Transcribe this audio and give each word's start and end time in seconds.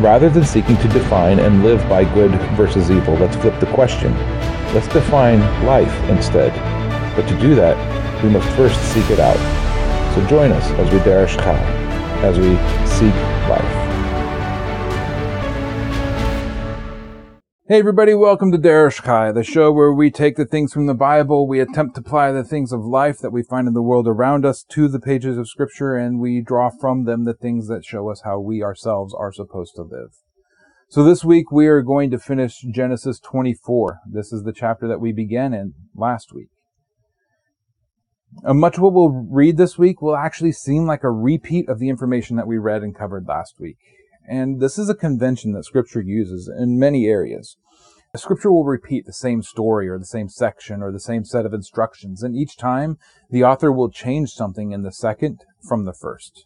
Rather 0.00 0.28
than 0.28 0.44
seeking 0.44 0.76
to 0.78 0.88
define 0.88 1.38
and 1.38 1.62
live 1.62 1.86
by 1.88 2.04
good 2.14 2.32
versus 2.56 2.90
evil, 2.90 3.14
let's 3.14 3.36
flip 3.36 3.58
the 3.60 3.66
question. 3.66 4.12
Let's 4.74 4.88
define 4.88 5.40
life 5.64 5.92
instead. 6.08 6.52
But 7.14 7.28
to 7.28 7.38
do 7.38 7.54
that, 7.54 7.76
we 8.22 8.30
must 8.30 8.48
first 8.56 8.80
seek 8.92 9.08
it 9.10 9.20
out. 9.20 9.36
So 10.14 10.26
join 10.26 10.50
us 10.52 10.70
as 10.72 10.90
we 10.92 10.98
derish 11.00 11.36
chai, 11.36 11.58
as 12.22 12.38
we 12.38 12.56
seek 12.86 13.14
life. 13.48 13.81
Hey 17.72 17.78
everybody, 17.78 18.12
welcome 18.12 18.52
to 18.52 18.58
Derish 18.58 19.02
Chai, 19.02 19.32
the 19.32 19.42
show 19.42 19.72
where 19.72 19.94
we 19.94 20.10
take 20.10 20.36
the 20.36 20.44
things 20.44 20.74
from 20.74 20.84
the 20.84 20.92
Bible, 20.92 21.48
we 21.48 21.58
attempt 21.58 21.94
to 21.94 22.02
apply 22.02 22.30
the 22.30 22.44
things 22.44 22.70
of 22.70 22.84
life 22.84 23.16
that 23.20 23.32
we 23.32 23.42
find 23.42 23.66
in 23.66 23.72
the 23.72 23.80
world 23.80 24.06
around 24.06 24.44
us 24.44 24.62
to 24.72 24.88
the 24.88 25.00
pages 25.00 25.38
of 25.38 25.48
Scripture, 25.48 25.96
and 25.96 26.20
we 26.20 26.42
draw 26.42 26.68
from 26.68 27.06
them 27.06 27.24
the 27.24 27.32
things 27.32 27.68
that 27.68 27.86
show 27.86 28.10
us 28.10 28.20
how 28.26 28.38
we 28.38 28.62
ourselves 28.62 29.14
are 29.14 29.32
supposed 29.32 29.74
to 29.76 29.84
live. 29.84 30.10
So 30.90 31.02
this 31.02 31.24
week 31.24 31.50
we 31.50 31.66
are 31.66 31.80
going 31.80 32.10
to 32.10 32.18
finish 32.18 32.60
Genesis 32.60 33.18
24. 33.18 34.00
This 34.06 34.34
is 34.34 34.42
the 34.42 34.52
chapter 34.52 34.86
that 34.86 35.00
we 35.00 35.10
began 35.10 35.54
in 35.54 35.72
last 35.96 36.34
week. 36.34 36.50
Uh, 38.44 38.52
much 38.52 38.76
of 38.76 38.82
what 38.82 38.92
we'll 38.92 39.26
read 39.30 39.56
this 39.56 39.78
week 39.78 40.02
will 40.02 40.14
actually 40.14 40.52
seem 40.52 40.84
like 40.84 41.04
a 41.04 41.10
repeat 41.10 41.70
of 41.70 41.78
the 41.78 41.88
information 41.88 42.36
that 42.36 42.46
we 42.46 42.58
read 42.58 42.82
and 42.82 42.94
covered 42.94 43.24
last 43.26 43.54
week. 43.58 43.78
And 44.28 44.60
this 44.60 44.78
is 44.78 44.90
a 44.90 44.94
convention 44.94 45.52
that 45.52 45.64
scripture 45.64 46.02
uses 46.02 46.48
in 46.54 46.78
many 46.78 47.06
areas. 47.06 47.56
A 48.14 48.18
scripture 48.18 48.52
will 48.52 48.64
repeat 48.64 49.06
the 49.06 49.12
same 49.14 49.42
story 49.42 49.88
or 49.88 49.98
the 49.98 50.04
same 50.04 50.28
section 50.28 50.82
or 50.82 50.92
the 50.92 51.00
same 51.00 51.24
set 51.24 51.46
of 51.46 51.54
instructions, 51.54 52.22
and 52.22 52.36
each 52.36 52.58
time 52.58 52.98
the 53.30 53.42
author 53.42 53.72
will 53.72 53.88
change 53.88 54.32
something 54.32 54.70
in 54.70 54.82
the 54.82 54.92
second 54.92 55.46
from 55.66 55.86
the 55.86 55.94
first. 55.94 56.44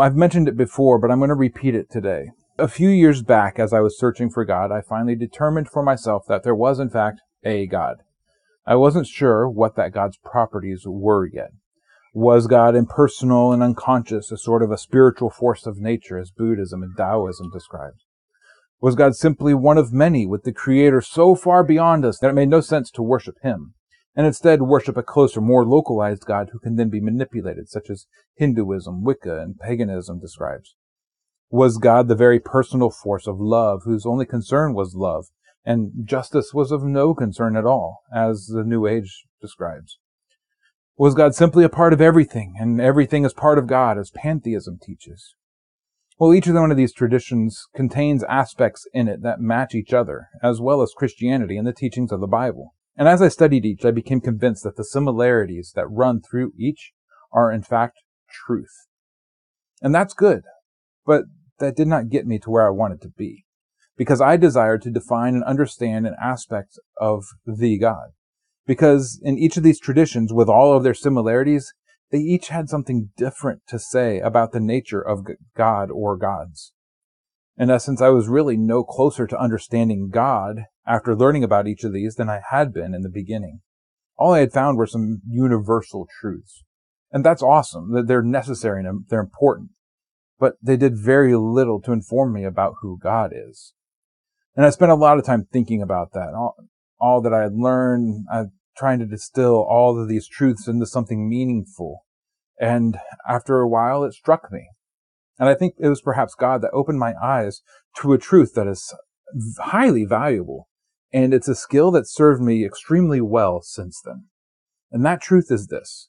I've 0.00 0.16
mentioned 0.16 0.48
it 0.48 0.56
before, 0.56 0.98
but 0.98 1.08
I'm 1.12 1.20
going 1.20 1.28
to 1.28 1.36
repeat 1.36 1.76
it 1.76 1.92
today. 1.92 2.30
A 2.58 2.66
few 2.66 2.88
years 2.88 3.22
back, 3.22 3.60
as 3.60 3.72
I 3.72 3.78
was 3.78 3.96
searching 3.96 4.30
for 4.30 4.44
God, 4.44 4.72
I 4.72 4.80
finally 4.80 5.14
determined 5.14 5.68
for 5.68 5.84
myself 5.84 6.24
that 6.26 6.42
there 6.42 6.56
was, 6.56 6.80
in 6.80 6.90
fact, 6.90 7.20
a 7.44 7.68
God. 7.68 7.98
I 8.66 8.74
wasn't 8.74 9.06
sure 9.06 9.48
what 9.48 9.76
that 9.76 9.92
God's 9.92 10.16
properties 10.16 10.82
were 10.86 11.24
yet. 11.24 11.52
Was 12.14 12.48
God 12.48 12.74
impersonal 12.74 13.52
and 13.52 13.62
unconscious, 13.62 14.32
a 14.32 14.36
sort 14.36 14.60
of 14.60 14.72
a 14.72 14.76
spiritual 14.76 15.30
force 15.30 15.66
of 15.66 15.78
nature, 15.78 16.18
as 16.18 16.32
Buddhism 16.32 16.82
and 16.82 16.96
Taoism 16.96 17.48
describes? 17.52 18.06
Was 18.80 18.94
God 18.94 19.14
simply 19.14 19.52
one 19.52 19.76
of 19.76 19.92
many, 19.92 20.26
with 20.26 20.44
the 20.44 20.52
Creator 20.52 21.02
so 21.02 21.34
far 21.34 21.62
beyond 21.62 22.04
us 22.04 22.18
that 22.18 22.30
it 22.30 22.34
made 22.34 22.48
no 22.48 22.62
sense 22.62 22.90
to 22.92 23.02
worship 23.02 23.36
Him, 23.42 23.74
and 24.16 24.26
instead 24.26 24.62
worship 24.62 24.96
a 24.96 25.02
closer, 25.02 25.40
more 25.40 25.66
localized 25.66 26.24
God 26.24 26.48
who 26.52 26.58
can 26.58 26.76
then 26.76 26.88
be 26.88 27.00
manipulated, 27.00 27.68
such 27.68 27.90
as 27.90 28.06
Hinduism, 28.36 29.04
Wicca, 29.04 29.40
and 29.40 29.58
paganism 29.58 30.18
describes? 30.18 30.76
Was 31.50 31.76
God 31.76 32.08
the 32.08 32.14
very 32.14 32.40
personal 32.40 32.90
force 32.90 33.26
of 33.26 33.38
love, 33.38 33.82
whose 33.84 34.06
only 34.06 34.24
concern 34.24 34.72
was 34.72 34.94
love, 34.94 35.26
and 35.64 35.92
justice 36.04 36.54
was 36.54 36.72
of 36.72 36.82
no 36.82 37.14
concern 37.14 37.56
at 37.56 37.66
all, 37.66 38.00
as 38.14 38.46
the 38.46 38.64
New 38.64 38.86
Age 38.86 39.24
describes? 39.42 39.98
Was 40.96 41.14
God 41.14 41.34
simply 41.34 41.64
a 41.64 41.68
part 41.68 41.92
of 41.92 42.00
everything, 42.00 42.54
and 42.58 42.80
everything 42.80 43.24
is 43.26 43.34
part 43.34 43.58
of 43.58 43.66
God, 43.66 43.98
as 43.98 44.10
pantheism 44.10 44.78
teaches? 44.82 45.34
Well, 46.20 46.34
each 46.34 46.46
of 46.48 46.54
one 46.54 46.70
of 46.70 46.76
these 46.76 46.92
traditions 46.92 47.66
contains 47.74 48.22
aspects 48.24 48.86
in 48.92 49.08
it 49.08 49.22
that 49.22 49.40
match 49.40 49.74
each 49.74 49.94
other, 49.94 50.28
as 50.42 50.60
well 50.60 50.82
as 50.82 50.92
Christianity 50.94 51.56
and 51.56 51.66
the 51.66 51.72
teachings 51.72 52.12
of 52.12 52.20
the 52.20 52.26
Bible. 52.26 52.74
And 52.94 53.08
as 53.08 53.22
I 53.22 53.28
studied 53.28 53.64
each, 53.64 53.86
I 53.86 53.90
became 53.90 54.20
convinced 54.20 54.62
that 54.64 54.76
the 54.76 54.84
similarities 54.84 55.72
that 55.76 55.86
run 55.86 56.20
through 56.20 56.52
each 56.58 56.92
are 57.32 57.50
in 57.50 57.62
fact 57.62 58.00
truth. 58.30 58.86
And 59.80 59.94
that's 59.94 60.12
good, 60.12 60.42
but 61.06 61.22
that 61.58 61.74
did 61.74 61.88
not 61.88 62.10
get 62.10 62.26
me 62.26 62.38
to 62.40 62.50
where 62.50 62.66
I 62.66 62.70
wanted 62.70 63.00
to 63.00 63.08
be, 63.08 63.46
because 63.96 64.20
I 64.20 64.36
desired 64.36 64.82
to 64.82 64.90
define 64.90 65.34
and 65.34 65.44
understand 65.44 66.06
an 66.06 66.16
aspect 66.22 66.78
of 67.00 67.24
the 67.46 67.78
God. 67.78 68.10
Because 68.66 69.18
in 69.24 69.38
each 69.38 69.56
of 69.56 69.62
these 69.62 69.80
traditions, 69.80 70.34
with 70.34 70.50
all 70.50 70.76
of 70.76 70.82
their 70.82 70.92
similarities, 70.92 71.72
they 72.10 72.18
each 72.18 72.48
had 72.48 72.68
something 72.68 73.10
different 73.16 73.62
to 73.68 73.78
say 73.78 74.18
about 74.18 74.52
the 74.52 74.60
nature 74.60 75.00
of 75.00 75.26
God 75.56 75.90
or 75.90 76.16
gods. 76.16 76.72
In 77.56 77.70
essence, 77.70 78.00
I 78.00 78.08
was 78.08 78.28
really 78.28 78.56
no 78.56 78.82
closer 78.82 79.26
to 79.26 79.40
understanding 79.40 80.10
God 80.10 80.64
after 80.86 81.14
learning 81.14 81.44
about 81.44 81.68
each 81.68 81.84
of 81.84 81.92
these 81.92 82.14
than 82.14 82.28
I 82.28 82.40
had 82.50 82.72
been 82.72 82.94
in 82.94 83.02
the 83.02 83.10
beginning. 83.10 83.60
All 84.16 84.34
I 84.34 84.40
had 84.40 84.52
found 84.52 84.76
were 84.76 84.86
some 84.86 85.20
universal 85.28 86.08
truths. 86.20 86.64
And 87.12 87.24
that's 87.24 87.42
awesome, 87.42 87.92
that 87.92 88.06
they're 88.06 88.22
necessary 88.22 88.84
and 88.84 89.04
they're 89.08 89.20
important. 89.20 89.70
But 90.38 90.54
they 90.62 90.76
did 90.76 90.96
very 90.96 91.36
little 91.36 91.80
to 91.82 91.92
inform 91.92 92.32
me 92.32 92.44
about 92.44 92.76
who 92.80 92.98
God 93.02 93.32
is. 93.34 93.74
And 94.56 94.64
I 94.64 94.70
spent 94.70 94.90
a 94.90 94.96
lot 94.96 95.18
of 95.18 95.24
time 95.24 95.46
thinking 95.52 95.82
about 95.82 96.12
that. 96.12 96.34
All, 96.34 96.56
all 96.98 97.20
that 97.22 97.34
I 97.34 97.42
had 97.42 97.54
learned, 97.54 98.26
I 98.32 98.44
trying 98.76 98.98
to 98.98 99.06
distill 99.06 99.56
all 99.56 100.00
of 100.00 100.08
these 100.08 100.28
truths 100.28 100.66
into 100.68 100.86
something 100.86 101.28
meaningful. 101.28 102.04
And 102.58 102.98
after 103.28 103.60
a 103.60 103.68
while, 103.68 104.04
it 104.04 104.14
struck 104.14 104.50
me. 104.52 104.68
And 105.38 105.48
I 105.48 105.54
think 105.54 105.74
it 105.78 105.88
was 105.88 106.02
perhaps 106.02 106.34
God 106.34 106.60
that 106.62 106.72
opened 106.72 106.98
my 106.98 107.14
eyes 107.22 107.62
to 108.00 108.12
a 108.12 108.18
truth 108.18 108.54
that 108.54 108.66
is 108.66 108.94
highly 109.58 110.04
valuable. 110.04 110.68
And 111.12 111.32
it's 111.32 111.48
a 111.48 111.54
skill 111.54 111.90
that 111.92 112.08
served 112.08 112.42
me 112.42 112.64
extremely 112.64 113.20
well 113.20 113.62
since 113.62 114.00
then. 114.04 114.26
And 114.92 115.04
that 115.04 115.22
truth 115.22 115.50
is 115.50 115.68
this. 115.68 116.08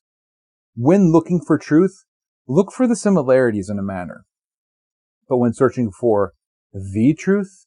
When 0.76 1.12
looking 1.12 1.40
for 1.40 1.58
truth, 1.58 2.04
look 2.48 2.72
for 2.72 2.88
the 2.88 2.96
similarities 2.96 3.70
in 3.70 3.80
a 3.80 3.84
manner. 3.84 4.26
But 5.30 5.38
when 5.38 5.54
searching 5.54 5.92
for 5.92 6.34
the 6.74 7.14
truth, 7.14 7.66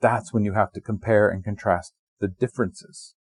that's 0.00 0.32
when 0.32 0.44
you 0.44 0.52
have 0.52 0.72
to 0.72 0.80
compare 0.80 1.28
and 1.28 1.42
contrast 1.42 1.94
the 2.20 2.28
differences. 2.28 3.14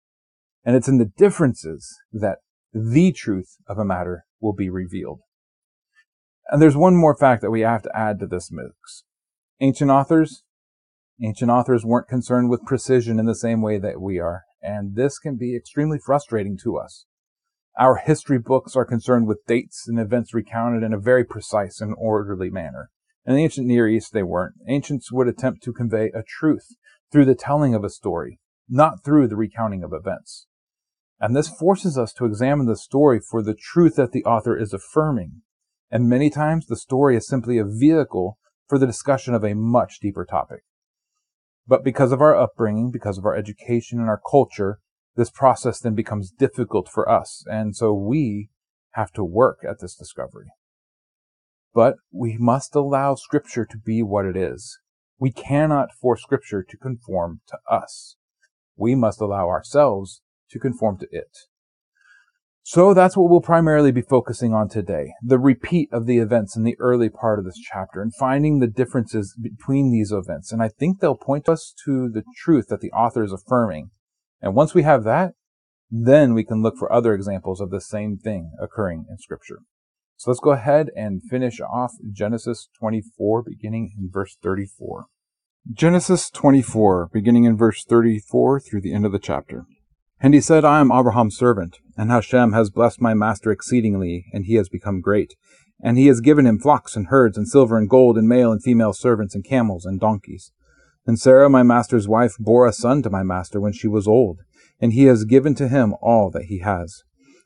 And 0.64 0.76
it's 0.76 0.88
in 0.88 0.98
the 0.98 1.12
differences 1.18 2.00
that 2.14 2.40
the 2.74 3.12
truth 3.12 3.58
of 3.68 3.78
a 3.78 3.86
matter 3.86 4.26
will 4.40 4.54
be 4.54 4.70
revealed. 4.70 5.20
And 6.50 6.62
there's 6.62 6.78
one 6.78 6.96
more 6.96 7.16
fact 7.16 7.42
that 7.42 7.52
we 7.52 7.62
have 7.62 7.82
to 7.84 7.96
add 7.96 8.20
to 8.20 8.28
this 8.28 8.52
mix. 8.52 9.04
Ancient 9.60 9.92
authors, 9.92 10.44
ancient 11.22 11.52
authors 11.52 11.86
weren't 11.86 12.08
concerned 12.08 12.50
with 12.50 12.66
precision 12.66 13.20
in 13.20 13.26
the 13.26 13.36
same 13.36 13.62
way 13.62 13.78
that 13.78 14.02
we 14.02 14.20
are, 14.20 14.44
and 14.62 14.96
this 14.96 15.20
can 15.20 15.38
be 15.38 15.56
extremely 15.56 15.98
frustrating 15.98 16.58
to 16.64 16.78
us. 16.78 17.06
Our 17.80 17.98
history 17.98 18.38
books 18.38 18.76
are 18.76 18.86
concerned 18.86 19.28
with 19.28 19.46
dates 19.48 19.88
and 19.88 20.00
events 20.00 20.34
recounted 20.34 20.84
in 20.84 20.94
a 20.94 21.00
very 21.00 21.24
precise 21.24 21.80
and 21.80 21.96
orderly 21.98 22.50
manner. 22.50 22.90
In 23.26 23.36
the 23.36 23.44
ancient 23.44 23.68
Near 23.68 23.88
East, 23.88 24.14
they 24.14 24.24
weren't. 24.24 24.56
Ancients 24.68 25.12
would 25.12 25.28
attempt 25.28 25.64
to 25.64 25.74
convey 25.74 26.08
a 26.08 26.24
truth 26.24 26.76
through 27.12 27.26
the 27.26 27.36
telling 27.36 27.74
of 27.74 27.84
a 27.84 27.90
story, 27.90 28.40
not 28.68 29.04
through 29.04 29.28
the 29.28 29.36
recounting 29.36 29.84
of 29.84 29.94
events. 29.94 30.48
And 31.22 31.36
this 31.36 31.48
forces 31.48 32.00
us 32.00 32.12
to 32.14 32.26
examine 32.26 32.66
the 32.66 32.76
story 32.76 33.20
for 33.20 33.44
the 33.44 33.54
truth 33.54 33.96
that 33.96 34.12
the 34.12 34.26
author 34.26 34.58
is 34.58 34.74
affirming. 34.74 35.44
And 35.92 36.10
many 36.10 36.32
times 36.32 36.66
the 36.66 36.76
story 36.76 37.16
is 37.16 37.28
simply 37.28 37.60
a 37.60 37.64
vehicle 37.64 38.40
for 38.68 38.80
the 38.80 38.88
discussion 38.88 39.36
of 39.36 39.44
a 39.44 39.54
much 39.54 40.00
deeper 40.02 40.26
topic. 40.26 40.62
But 41.68 41.84
because 41.84 42.12
of 42.12 42.22
our 42.22 42.36
upbringing, 42.36 42.90
because 42.90 43.20
of 43.20 43.26
our 43.26 43.36
education 43.36 44.00
and 44.00 44.10
our 44.10 44.20
culture, 44.30 44.80
this 45.16 45.30
process 45.30 45.80
then 45.80 45.94
becomes 45.94 46.32
difficult 46.32 46.90
for 46.90 47.08
us. 47.08 47.44
And 47.46 47.76
so 47.76 47.94
we 47.94 48.50
have 48.94 49.12
to 49.12 49.24
work 49.24 49.60
at 49.70 49.80
this 49.80 49.96
discovery. 49.96 50.48
But 51.74 51.98
we 52.12 52.36
must 52.40 52.76
allow 52.76 53.14
scripture 53.14 53.66
to 53.66 53.78
be 53.78 54.02
what 54.02 54.26
it 54.26 54.36
is. 54.36 54.80
We 55.20 55.32
cannot 55.32 55.94
force 55.94 56.24
scripture 56.24 56.66
to 56.68 56.78
conform 56.78 57.42
to 57.50 57.58
us. 57.70 58.16
We 58.76 58.96
must 58.96 59.22
allow 59.22 59.50
ourselves 59.50 60.22
to 60.52 60.60
conform 60.60 60.98
to 61.00 61.08
it. 61.12 61.38
So 62.64 62.94
that's 62.94 63.18
what 63.18 63.30
we'll 63.30 63.42
primarily 63.42 63.92
be 63.92 64.04
focusing 64.04 64.54
on 64.54 64.70
today. 64.70 65.14
The 65.24 65.40
repeat 65.40 65.90
of 65.92 66.06
the 66.06 66.20
events 66.20 66.56
in 66.56 66.64
the 66.64 66.78
early 66.80 67.10
part 67.10 67.40
of 67.40 67.46
this 67.46 67.58
chapter 67.58 68.02
and 68.02 68.14
finding 68.14 68.60
the 68.60 68.68
differences 68.68 69.36
between 69.42 69.92
these 69.92 70.12
events. 70.12 70.52
And 70.52 70.62
I 70.62 70.70
think 70.70 71.00
they'll 71.00 71.16
point 71.16 71.50
us 71.50 71.74
to 71.86 72.08
the 72.08 72.24
truth 72.38 72.68
that 72.68 72.82
the 72.82 72.92
author 72.92 73.24
is 73.24 73.34
affirming. 73.34 73.90
And 74.42 74.54
once 74.54 74.76
we 74.76 74.84
have 74.84 75.04
that, 75.06 75.34
then 75.90 76.34
we 76.34 76.44
can 76.44 76.62
look 76.62 76.78
for 76.78 76.92
other 76.94 77.14
examples 77.14 77.60
of 77.60 77.72
the 77.72 77.82
same 77.82 78.18
thing 78.18 78.52
occurring 78.62 79.06
in 79.10 79.18
scripture. 79.18 79.60
So 80.16 80.30
let's 80.30 80.40
go 80.40 80.52
ahead 80.52 80.92
and 80.96 81.24
finish 81.30 81.60
off 81.60 81.94
Genesis 82.12 82.70
24, 82.80 83.42
beginning 83.42 83.96
in 83.98 84.10
verse 84.12 84.38
34. 84.42 85.08
Genesis 85.74 86.30
24, 86.30 87.10
beginning 87.12 87.46
in 87.46 87.58
verse 87.58 87.84
34 87.84 88.60
through 88.60 88.82
the 88.82 88.94
end 88.94 89.06
of 89.06 89.12
the 89.12 89.20
chapter. 89.20 89.66
And 90.24 90.36
he 90.36 90.42
said, 90.42 90.64
I 90.64 90.80
am 90.80 90.92
Abraham's 90.92 91.36
servant, 91.36 91.80
and 91.98 92.12
Hashem 92.12 92.54
has 92.54 92.70
blessed 92.70 93.02
my 93.02 93.16
master 93.16 93.52
exceedingly, 93.52 94.26
and 94.32 94.46
he 94.46 94.54
has 94.56 94.70
become 94.70 95.02
great. 95.02 95.34
And 95.84 95.98
he 95.98 96.06
has 96.08 96.22
given 96.22 96.46
him 96.46 96.60
flocks 96.60 96.96
and 96.96 97.08
herds, 97.08 97.38
and 97.38 97.48
silver 97.48 97.76
and 97.76 97.90
gold, 97.90 98.20
and 98.20 98.30
male 98.30 98.52
and 98.52 98.62
female 98.62 98.94
servants, 98.94 99.34
and 99.34 99.44
camels 99.44 99.84
and 99.84 100.00
donkeys. 100.00 100.52
And 101.08 101.20
Sarah, 101.20 101.50
my 101.50 101.64
master's 101.64 102.08
wife, 102.08 102.36
bore 102.38 102.68
a 102.68 102.74
son 102.74 103.02
to 103.02 103.10
my 103.10 103.24
master 103.24 103.60
when 103.60 103.74
she 103.74 103.88
was 103.88 104.08
old, 104.08 104.42
and 104.80 104.94
he 104.94 105.06
has 105.06 105.26
given 105.26 105.56
to 105.56 105.68
him 105.68 105.96
all 106.04 106.30
that 106.30 106.46
he 106.46 106.60
has. 106.60 107.02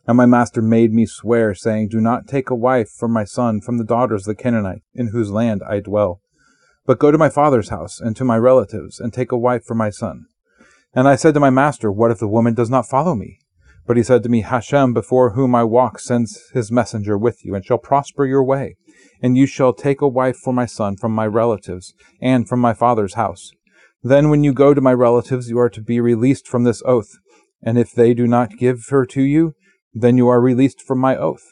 And 0.06 0.18
my 0.18 0.26
master 0.26 0.62
made 0.62 0.92
me 0.92 1.06
swear, 1.06 1.56
saying, 1.56 1.88
Do 1.88 2.02
not 2.02 2.28
take 2.28 2.50
a 2.50 2.56
wife 2.56 2.90
for 2.90 3.08
my 3.08 3.24
son 3.24 3.62
from 3.62 3.78
the 3.78 3.86
daughters 3.86 4.28
of 4.28 4.36
the 4.36 4.44
Canaanite, 4.44 4.84
in 4.94 5.08
whose 5.08 5.32
land 5.32 5.64
I 5.68 5.80
dwell, 5.80 6.20
but 6.86 7.00
go 7.00 7.10
to 7.10 7.18
my 7.18 7.30
father's 7.30 7.70
house 7.70 8.02
and 8.02 8.18
to 8.18 8.26
my 8.26 8.38
relatives, 8.38 9.00
and 9.00 9.14
take 9.14 9.32
a 9.32 9.38
wife 9.38 9.64
for 9.64 9.76
my 9.76 9.90
son. 9.90 10.26
And 10.96 11.10
I 11.10 11.18
said 11.18 11.34
to 11.34 11.42
my 11.42 11.50
master, 11.50 11.92
What 11.92 12.10
if 12.10 12.20
the 12.20 12.28
woman 12.28 12.54
does 12.54 12.70
not 12.70 12.88
follow 12.88 13.16
me? 13.16 13.40
But 13.86 13.98
he 13.98 14.04
said 14.04 14.24
to 14.24 14.30
me, 14.30 14.42
Hashem, 14.42 14.94
before 14.94 15.32
whom 15.32 15.54
I 15.54 15.66
walk, 15.66 16.00
sends 16.00 16.50
his 16.54 16.72
messenger 16.72 17.18
with 17.18 17.44
you, 17.44 17.54
and 17.54 17.64
shall 17.64 17.78
prosper 17.78 18.26
your 18.26 18.44
way. 18.44 18.78
And 19.22 19.38
you 19.38 19.46
shall 19.46 19.74
take 19.74 20.02
a 20.02 20.08
wife 20.08 20.38
for 20.38 20.54
my 20.54 20.66
son 20.66 20.96
from 20.96 21.12
my 21.12 21.28
relatives, 21.28 21.94
and 22.22 22.48
from 22.48 22.62
my 22.62 22.74
father's 22.74 23.16
house. 23.16 23.52
Then 24.02 24.30
when 24.30 24.44
you 24.44 24.54
go 24.54 24.74
to 24.74 24.82
my 24.82 24.94
relatives, 24.94 25.50
you 25.50 25.60
are 25.60 25.70
to 25.70 25.82
be 25.82 26.00
released 26.00 26.48
from 26.48 26.64
this 26.64 26.82
oath. 26.86 27.12
And 27.62 27.78
if 27.78 27.92
they 27.92 28.14
do 28.14 28.26
not 28.26 28.58
give 28.58 28.86
her 28.90 29.06
to 29.08 29.22
you, 29.22 29.54
then 29.94 30.18
you 30.18 30.28
are 30.30 30.42
released 30.42 30.82
from 30.82 31.00
my 31.00 31.18
oath. 31.18 31.44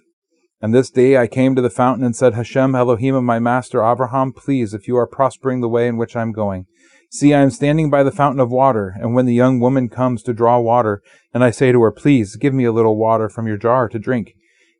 And 0.61 0.73
this 0.73 0.89
day 0.89 1.17
I 1.17 1.27
came 1.27 1.55
to 1.55 1.61
the 1.61 1.69
fountain 1.69 2.05
and 2.05 2.15
said, 2.15 2.35
Hashem, 2.35 2.73
Elohim 2.73 3.15
of 3.15 3.23
my 3.23 3.37
master 3.37 3.83
Abraham, 3.83 4.31
please, 4.31 4.73
if 4.73 4.87
you 4.87 4.95
are 4.95 5.05
prospering 5.05 5.59
the 5.59 5.67
way 5.67 5.87
in 5.87 5.97
which 5.97 6.15
I 6.15 6.21
am 6.21 6.31
going, 6.31 6.67
See, 7.15 7.31
I 7.31 7.41
am 7.41 7.51
standing 7.51 7.91
by 7.91 8.01
the 8.01 8.09
fountain 8.09 8.39
of 8.39 8.49
water, 8.49 8.95
and 8.99 9.13
when 9.13 9.27
the 9.27 9.35
young 9.35 9.59
woman 9.59 9.87
comes 9.87 10.23
to 10.23 10.33
draw 10.33 10.57
water, 10.57 11.03
and 11.31 11.43
I 11.43 11.51
say 11.51 11.71
to 11.71 11.79
her, 11.83 11.91
Please, 11.91 12.35
give 12.35 12.55
me 12.55 12.63
a 12.65 12.71
little 12.71 12.97
water 12.97 13.29
from 13.29 13.45
your 13.45 13.55
jar 13.55 13.87
to 13.89 13.99
drink. 13.99 14.33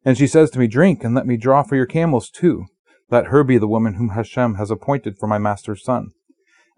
And 0.04 0.18
she 0.18 0.26
says 0.26 0.50
to 0.50 0.60
me, 0.60 0.66
Drink, 0.66 1.04
and 1.04 1.14
let 1.14 1.28
me 1.28 1.38
draw 1.38 1.62
for 1.62 1.76
your 1.76 1.86
camels 1.86 2.32
too. 2.32 2.66
Let 3.12 3.28
her 3.28 3.44
be 3.44 3.60
the 3.60 3.68
woman 3.68 3.94
whom 3.94 4.10
Hashem 4.10 4.56
has 4.56 4.72
appointed 4.72 5.20
for 5.20 5.28
my 5.28 5.38
master's 5.38 5.84
son. 5.84 6.10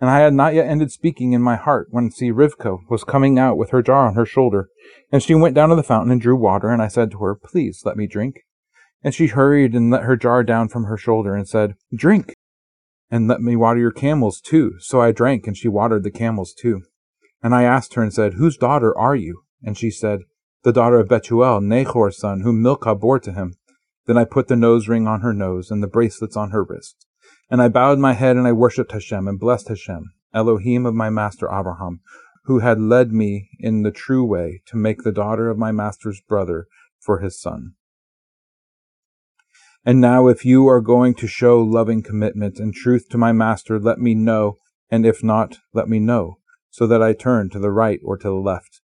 And 0.02 0.10
I 0.10 0.20
had 0.20 0.34
not 0.34 0.56
yet 0.56 0.68
ended 0.68 0.92
speaking 0.92 1.32
in 1.32 1.42
my 1.42 1.56
heart, 1.56 1.88
when 1.90 2.12
see 2.12 2.34
Rivka 2.34 2.80
was 2.90 3.06
coming 3.06 3.40
out 3.40 3.56
with 3.56 3.70
her 3.70 3.82
jar 3.82 4.08
on 4.08 4.16
her 4.16 4.26
shoulder. 4.26 4.68
And 5.10 5.24
she 5.24 5.36
went 5.36 5.56
down 5.56 5.70
to 5.70 5.76
the 5.78 5.84
fountain 5.84 6.12
and 6.12 6.20
drew 6.20 6.36
water, 6.36 6.68
and 6.68 6.82
I 6.82 6.90
said 6.90 7.12
to 7.12 7.20
her, 7.20 7.34
Please, 7.34 7.84
let 7.86 7.96
me 7.96 8.08
drink. 8.08 8.42
And 9.06 9.16
she 9.16 9.28
hurried 9.28 9.74
and 9.74 9.90
let 9.90 10.04
her 10.04 10.18
jar 10.18 10.44
down 10.44 10.68
from 10.68 10.84
her 10.84 10.98
shoulder, 10.98 11.34
and 11.34 11.48
said, 11.48 11.76
Drink 11.96 12.35
and 13.10 13.28
let 13.28 13.42
me 13.42 13.56
water 13.56 13.80
your 13.80 13.92
camels 13.92 14.42
too. 14.42 14.74
So 14.80 15.02
I 15.02 15.12
drank, 15.12 15.48
and 15.48 15.58
she 15.58 15.68
watered 15.68 16.04
the 16.04 16.12
camels 16.12 16.54
too. 16.54 16.84
And 17.42 17.54
I 17.54 17.64
asked 17.64 17.94
her 17.94 18.04
and 18.04 18.14
said, 18.14 18.34
Whose 18.34 18.58
daughter 18.58 18.98
are 18.98 19.16
you? 19.16 19.44
And 19.62 19.78
she 19.78 19.92
said, 19.92 20.22
The 20.64 20.74
daughter 20.74 21.00
of 21.00 21.08
Bethuel, 21.08 21.62
Nahor's 21.62 22.18
son, 22.18 22.42
whom 22.42 22.62
Milcah 22.62 22.96
bore 22.96 23.20
to 23.20 23.34
him. 23.34 23.56
Then 24.06 24.18
I 24.18 24.26
put 24.26 24.48
the 24.48 24.56
nose 24.56 24.88
ring 24.88 25.08
on 25.08 25.22
her 25.22 25.34
nose 25.34 25.72
and 25.72 25.82
the 25.82 25.88
bracelets 25.88 26.38
on 26.38 26.52
her 26.52 26.64
wrist. 26.64 27.06
And 27.50 27.62
I 27.62 27.70
bowed 27.70 28.00
my 28.00 28.14
head 28.14 28.38
and 28.38 28.48
I 28.48 28.52
worshipped 28.52 28.92
Hashem 28.92 29.28
and 29.28 29.40
blessed 29.40 29.68
Hashem, 29.68 30.12
Elohim 30.34 30.86
of 30.86 30.94
my 30.94 31.10
master 31.10 31.48
Abraham, 31.52 32.02
who 32.46 32.60
had 32.60 32.80
led 32.80 33.12
me 33.12 33.50
in 33.60 33.84
the 33.84 33.92
true 33.92 34.24
way 34.24 34.62
to 34.68 34.78
make 34.78 35.04
the 35.04 35.12
daughter 35.12 35.50
of 35.50 35.58
my 35.58 35.72
master's 35.72 36.22
brother 36.22 36.68
for 37.00 37.20
his 37.20 37.40
son. 37.40 37.74
And 39.88 40.02
now, 40.02 40.28
if 40.28 40.44
you 40.44 40.68
are 40.68 40.82
going 40.82 41.14
to 41.16 41.28
show 41.28 41.62
loving 41.62 42.02
commitment 42.02 42.58
and 42.58 42.74
truth 42.74 43.08
to 43.10 43.20
my 43.20 43.32
master, 43.32 43.80
let 43.80 44.00
me 44.00 44.16
know, 44.16 44.58
and 44.90 45.06
if 45.06 45.24
not, 45.24 45.60
let 45.74 45.88
me 45.88 46.00
know, 46.00 46.40
so 46.72 46.88
that 46.88 47.04
I 47.04 47.14
turn 47.14 47.52
to 47.52 47.60
the 47.60 47.70
right 47.70 48.00
or 48.04 48.18
to 48.18 48.28
the 48.28 48.34
left. 48.34 48.82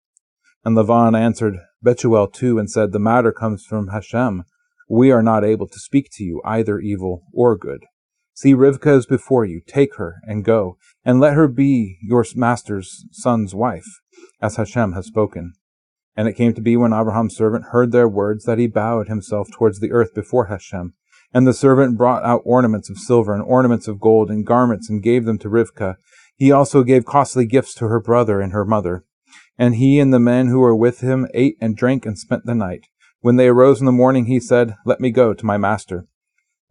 And 0.63 0.77
Lavan 0.77 1.19
answered 1.19 1.57
Bethuel 1.81 2.27
too, 2.27 2.59
and 2.59 2.69
said, 2.69 2.91
The 2.91 2.99
matter 2.99 3.31
comes 3.31 3.65
from 3.65 3.87
Hashem. 3.87 4.43
We 4.87 5.11
are 5.11 5.23
not 5.23 5.43
able 5.43 5.67
to 5.69 5.79
speak 5.79 6.09
to 6.13 6.23
you, 6.23 6.39
either 6.45 6.77
evil 6.77 7.23
or 7.33 7.57
good. 7.57 7.85
See, 8.35 8.53
Rivka 8.53 8.95
is 8.95 9.07
before 9.07 9.43
you. 9.43 9.61
Take 9.65 9.95
her 9.95 10.17
and 10.23 10.45
go, 10.45 10.77
and 11.03 11.19
let 11.19 11.33
her 11.33 11.47
be 11.47 11.97
your 12.03 12.23
master's 12.35 13.05
son's 13.11 13.55
wife, 13.55 13.87
as 14.39 14.57
Hashem 14.57 14.93
has 14.93 15.07
spoken. 15.07 15.53
And 16.15 16.27
it 16.27 16.33
came 16.33 16.53
to 16.53 16.61
be 16.61 16.75
when 16.75 16.93
Abraham's 16.93 17.35
servant 17.35 17.65
heard 17.71 17.91
their 17.91 18.07
words 18.07 18.43
that 18.45 18.57
he 18.57 18.67
bowed 18.67 19.07
himself 19.07 19.49
towards 19.51 19.79
the 19.79 19.91
earth 19.91 20.13
before 20.13 20.45
Hashem. 20.45 20.93
And 21.33 21.47
the 21.47 21.53
servant 21.53 21.97
brought 21.97 22.23
out 22.23 22.41
ornaments 22.43 22.89
of 22.89 22.97
silver 22.97 23.33
and 23.33 23.43
ornaments 23.43 23.87
of 23.87 24.01
gold 24.01 24.29
and 24.29 24.45
garments 24.45 24.89
and 24.89 25.01
gave 25.01 25.25
them 25.25 25.37
to 25.39 25.49
Rivkah. 25.49 25.95
He 26.35 26.51
also 26.51 26.83
gave 26.83 27.05
costly 27.05 27.45
gifts 27.45 27.73
to 27.75 27.87
her 27.87 28.01
brother 28.01 28.41
and 28.41 28.51
her 28.51 28.65
mother. 28.65 29.05
And 29.57 29.75
he 29.75 29.99
and 29.99 30.13
the 30.13 30.19
men 30.19 30.47
who 30.47 30.59
were 30.59 30.75
with 30.75 30.99
him 30.99 31.27
ate 31.33 31.55
and 31.61 31.77
drank 31.77 32.05
and 32.05 32.17
spent 32.17 32.45
the 32.45 32.55
night. 32.55 32.87
When 33.21 33.35
they 33.35 33.47
arose 33.47 33.79
in 33.79 33.85
the 33.85 33.91
morning, 33.91 34.25
he 34.25 34.39
said, 34.39 34.75
Let 34.85 34.99
me 34.99 35.11
go 35.11 35.33
to 35.33 35.45
my 35.45 35.57
master. 35.57 36.07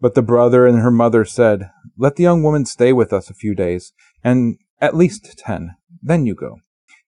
But 0.00 0.14
the 0.14 0.22
brother 0.22 0.66
and 0.66 0.80
her 0.80 0.90
mother 0.90 1.24
said, 1.24 1.70
Let 1.96 2.16
the 2.16 2.24
young 2.24 2.42
woman 2.42 2.66
stay 2.66 2.92
with 2.92 3.12
us 3.12 3.30
a 3.30 3.34
few 3.34 3.54
days, 3.54 3.92
and 4.24 4.58
at 4.80 4.96
least 4.96 5.38
ten. 5.38 5.76
Then 6.02 6.26
you 6.26 6.34
go. 6.34 6.56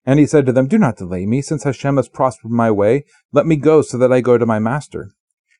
And 0.05 0.19
he 0.19 0.25
said 0.25 0.45
to 0.45 0.51
them, 0.51 0.67
Do 0.67 0.77
not 0.77 0.97
delay 0.97 1.25
me, 1.25 1.41
since 1.41 1.63
Hashem 1.63 1.95
has 1.97 2.09
prospered 2.09 2.51
my 2.51 2.69
way. 2.69 3.05
Let 3.31 3.45
me 3.45 3.55
go 3.55 3.81
so 3.81 3.97
that 3.97 4.11
I 4.11 4.21
go 4.21 4.37
to 4.37 4.45
my 4.45 4.59
master. 4.59 5.11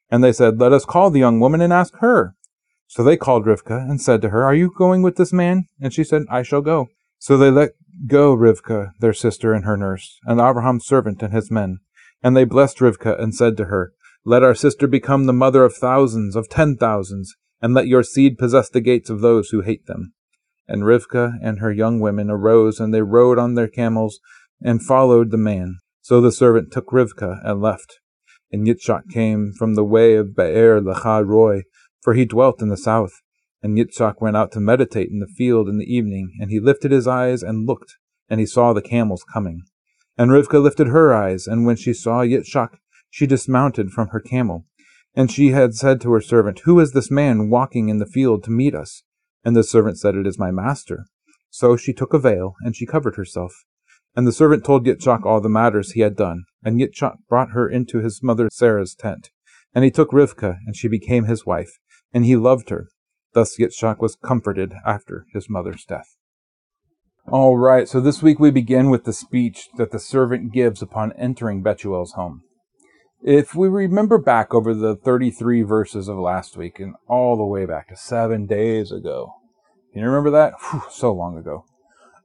And 0.10 0.24
they 0.24 0.34
said, 0.34 0.60
Let 0.60 0.74
us 0.74 0.86
call 0.86 1.10
the 1.10 1.20
young 1.20 1.40
woman 1.40 1.62
and 1.62 1.72
ask 1.72 1.96
her. 1.98 2.36
So 2.88 3.04
they 3.04 3.18
called 3.18 3.46
Rivkah 3.46 3.90
and 3.90 4.02
said 4.02 4.22
to 4.22 4.30
her, 4.30 4.44
Are 4.44 4.54
you 4.54 4.72
going 4.78 5.02
with 5.02 5.16
this 5.16 5.34
man? 5.34 5.66
And 5.80 5.94
she 5.94 6.04
said, 6.04 6.24
I 6.30 6.44
shall 6.44 6.62
go. 6.62 6.88
So 7.20 7.38
they 7.38 7.50
let 7.50 7.72
go 8.08 8.36
Rivkah, 8.36 8.92
their 9.00 9.14
sister 9.14 9.54
and 9.54 9.66
her 9.66 9.78
nurse, 9.78 10.20
and 10.26 10.42
Abraham's 10.42 10.86
servant 10.86 11.24
and 11.24 11.34
his 11.34 11.50
men. 11.50 11.80
And 12.22 12.36
they 12.36 12.44
blessed 12.44 12.80
Rivkah 12.80 13.22
and 13.22 13.34
said 13.34 13.58
to 13.58 13.66
her, 13.66 13.94
Let 14.26 14.44
our 14.44 14.56
sister 14.56 14.88
become 14.88 15.26
the 15.26 15.34
mother 15.34 15.64
of 15.64 15.74
thousands, 15.74 16.36
of 16.36 16.50
ten 16.50 16.76
thousands, 16.76 17.34
and 17.62 17.74
let 17.74 17.88
your 17.88 18.04
seed 18.04 18.38
possess 18.38 18.70
the 18.70 18.82
gates 18.82 19.10
of 19.10 19.22
those 19.22 19.50
who 19.50 19.62
hate 19.62 19.86
them. 19.86 20.14
And 20.68 20.84
Rivkah 20.84 21.34
and 21.42 21.60
her 21.60 21.72
young 21.72 22.00
women 22.00 22.30
arose, 22.30 22.80
and 22.80 22.94
they 22.94 23.02
rode 23.02 23.38
on 23.38 23.56
their 23.56 23.68
camels, 23.68 24.20
and 24.62 24.82
followed 24.82 25.32
the 25.32 25.38
man. 25.38 25.78
So 26.02 26.22
the 26.22 26.32
servant 26.32 26.72
took 26.72 26.88
Rivkah 26.88 27.40
and 27.44 27.62
left. 27.62 28.00
And 28.52 28.68
Yitzchak 28.68 29.10
came 29.10 29.52
from 29.58 29.74
the 29.74 29.84
way 29.84 30.16
of 30.16 30.36
Be'er 30.36 30.80
Lahai 30.80 31.26
Roi, 31.26 31.64
for 32.02 32.14
he 32.14 32.26
dwelt 32.26 32.62
in 32.62 32.70
the 32.70 32.78
south. 32.78 33.22
And 33.62 33.78
Yitzchak 33.78 34.22
went 34.22 34.38
out 34.38 34.52
to 34.52 34.60
meditate 34.60 35.10
in 35.10 35.20
the 35.20 35.28
field 35.28 35.70
in 35.70 35.78
the 35.78 35.92
evening, 35.94 36.34
and 36.40 36.52
he 36.52 36.60
lifted 36.60 36.92
his 36.92 37.08
eyes 37.08 37.42
and 37.42 37.66
looked, 37.66 37.96
and 38.30 38.40
he 38.40 38.46
saw 38.46 38.74
the 38.74 38.82
camels 38.82 39.24
coming. 39.34 39.62
And 40.18 40.32
Rivkah 40.32 40.62
lifted 40.62 40.88
her 40.88 41.14
eyes, 41.14 41.48
and 41.48 41.66
when 41.66 41.76
she 41.76 41.94
saw 41.94 42.22
Yitzchak, 42.22 42.78
she 43.10 43.26
dismounted 43.26 43.92
from 43.92 44.10
her 44.10 44.20
camel. 44.20 44.66
And 45.16 45.32
she 45.32 45.50
had 45.50 45.76
said 45.76 46.02
to 46.02 46.12
her 46.12 46.22
servant, 46.22 46.62
Who 46.66 46.80
is 46.80 46.92
this 46.92 47.10
man 47.10 47.50
walking 47.50 47.90
in 47.90 48.00
the 48.00 48.06
field 48.06 48.44
to 48.44 48.52
meet 48.52 48.76
us? 48.76 49.04
And 49.44 49.56
the 49.56 49.64
servant 49.64 50.00
said, 50.00 50.16
It 50.16 50.28
is 50.28 50.40
my 50.40 50.52
master. 50.52 51.06
So 51.50 51.76
she 51.76 51.94
took 51.94 52.14
a 52.14 52.20
veil, 52.20 52.56
and 52.62 52.76
she 52.76 52.86
covered 52.86 53.16
herself. 53.16 53.54
And 54.16 54.28
the 54.28 54.32
servant 54.32 54.64
told 54.64 54.86
Yitzchak 54.86 55.26
all 55.26 55.42
the 55.42 55.50
matters 55.50 55.92
he 55.92 56.02
had 56.02 56.16
done. 56.16 56.44
And 56.64 56.80
Yitzchak 56.80 57.18
brought 57.28 57.52
her 57.52 57.68
into 57.68 58.00
his 58.00 58.22
mother 58.24 58.50
Sarah's 58.52 58.96
tent. 58.96 59.32
And 59.74 59.84
he 59.84 59.92
took 59.92 60.12
Rivkah, 60.12 60.58
and 60.66 60.76
she 60.76 60.88
became 60.88 61.26
his 61.26 61.46
wife. 61.46 61.80
And 62.14 62.26
he 62.26 62.36
loved 62.36 62.70
her. 62.70 62.90
Thus 63.34 63.58
Yitzchak 63.58 64.00
was 64.00 64.16
comforted 64.16 64.76
after 64.86 65.26
his 65.34 65.50
mother's 65.50 65.84
death. 65.86 66.16
All 67.28 67.58
right, 67.58 67.88
so 67.88 68.00
this 68.00 68.22
week 68.22 68.40
we 68.40 68.52
begin 68.52 68.90
with 68.90 69.06
the 69.06 69.14
speech 69.14 69.70
that 69.78 69.92
the 69.92 70.00
servant 70.00 70.52
gives 70.52 70.82
upon 70.82 71.14
entering 71.14 71.64
Bethuel's 71.64 72.14
home. 72.14 72.44
If 73.26 73.56
we 73.56 73.70
remember 73.70 74.18
back 74.18 74.54
over 74.54 74.74
the 74.74 74.98
33 74.98 75.62
verses 75.62 76.10
of 76.10 76.18
last 76.18 76.58
week 76.58 76.78
and 76.82 76.96
all 77.08 77.38
the 77.38 77.46
way 77.46 77.66
back 77.66 77.88
to 77.88 77.96
seven 77.96 78.46
days 78.48 78.92
ago, 78.92 79.36
can 79.94 80.02
you 80.02 80.08
remember 80.08 80.30
that? 80.32 80.56
Whew, 80.60 80.82
so 80.92 81.14
long 81.14 81.38
ago. 81.38 81.64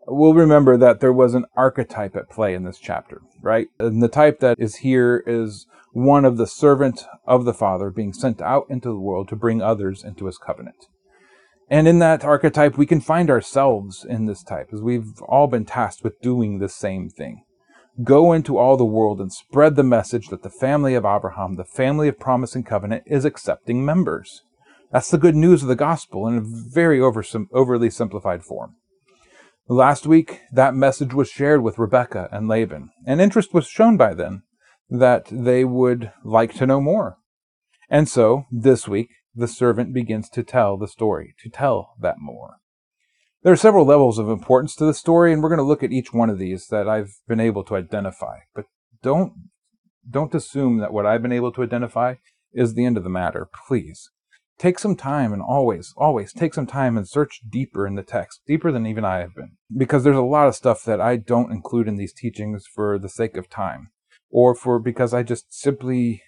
We'll 0.09 0.35
remember 0.35 0.77
that 0.77 0.99
there 0.99 1.13
was 1.13 1.35
an 1.35 1.45
archetype 1.55 2.17
at 2.17 2.29
play 2.29 2.53
in 2.53 2.65
this 2.65 2.81
chapter, 2.81 3.21
right? 3.41 3.69
And 3.79 4.03
the 4.03 4.09
type 4.09 4.41
that 4.41 4.59
is 4.59 4.77
here 4.77 5.23
is 5.25 5.69
one 5.93 6.25
of 6.25 6.37
the 6.37 6.49
servant 6.49 7.05
of 7.25 7.45
the 7.45 7.55
Father 7.55 7.91
being 7.91 8.13
sent 8.13 8.43
out 8.43 8.67
into 8.69 8.89
the 8.89 8.99
world 8.99 9.29
to 9.29 9.37
bring 9.37 9.63
others 9.63 10.03
into 10.03 10.27
his 10.27 10.37
covenant. 10.37 10.87
And 11.71 11.87
in 11.87 12.01
that 12.01 12.25
archetype, 12.25 12.77
we 12.77 12.87
can 12.87 13.01
find 13.01 13.31
ourselves 13.31 14.05
in 14.05 14.27
this 14.27 14.43
type, 14.43 14.71
as 14.73 14.81
we've 14.81 15.21
all 15.29 15.47
been 15.47 15.65
tasked 15.65 16.03
with 16.03 16.21
doing 16.21 16.59
the 16.59 16.69
same 16.69 17.09
thing. 17.09 17.45
Go 18.05 18.33
into 18.33 18.57
all 18.57 18.77
the 18.77 18.85
world 18.85 19.21
and 19.21 19.33
spread 19.33 19.75
the 19.75 19.83
message 19.83 20.29
that 20.29 20.43
the 20.43 20.51
family 20.51 20.95
of 20.95 21.05
Abraham, 21.05 21.57
the 21.57 21.65
family 21.65 22.07
of 22.09 22.21
promise 22.21 22.55
and 22.55 22.65
covenant, 22.65 23.03
is 23.07 23.25
accepting 23.25 23.85
members. 23.85 24.43
That's 24.93 25.11
the 25.11 25.19
good 25.19 25.35
news 25.35 25.63
of 25.63 25.69
the 25.69 25.75
gospel 25.75 26.29
in 26.29 26.37
a 26.37 26.43
very 26.43 27.01
over, 27.01 27.25
overly 27.53 27.91
simplified 27.91 28.45
form. 28.45 28.77
Last 29.67 30.07
week, 30.07 30.41
that 30.53 30.75
message 30.75 31.13
was 31.13 31.29
shared 31.29 31.63
with 31.63 31.79
Rebecca 31.79 32.29
and 32.33 32.49
Laban, 32.49 32.91
and 33.05 33.21
interest 33.21 33.53
was 33.53 33.67
shown 33.67 33.97
by 33.97 34.15
them 34.15 34.45
that 34.89 35.27
they 35.31 35.65
would 35.65 36.13
like 36.25 36.55
to 36.55 36.67
know 36.67 36.81
more. 36.81 37.19
And 37.91 38.09
so, 38.09 38.45
this 38.51 38.89
week, 38.89 39.09
the 39.35 39.49
servant 39.49 39.93
begins 39.93 40.29
to 40.31 40.43
tell 40.43 40.79
the 40.79 40.89
story, 40.89 41.35
to 41.43 41.51
tell 41.51 41.95
that 42.01 42.17
more. 42.19 42.57
There 43.43 43.53
are 43.53 43.57
several 43.57 43.87
levels 43.87 44.19
of 44.19 44.29
importance 44.29 44.75
to 44.77 44.85
the 44.85 44.93
story, 44.93 45.33
and 45.33 45.43
we're 45.43 45.49
going 45.49 45.59
to 45.59 45.65
look 45.65 45.85
at 45.85 45.93
each 45.93 46.13
one 46.13 46.29
of 46.29 46.39
these 46.39 46.67
that 46.69 46.89
I've 46.89 47.13
been 47.29 47.39
able 47.39 47.63
to 47.65 47.77
identify. 47.77 48.39
But 48.53 48.65
don't 49.01 49.33
don't 50.11 50.35
assume 50.35 50.79
that 50.79 50.93
what 50.93 51.07
I've 51.07 51.23
been 51.23 51.33
able 51.33 51.53
to 51.53 51.63
identify 51.63 52.15
is 52.53 52.75
the 52.75 52.85
end 52.85 52.97
of 52.97 53.05
the 53.05 53.11
matter, 53.11 53.49
please. 53.69 54.11
Take 54.59 54.81
some 54.81 54.97
time 54.97 55.33
and 55.33 55.41
always, 55.41 55.95
always 55.97 56.33
take 56.33 56.53
some 56.53 56.67
time 56.67 56.97
and 56.97 57.09
search 57.09 57.41
deeper 57.49 57.87
in 57.87 57.95
the 57.95 58.03
text, 58.03 58.41
deeper 58.45 58.73
than 58.73 58.87
even 58.87 59.05
I 59.05 59.19
have 59.19 59.37
been. 59.37 59.53
Because 59.77 60.03
there's 60.03 60.17
a 60.17 60.23
lot 60.23 60.49
of 60.49 60.57
stuff 60.57 60.83
that 60.85 61.01
I 61.01 61.15
don't 61.15 61.53
include 61.53 61.87
in 61.87 61.97
these 61.97 62.13
teachings 62.13 62.65
for 62.67 62.99
the 62.99 63.09
sake 63.09 63.37
of 63.37 63.49
time, 63.49 63.91
or 64.31 64.57
for 64.57 64.81
because 64.81 65.15
I 65.15 65.23
just 65.23 65.53
simply 65.53 66.23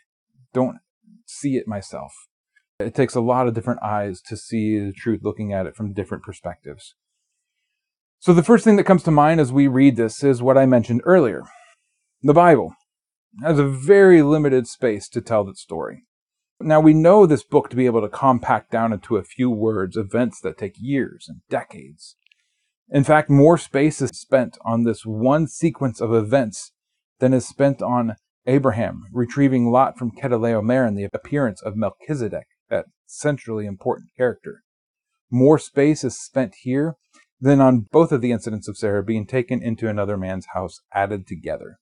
don't 0.52 0.78
see 1.26 1.56
it 1.56 1.66
myself. 1.66 2.12
It 2.78 2.94
takes 2.94 3.16
a 3.16 3.20
lot 3.20 3.48
of 3.48 3.54
different 3.54 3.82
eyes 3.82 4.20
to 4.22 4.36
see 4.36 4.78
the 4.78 4.92
truth 4.92 5.20
looking 5.24 5.52
at 5.52 5.66
it 5.66 5.74
from 5.74 5.92
different 5.92 6.22
perspectives. 6.22 6.94
So 8.22 8.34
the 8.34 8.42
first 8.42 8.64
thing 8.64 8.76
that 8.76 8.84
comes 8.84 9.02
to 9.04 9.10
mind 9.10 9.40
as 9.40 9.50
we 9.50 9.66
read 9.66 9.96
this 9.96 10.22
is 10.22 10.42
what 10.42 10.58
I 10.58 10.66
mentioned 10.66 11.00
earlier. 11.06 11.42
The 12.20 12.34
Bible 12.34 12.74
has 13.42 13.58
a 13.58 13.66
very 13.66 14.20
limited 14.20 14.66
space 14.66 15.08
to 15.08 15.22
tell 15.22 15.42
that 15.44 15.56
story. 15.56 16.04
Now 16.60 16.80
we 16.80 16.92
know 16.92 17.24
this 17.24 17.42
book 17.42 17.70
to 17.70 17.76
be 17.76 17.86
able 17.86 18.02
to 18.02 18.10
compact 18.10 18.70
down 18.70 18.92
into 18.92 19.16
a 19.16 19.24
few 19.24 19.48
words 19.48 19.96
events 19.96 20.38
that 20.42 20.58
take 20.58 20.74
years 20.78 21.28
and 21.30 21.40
decades. 21.48 22.16
In 22.90 23.04
fact, 23.04 23.30
more 23.30 23.56
space 23.56 24.02
is 24.02 24.10
spent 24.12 24.58
on 24.66 24.84
this 24.84 25.06
one 25.06 25.46
sequence 25.46 25.98
of 25.98 26.12
events 26.12 26.72
than 27.20 27.32
is 27.32 27.48
spent 27.48 27.80
on 27.80 28.16
Abraham 28.46 29.04
retrieving 29.14 29.70
Lot 29.70 29.96
from 29.96 30.10
Chedorlaomer 30.10 30.86
and 30.86 30.98
the 30.98 31.08
appearance 31.10 31.62
of 31.62 31.74
Melchizedek, 31.74 32.48
that 32.68 32.84
centrally 33.06 33.64
important 33.64 34.10
character. 34.14 34.60
More 35.30 35.58
space 35.58 36.04
is 36.04 36.20
spent 36.20 36.52
here 36.60 36.96
than 37.40 37.60
on 37.60 37.86
both 37.90 38.12
of 38.12 38.20
the 38.20 38.32
incidents 38.32 38.68
of 38.68 38.76
Sarah 38.76 39.02
being 39.02 39.26
taken 39.26 39.62
into 39.62 39.88
another 39.88 40.16
man's 40.16 40.46
house 40.52 40.80
added 40.92 41.26
together. 41.26 41.78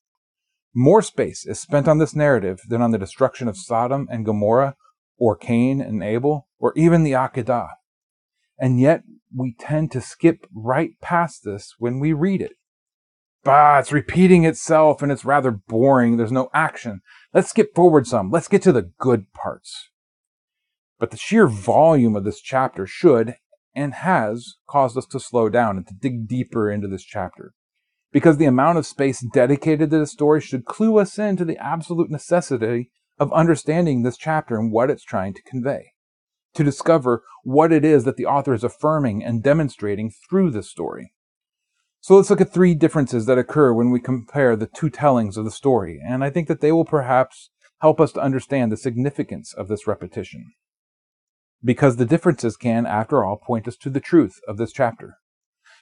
More 0.75 1.03
space 1.03 1.45
is 1.47 1.59
spent 1.59 1.89
on 1.89 1.99
this 1.99 2.15
narrative 2.15 2.61
than 2.69 2.81
on 2.81 2.93
the 2.93 2.99
destruction 2.99 3.49
of 3.49 3.57
Sodom 3.57 4.07
and 4.11 4.25
Gomorrah, 4.25 4.77
or 5.19 5.35
Cain 5.35 5.81
and 5.81 6.03
Abel, 6.03 6.47
or 6.59 6.73
even 6.77 7.03
the 7.03 7.13
Akedah. 7.13 7.71
And 8.59 8.81
yet, 8.81 9.03
we 9.35 9.55
tend 9.59 9.91
to 9.93 10.01
skip 10.01 10.47
right 10.55 10.91
past 11.01 11.45
this 11.45 11.75
when 11.79 11.99
we 11.99 12.13
read 12.13 12.41
it. 12.41 12.53
Bah, 13.45 13.79
it's 13.79 13.93
repeating 13.93 14.45
itself 14.45 15.01
and 15.03 15.11
it's 15.11 15.25
rather 15.25 15.51
boring. 15.51 16.17
There's 16.17 16.33
no 16.33 16.51
action. 16.53 17.01
Let's 17.33 17.51
skip 17.51 17.75
forward 17.75 18.07
some. 18.07 18.31
Let's 18.31 18.49
get 18.49 18.63
to 18.63 18.73
the 18.73 18.91
good 18.99 19.33
parts. 19.33 19.91
But 20.99 21.11
the 21.11 21.17
sheer 21.17 21.47
volume 21.47 22.17
of 22.17 22.25
this 22.25 22.41
chapter 22.41 22.87
should 22.87 23.37
and 23.79 23.95
has 23.95 24.57
caused 24.69 24.99
us 24.99 25.07
to 25.07 25.21
slow 25.21 25.49
down 25.49 25.77
and 25.77 25.87
to 25.87 25.95
dig 25.95 26.27
deeper 26.27 26.69
into 26.69 26.89
this 26.89 27.05
chapter. 27.05 27.53
Because 28.11 28.37
the 28.37 28.45
amount 28.45 28.77
of 28.77 28.87
space 28.87 29.25
dedicated 29.33 29.91
to 29.91 29.99
the 30.01 30.07
story 30.07 30.41
should 30.41 30.65
clue 30.65 30.99
us 30.99 31.17
in 31.17 31.37
to 31.37 31.45
the 31.45 31.59
absolute 31.59 32.11
necessity 32.11 32.91
of 33.21 33.33
understanding 33.33 34.03
this 34.03 34.17
chapter 34.17 34.59
and 34.59 34.73
what 34.73 34.91
it's 34.91 35.05
trying 35.05 35.33
to 35.35 35.43
convey. 35.43 35.93
To 36.55 36.65
discover 36.65 37.23
what 37.45 37.73
it 37.73 37.85
is 37.85 38.03
that 38.03 38.17
the 38.17 38.27
author 38.27 38.53
is 38.53 38.65
affirming 38.65 39.23
and 39.23 39.45
demonstrating 39.45 40.11
through 40.29 40.51
this 40.51 40.69
story. 40.69 41.13
So 42.01 42.17
let's 42.17 42.31
look 42.31 42.41
at 42.41 42.53
three 42.53 42.75
differences 42.75 43.27
that 43.27 43.39
occur 43.39 43.73
when 43.73 43.91
we 43.91 44.01
compare 44.01 44.57
the 44.57 44.67
two 44.67 44.91
tellings 44.91 45.37
of 45.37 45.45
the 45.45 45.51
story, 45.53 46.01
and 46.05 46.25
I 46.25 46.31
think 46.31 46.49
that 46.49 46.61
they 46.61 46.73
will 46.73 46.85
perhaps 46.85 47.51
help 47.81 48.01
us 48.01 48.11
to 48.13 48.21
understand 48.21 48.73
the 48.73 48.77
significance 48.77 49.53
of 49.53 49.69
this 49.69 49.87
repetition 49.87 50.53
because 51.63 51.97
the 51.97 52.05
differences 52.05 52.57
can, 52.57 52.87
after 52.87 53.25
all, 53.25 53.37
point 53.37 53.69
us 53.69 53.77
to 53.79 53.91
the 53.91 54.01
truth 54.01 54.41
of 54.47 54.57
this 54.57 54.73
chapter. 54.73 55.17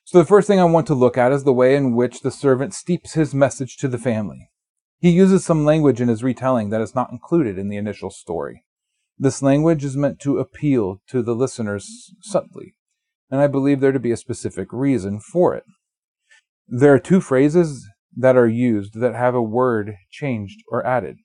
So 0.04 0.18
the 0.18 0.24
first 0.24 0.46
thing 0.46 0.60
I 0.60 0.64
want 0.64 0.86
to 0.86 0.94
look 0.94 1.18
at 1.18 1.32
is 1.32 1.44
the 1.44 1.52
way 1.52 1.74
in 1.74 1.94
which 1.94 2.20
the 2.20 2.30
servant 2.30 2.74
steeps 2.74 3.14
his 3.14 3.34
message 3.34 3.76
to 3.78 3.88
the 3.88 3.98
family. 3.98 4.50
He 4.98 5.10
uses 5.10 5.44
some 5.44 5.64
language 5.64 6.00
in 6.00 6.08
his 6.08 6.22
retelling 6.22 6.70
that 6.70 6.80
is 6.80 6.94
not 6.94 7.10
included 7.10 7.58
in 7.58 7.68
the 7.68 7.76
initial 7.76 8.10
story. 8.10 8.64
This 9.18 9.42
language 9.42 9.84
is 9.84 9.96
meant 9.96 10.20
to 10.20 10.38
appeal 10.38 11.00
to 11.08 11.22
the 11.22 11.34
listeners 11.34 12.12
subtly, 12.22 12.76
and 13.30 13.40
I 13.40 13.46
believe 13.46 13.80
there 13.80 13.92
to 13.92 13.98
be 13.98 14.12
a 14.12 14.16
specific 14.16 14.68
reason 14.72 15.20
for 15.20 15.54
it. 15.54 15.64
There 16.68 16.92
are 16.94 16.98
two 16.98 17.20
phrases 17.20 17.88
that 18.16 18.36
are 18.36 18.48
used 18.48 19.00
that 19.00 19.14
have 19.14 19.34
a 19.34 19.42
word 19.42 19.94
changed 20.10 20.60
or 20.68 20.86
added. 20.86 21.16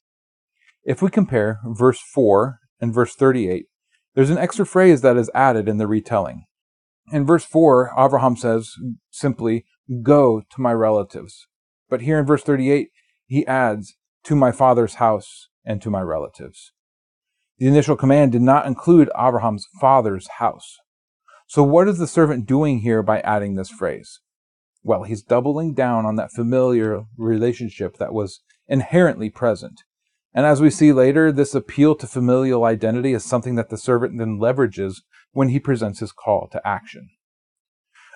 If 0.84 1.02
we 1.02 1.10
compare 1.10 1.60
verse 1.66 2.00
4 2.14 2.60
and 2.80 2.94
verse 2.94 3.16
38, 3.16 3.66
there's 4.14 4.30
an 4.30 4.38
extra 4.38 4.66
phrase 4.66 5.02
that 5.02 5.18
is 5.18 5.32
added 5.34 5.70
in 5.70 5.78
the 5.78 5.88
retelling. 5.88 6.46
In 7.12 7.26
verse 7.26 7.46
4, 7.46 7.94
Abraham 7.98 8.36
says 8.36 8.74
simply, 9.10 9.66
Go 10.02 10.42
to 10.42 10.62
my 10.62 10.74
relatives. 10.74 11.48
But 11.90 12.02
here 12.02 12.20
in 12.20 12.26
verse 12.26 12.44
38, 12.44 12.90
he 13.26 13.46
adds, 13.48 13.96
To 14.24 14.36
my 14.36 14.52
father's 14.52 14.96
house 14.96 15.50
and 15.66 15.82
to 15.82 15.90
my 15.90 16.02
relatives. 16.02 16.72
The 17.58 17.68
initial 17.68 17.96
command 17.96 18.32
did 18.32 18.42
not 18.42 18.66
include 18.66 19.10
Abraham's 19.18 19.68
father's 19.80 20.28
house. 20.40 20.78
So, 21.48 21.64
what 21.64 21.88
is 21.88 21.98
the 21.98 22.08
servant 22.08 22.46
doing 22.46 22.80
here 22.80 23.04
by 23.04 23.20
adding 23.20 23.56
this 23.56 23.70
phrase? 23.70 24.20
Well, 24.84 25.04
he's 25.04 25.22
doubling 25.22 25.74
down 25.74 26.06
on 26.06 26.16
that 26.16 26.32
familiar 26.32 27.04
relationship 27.18 27.98
that 27.98 28.14
was 28.14 28.42
inherently 28.68 29.30
present. 29.30 29.84
And 30.34 30.46
as 30.46 30.62
we 30.62 30.70
see 30.70 30.94
later, 30.94 31.32
this 31.32 31.54
appeal 31.54 31.96
to 31.96 32.08
familial 32.08 32.64
identity 32.64 33.14
is 33.14 33.24
something 33.26 33.56
that 33.56 33.70
the 33.70 33.78
servant 33.78 34.18
then 34.18 34.40
leverages 34.40 35.02
when 35.32 35.50
he 35.50 35.60
presents 35.60 36.00
his 36.00 36.12
call 36.12 36.48
to 36.52 36.66
action. 36.66 37.10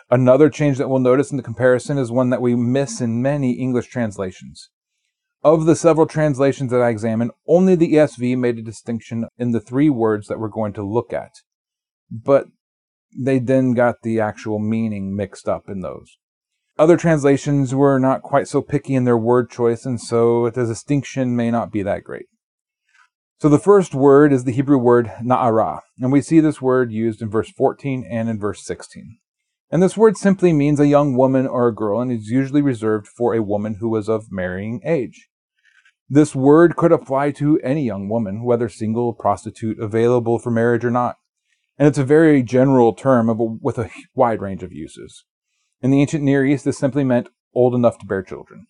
Another 0.10 0.50
change 0.50 0.78
that 0.78 0.90
we'll 0.90 1.00
notice 1.00 1.32
in 1.32 1.38
the 1.38 1.44
comparison 1.44 1.98
is 1.98 2.12
one 2.12 2.30
that 2.30 2.42
we 2.42 2.56
miss 2.56 3.02
in 3.02 3.22
many 3.22 3.54
English 3.54 3.88
translations. 3.88 4.70
Of 5.44 5.66
the 5.66 5.76
several 5.76 6.08
translations 6.08 6.72
that 6.72 6.82
I 6.82 6.90
examined, 6.90 7.32
only 7.48 7.76
the 7.76 7.94
ESV 7.94 8.38
made 8.38 8.58
a 8.58 8.64
distinction 8.64 9.28
in 9.38 9.52
the 9.52 9.60
three 9.60 9.90
words 9.90 10.28
that 10.28 10.40
we're 10.40 10.48
going 10.48 10.74
to 10.74 10.84
look 10.84 11.12
at. 11.12 11.32
But 12.10 12.48
they 13.18 13.40
then 13.40 13.74
got 13.74 14.02
the 14.04 14.20
actual 14.20 14.60
meaning 14.60 15.16
mixed 15.16 15.48
up 15.48 15.70
in 15.70 15.82
those. 15.82 16.18
Other 16.78 16.98
translations 16.98 17.74
were 17.74 18.00
not 18.00 18.22
quite 18.22 18.50
so 18.50 18.62
picky 18.62 18.96
in 18.96 19.06
their 19.06 19.18
word 19.18 19.50
choice, 19.50 19.86
and 19.86 20.00
so 20.00 20.50
the 20.50 20.66
distinction 20.66 21.34
may 21.34 21.50
not 21.50 21.72
be 21.72 21.82
that 21.84 22.04
great. 22.04 22.26
So 23.40 23.48
the 23.48 23.60
first 23.60 23.96
word 23.96 24.34
is 24.34 24.44
the 24.44 24.52
Hebrew 24.52 24.78
word 24.78 25.10
na'ara, 25.24 25.80
and 26.00 26.12
we 26.12 26.22
see 26.22 26.42
this 26.42 26.62
word 26.62 26.92
used 26.92 27.22
in 27.22 27.30
verse 27.30 27.50
14 27.50 28.06
and 28.10 28.28
in 28.28 28.40
verse 28.40 28.66
16. 28.66 29.18
And 29.72 29.82
this 29.82 29.96
word 29.96 30.18
simply 30.18 30.52
means 30.52 30.80
a 30.80 30.88
young 30.88 31.16
woman 31.16 31.48
or 31.48 31.68
a 31.68 31.76
girl, 31.76 32.02
and 32.02 32.12
is 32.12 32.30
usually 32.30 32.62
reserved 32.62 33.08
for 33.08 33.34
a 33.34 33.42
woman 33.42 33.76
who 33.80 33.88
was 33.88 34.10
of 34.10 34.26
marrying 34.30 34.82
age. 34.86 35.30
This 36.10 36.36
word 36.36 36.76
could 36.76 36.92
apply 36.92 37.32
to 37.32 37.60
any 37.62 37.84
young 37.84 38.10
woman, 38.10 38.44
whether 38.44 38.68
single, 38.68 39.14
prostitute, 39.14 39.80
available 39.80 40.40
for 40.40 40.52
marriage 40.52 40.84
or 40.84 40.92
not. 40.92 41.16
And 41.78 41.88
it's 41.88 41.98
a 41.98 42.04
very 42.04 42.44
general 42.44 42.94
term 42.94 43.30
a, 43.30 43.34
with 43.34 43.78
a 43.78 43.90
wide 44.14 44.42
range 44.42 44.62
of 44.62 44.74
uses. 44.74 45.24
In 45.82 45.92
the 45.92 46.02
ancient 46.02 46.24
Near 46.24 46.46
East, 46.46 46.66
this 46.66 46.78
simply 46.78 47.04
meant 47.04 47.30
old 47.54 47.76
enough 47.76 47.98
to 48.00 48.06
bear 48.06 48.24
children, 48.24 48.68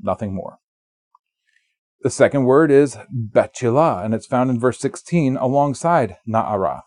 nothing 0.00 0.34
more. 0.34 0.58
The 2.02 2.10
second 2.10 2.44
word 2.44 2.70
is 2.70 2.96
Betula, 3.14 4.04
and 4.04 4.12
it's 4.12 4.26
found 4.26 4.50
in 4.50 4.58
verse 4.58 4.80
16 4.80 5.36
alongside 5.36 6.16
Na'ara. 6.28 6.82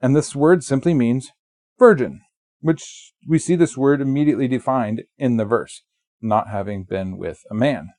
And 0.00 0.16
this 0.16 0.34
word 0.34 0.64
simply 0.64 0.94
means 0.94 1.32
virgin, 1.78 2.22
which 2.60 3.12
we 3.28 3.38
see 3.38 3.56
this 3.56 3.76
word 3.76 4.00
immediately 4.00 4.48
defined 4.48 5.02
in 5.18 5.36
the 5.36 5.44
verse, 5.44 5.82
not 6.22 6.48
having 6.48 6.84
been 6.84 7.18
with 7.18 7.40
a 7.50 7.54
man. 7.54 7.90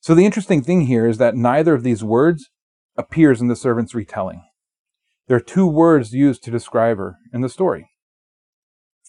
So 0.00 0.14
the 0.14 0.24
interesting 0.24 0.62
thing 0.62 0.82
here 0.82 1.08
is 1.08 1.18
that 1.18 1.34
neither 1.34 1.74
of 1.74 1.82
these 1.82 2.04
words 2.04 2.48
appears 2.96 3.40
in 3.40 3.48
the 3.48 3.56
servant's 3.56 3.94
retelling. 3.94 4.44
There 5.26 5.36
are 5.36 5.40
two 5.40 5.66
words 5.66 6.12
used 6.12 6.44
to 6.44 6.52
describe 6.52 6.98
her 6.98 7.16
in 7.32 7.40
the 7.40 7.48
story. 7.48 7.90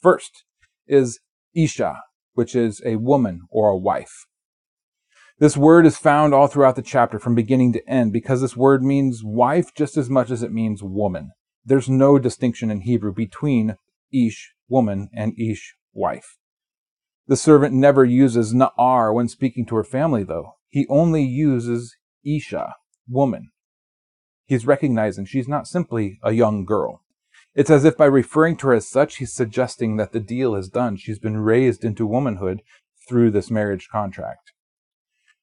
First, 0.01 0.43
is 0.87 1.19
Isha, 1.55 1.97
which 2.33 2.55
is 2.55 2.81
a 2.85 2.97
woman 2.97 3.41
or 3.49 3.69
a 3.69 3.77
wife. 3.77 4.25
This 5.39 5.55
word 5.55 5.85
is 5.85 5.97
found 5.97 6.33
all 6.33 6.47
throughout 6.47 6.75
the 6.75 6.81
chapter 6.81 7.19
from 7.19 7.35
beginning 7.35 7.73
to 7.73 7.89
end 7.89 8.11
because 8.11 8.41
this 8.41 8.57
word 8.57 8.83
means 8.83 9.21
wife 9.23 9.73
just 9.75 9.95
as 9.95 10.09
much 10.09 10.31
as 10.31 10.41
it 10.41 10.51
means 10.51 10.81
woman. 10.81 11.31
There's 11.63 11.89
no 11.89 12.17
distinction 12.17 12.71
in 12.71 12.81
Hebrew 12.81 13.13
between 13.13 13.75
Ish, 14.11 14.53
woman, 14.67 15.09
and 15.13 15.33
Ish, 15.39 15.75
wife. 15.93 16.37
The 17.27 17.35
servant 17.35 17.73
never 17.73 18.05
uses 18.05 18.53
Na'ar 18.53 19.13
when 19.13 19.27
speaking 19.27 19.65
to 19.67 19.75
her 19.75 19.83
family, 19.83 20.23
though. 20.23 20.53
He 20.69 20.87
only 20.89 21.23
uses 21.23 21.95
Isha, 22.25 22.73
woman. 23.07 23.49
He's 24.45 24.65
recognizing 24.65 25.25
she's 25.25 25.47
not 25.47 25.67
simply 25.67 26.19
a 26.23 26.31
young 26.31 26.65
girl. 26.65 27.01
It's 27.57 27.71
as 27.71 27.85
if 27.85 27.97
by 27.97 28.05
referring 28.05 28.55
to 28.57 28.67
her 28.67 28.73
as 28.73 28.87
such, 28.87 29.17
he's 29.17 29.33
suggesting 29.33 29.97
that 29.97 30.11
the 30.11 30.19
deal 30.19 30.53
is 30.53 30.69
done. 30.69 30.95
She's 30.95 31.17
been 31.17 31.37
raised 31.37 31.83
into 31.83 32.05
womanhood 32.05 32.61
through 33.09 33.31
this 33.31 33.49
marriage 33.49 33.89
contract. 33.91 34.51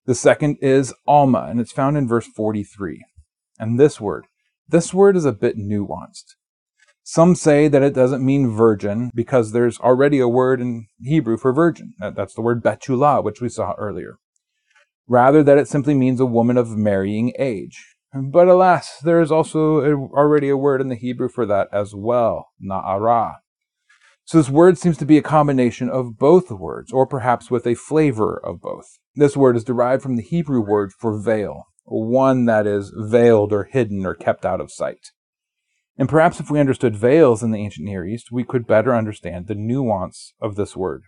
The 0.07 0.15
second 0.15 0.59
is 0.63 0.95
Alma, 1.09 1.49
and 1.51 1.61
it's 1.61 1.73
found 1.73 1.97
in 1.97 2.07
verse 2.07 2.29
43. 2.29 3.05
And 3.59 3.81
this 3.81 4.01
word, 4.01 4.29
this 4.69 4.95
word 4.95 5.17
is 5.17 5.25
a 5.25 5.33
bit 5.33 5.59
nuanced. 5.59 6.37
Some 7.03 7.35
say 7.35 7.67
that 7.67 7.83
it 7.83 7.95
doesn't 7.95 8.25
mean 8.25 8.49
virgin 8.49 9.11
because 9.13 9.51
there's 9.51 9.81
already 9.81 10.21
a 10.21 10.29
word 10.29 10.61
in 10.61 10.87
Hebrew 11.03 11.37
for 11.37 11.53
virgin. 11.53 11.95
That's 11.99 12.35
the 12.35 12.43
word 12.43 12.63
betula, 12.63 13.25
which 13.25 13.41
we 13.41 13.49
saw 13.49 13.73
earlier. 13.77 14.19
Rather, 15.09 15.43
that 15.43 15.59
it 15.59 15.67
simply 15.67 15.95
means 15.95 16.21
a 16.21 16.27
woman 16.27 16.57
of 16.59 16.77
marrying 16.77 17.33
age. 17.41 17.94
But 18.15 18.47
alas, 18.47 18.99
there 19.03 19.21
is 19.21 19.33
also 19.33 19.83
already 20.15 20.49
a 20.49 20.57
word 20.57 20.81
in 20.81 20.89
the 20.89 20.95
Hebrew 20.95 21.29
for 21.29 21.45
that 21.47 21.67
as 21.73 21.95
well, 21.97 22.51
na'ara. 22.65 23.39
So 24.25 24.39
this 24.39 24.49
word 24.49 24.79
seems 24.79 24.97
to 24.99 25.05
be 25.05 25.19
a 25.19 25.23
combination 25.23 25.91
of 25.91 26.17
both 26.17 26.51
words, 26.51 26.93
or 26.93 27.07
perhaps 27.07 27.51
with 27.51 27.67
a 27.67 27.75
flavor 27.75 28.41
of 28.43 28.61
both. 28.61 28.99
This 29.17 29.37
word 29.37 29.57
is 29.57 29.65
derived 29.65 30.03
from 30.03 30.15
the 30.15 30.23
Hebrew 30.23 30.61
word 30.61 30.93
for 30.93 31.21
veil, 31.21 31.65
one 31.85 32.47
that 32.47 32.69
is 32.69 32.93
veiled 32.97 33.53
or 33.53 33.65
hidden 33.65 34.07
or 34.07 34.15
kept 34.15 34.47
out 34.47 34.61
of 34.61 34.71
sight. 34.71 35.11
And 35.99 36.09
perhaps 36.09 36.39
if 36.39 36.51
we 36.51 36.61
understood 36.61 36.97
veils 36.97 37.43
in 37.43 37.51
the 37.51 37.59
ancient 37.59 37.85
Near 37.85 38.07
East, 38.07 38.33
we 38.33 38.45
could 38.45 38.67
better 38.67 38.95
understand 38.95 39.47
the 39.47 39.55
nuance 39.55 40.35
of 40.41 40.55
this 40.55 40.77
word. 40.77 41.03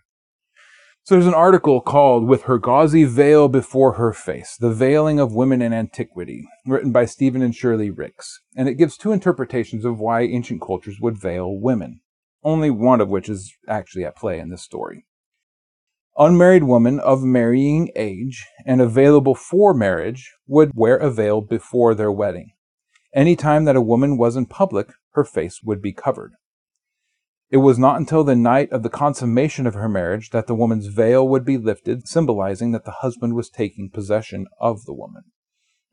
So 1.07 1.15
there's 1.15 1.25
an 1.25 1.33
article 1.33 1.79
called 1.79 2.27
With 2.27 2.43
Her 2.43 2.57
Gauzy 2.57 3.05
Veil 3.05 3.47
Before 3.47 3.93
Her 3.93 4.11
Face, 4.11 4.57
The 4.59 4.73
Veiling 4.73 5.21
of 5.21 5.33
Women 5.33 5.61
in 5.61 5.71
Antiquity, 5.71 6.43
written 6.65 6.91
by 6.91 7.05
Stephen 7.05 7.41
and 7.41 7.55
Shirley 7.55 7.89
Ricks. 7.89 8.41
And 8.57 8.67
it 8.67 8.73
gives 8.73 8.97
two 8.97 9.13
interpretations 9.13 9.85
of 9.85 9.99
why 9.99 10.23
ancient 10.23 10.61
cultures 10.61 10.97
would 10.99 11.17
veil 11.17 11.57
women 11.57 12.01
only 12.43 12.69
one 12.69 12.99
of 12.99 13.07
which 13.07 13.29
is 13.29 13.55
actually 13.69 14.03
at 14.03 14.17
play 14.17 14.37
in 14.37 14.49
this 14.49 14.63
story. 14.63 15.05
Unmarried 16.17 16.65
women 16.65 16.99
of 16.99 17.23
marrying 17.23 17.89
age 17.95 18.45
and 18.65 18.81
available 18.81 19.33
for 19.33 19.73
marriage 19.73 20.33
would 20.45 20.71
wear 20.75 20.97
a 20.97 21.09
veil 21.09 21.39
before 21.39 21.95
their 21.95 22.11
wedding. 22.11 22.51
Any 23.15 23.37
time 23.37 23.63
that 23.63 23.77
a 23.77 23.81
woman 23.81 24.17
was 24.17 24.35
in 24.35 24.45
public, 24.45 24.89
her 25.11 25.23
face 25.23 25.61
would 25.63 25.81
be 25.81 25.93
covered. 25.93 26.33
It 27.49 27.57
was 27.57 27.79
not 27.79 27.97
until 27.97 28.25
the 28.25 28.35
night 28.35 28.69
of 28.73 28.83
the 28.83 28.89
consummation 28.89 29.65
of 29.65 29.73
her 29.73 29.87
marriage 29.87 30.31
that 30.31 30.47
the 30.47 30.55
woman's 30.55 30.87
veil 30.87 31.27
would 31.27 31.45
be 31.45 31.57
lifted, 31.57 32.05
symbolizing 32.05 32.73
that 32.73 32.83
the 32.83 32.97
husband 32.99 33.35
was 33.35 33.49
taking 33.49 33.89
possession 33.89 34.47
of 34.59 34.83
the 34.83 34.93
woman. 34.93 35.23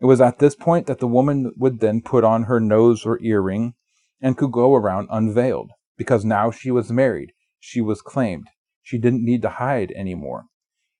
It 0.00 0.06
was 0.06 0.20
at 0.20 0.40
this 0.40 0.56
point 0.56 0.88
that 0.88 0.98
the 0.98 1.06
woman 1.06 1.52
would 1.56 1.78
then 1.78 2.02
put 2.02 2.24
on 2.24 2.44
her 2.44 2.58
nose 2.58 3.06
or 3.06 3.22
earring 3.22 3.74
and 4.20 4.36
could 4.36 4.50
go 4.50 4.74
around 4.74 5.08
unveiled 5.10 5.70
because 5.96 6.24
now 6.24 6.50
she 6.50 6.72
was 6.72 6.90
married. 6.90 7.32
She 7.60 7.80
was 7.80 8.02
claimed. 8.02 8.48
She 8.82 8.98
didn't 8.98 9.24
need 9.24 9.42
to 9.42 9.50
hide 9.50 9.92
anymore. 9.92 10.46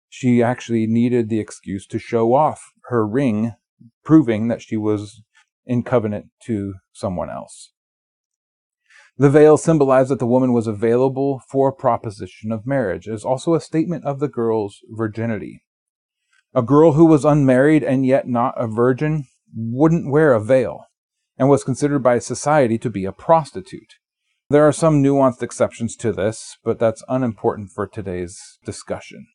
She 0.09 0.41
actually 0.41 0.87
needed 0.87 1.29
the 1.29 1.41
excuse 1.41 1.85
to 1.89 1.99
show 1.99 2.33
off 2.33 2.71
her 2.85 3.05
ring, 3.05 3.55
proving 4.05 4.47
that 4.49 4.63
she 4.63 4.77
was 4.77 5.21
in 5.67 5.83
covenant 5.83 6.27
to 6.45 6.75
someone 6.93 7.29
else. 7.29 7.73
The 9.17 9.31
veil 9.31 9.57
symbolized 9.57 10.11
that 10.11 10.19
the 10.19 10.27
woman 10.27 10.53
was 10.53 10.67
available 10.67 11.41
for 11.49 11.71
proposition 11.73 12.51
of 12.51 12.67
marriage. 12.67 13.07
It 13.07 13.15
is 13.15 13.25
also 13.25 13.55
a 13.55 13.61
statement 13.61 14.05
of 14.05 14.19
the 14.19 14.29
girl's 14.29 14.81
virginity. 14.91 15.63
A 16.53 16.63
girl 16.63 16.93
who 16.93 17.05
was 17.05 17.25
unmarried 17.25 17.85
and 17.85 18.05
yet 18.05 18.27
not 18.27 18.55
a 18.57 18.67
virgin 18.67 19.27
wouldn't 19.55 20.11
wear 20.11 20.33
a 20.33 20.43
veil 20.43 20.87
and 21.39 21.49
was 21.49 21.63
considered 21.63 22.01
by 22.01 22.19
society 22.19 22.77
to 22.79 22.91
be 22.91 23.05
a 23.05 23.13
prostitute. 23.13 23.95
There 24.51 24.67
are 24.67 24.73
some 24.73 25.03
nuanced 25.03 25.43
exceptions 25.43 25.97
to 25.97 26.13
this, 26.13 26.59
but 26.65 26.79
that's 26.79 27.05
unimportant 27.09 27.71
for 27.71 27.87
today's 27.87 28.59
discussion. 28.65 29.27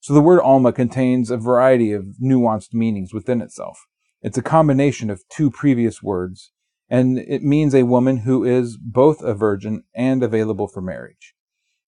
So 0.00 0.14
the 0.14 0.20
word 0.20 0.40
Alma 0.40 0.72
contains 0.72 1.30
a 1.30 1.36
variety 1.36 1.92
of 1.92 2.16
nuanced 2.22 2.72
meanings 2.72 3.12
within 3.12 3.40
itself. 3.40 3.78
It's 4.22 4.38
a 4.38 4.42
combination 4.42 5.10
of 5.10 5.22
two 5.28 5.50
previous 5.50 6.02
words, 6.02 6.52
and 6.88 7.18
it 7.18 7.42
means 7.42 7.74
a 7.74 7.84
woman 7.84 8.18
who 8.18 8.44
is 8.44 8.76
both 8.76 9.22
a 9.22 9.34
virgin 9.34 9.84
and 9.94 10.22
available 10.22 10.68
for 10.68 10.80
marriage. 10.80 11.34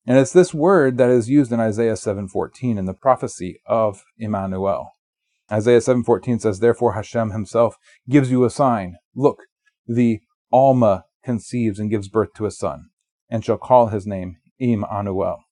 And 0.06 0.18
it's 0.18 0.32
this 0.32 0.54
word 0.54 0.96
that 0.98 1.10
is 1.10 1.28
used 1.28 1.52
in 1.52 1.60
Isaiah 1.60 1.96
7:14 1.96 2.78
in 2.78 2.86
the 2.86 2.94
prophecy 2.94 3.60
of 3.66 4.04
Emmanuel. 4.16 4.92
Isaiah 5.50 5.80
7:14 5.80 6.38
says, 6.38 6.60
"Therefore 6.60 6.94
Hashem 6.94 7.30
himself 7.30 7.76
gives 8.08 8.30
you 8.30 8.44
a 8.44 8.50
sign. 8.50 8.96
Look, 9.14 9.42
the 9.86 10.20
Alma 10.50 11.04
conceives 11.24 11.78
and 11.78 11.90
gives 11.90 12.08
birth 12.08 12.32
to 12.34 12.46
a 12.46 12.50
son, 12.50 12.88
and 13.28 13.44
shall 13.44 13.58
call 13.58 13.88
his 13.88 14.06
name 14.06 14.36
Immanuel. 14.58 15.44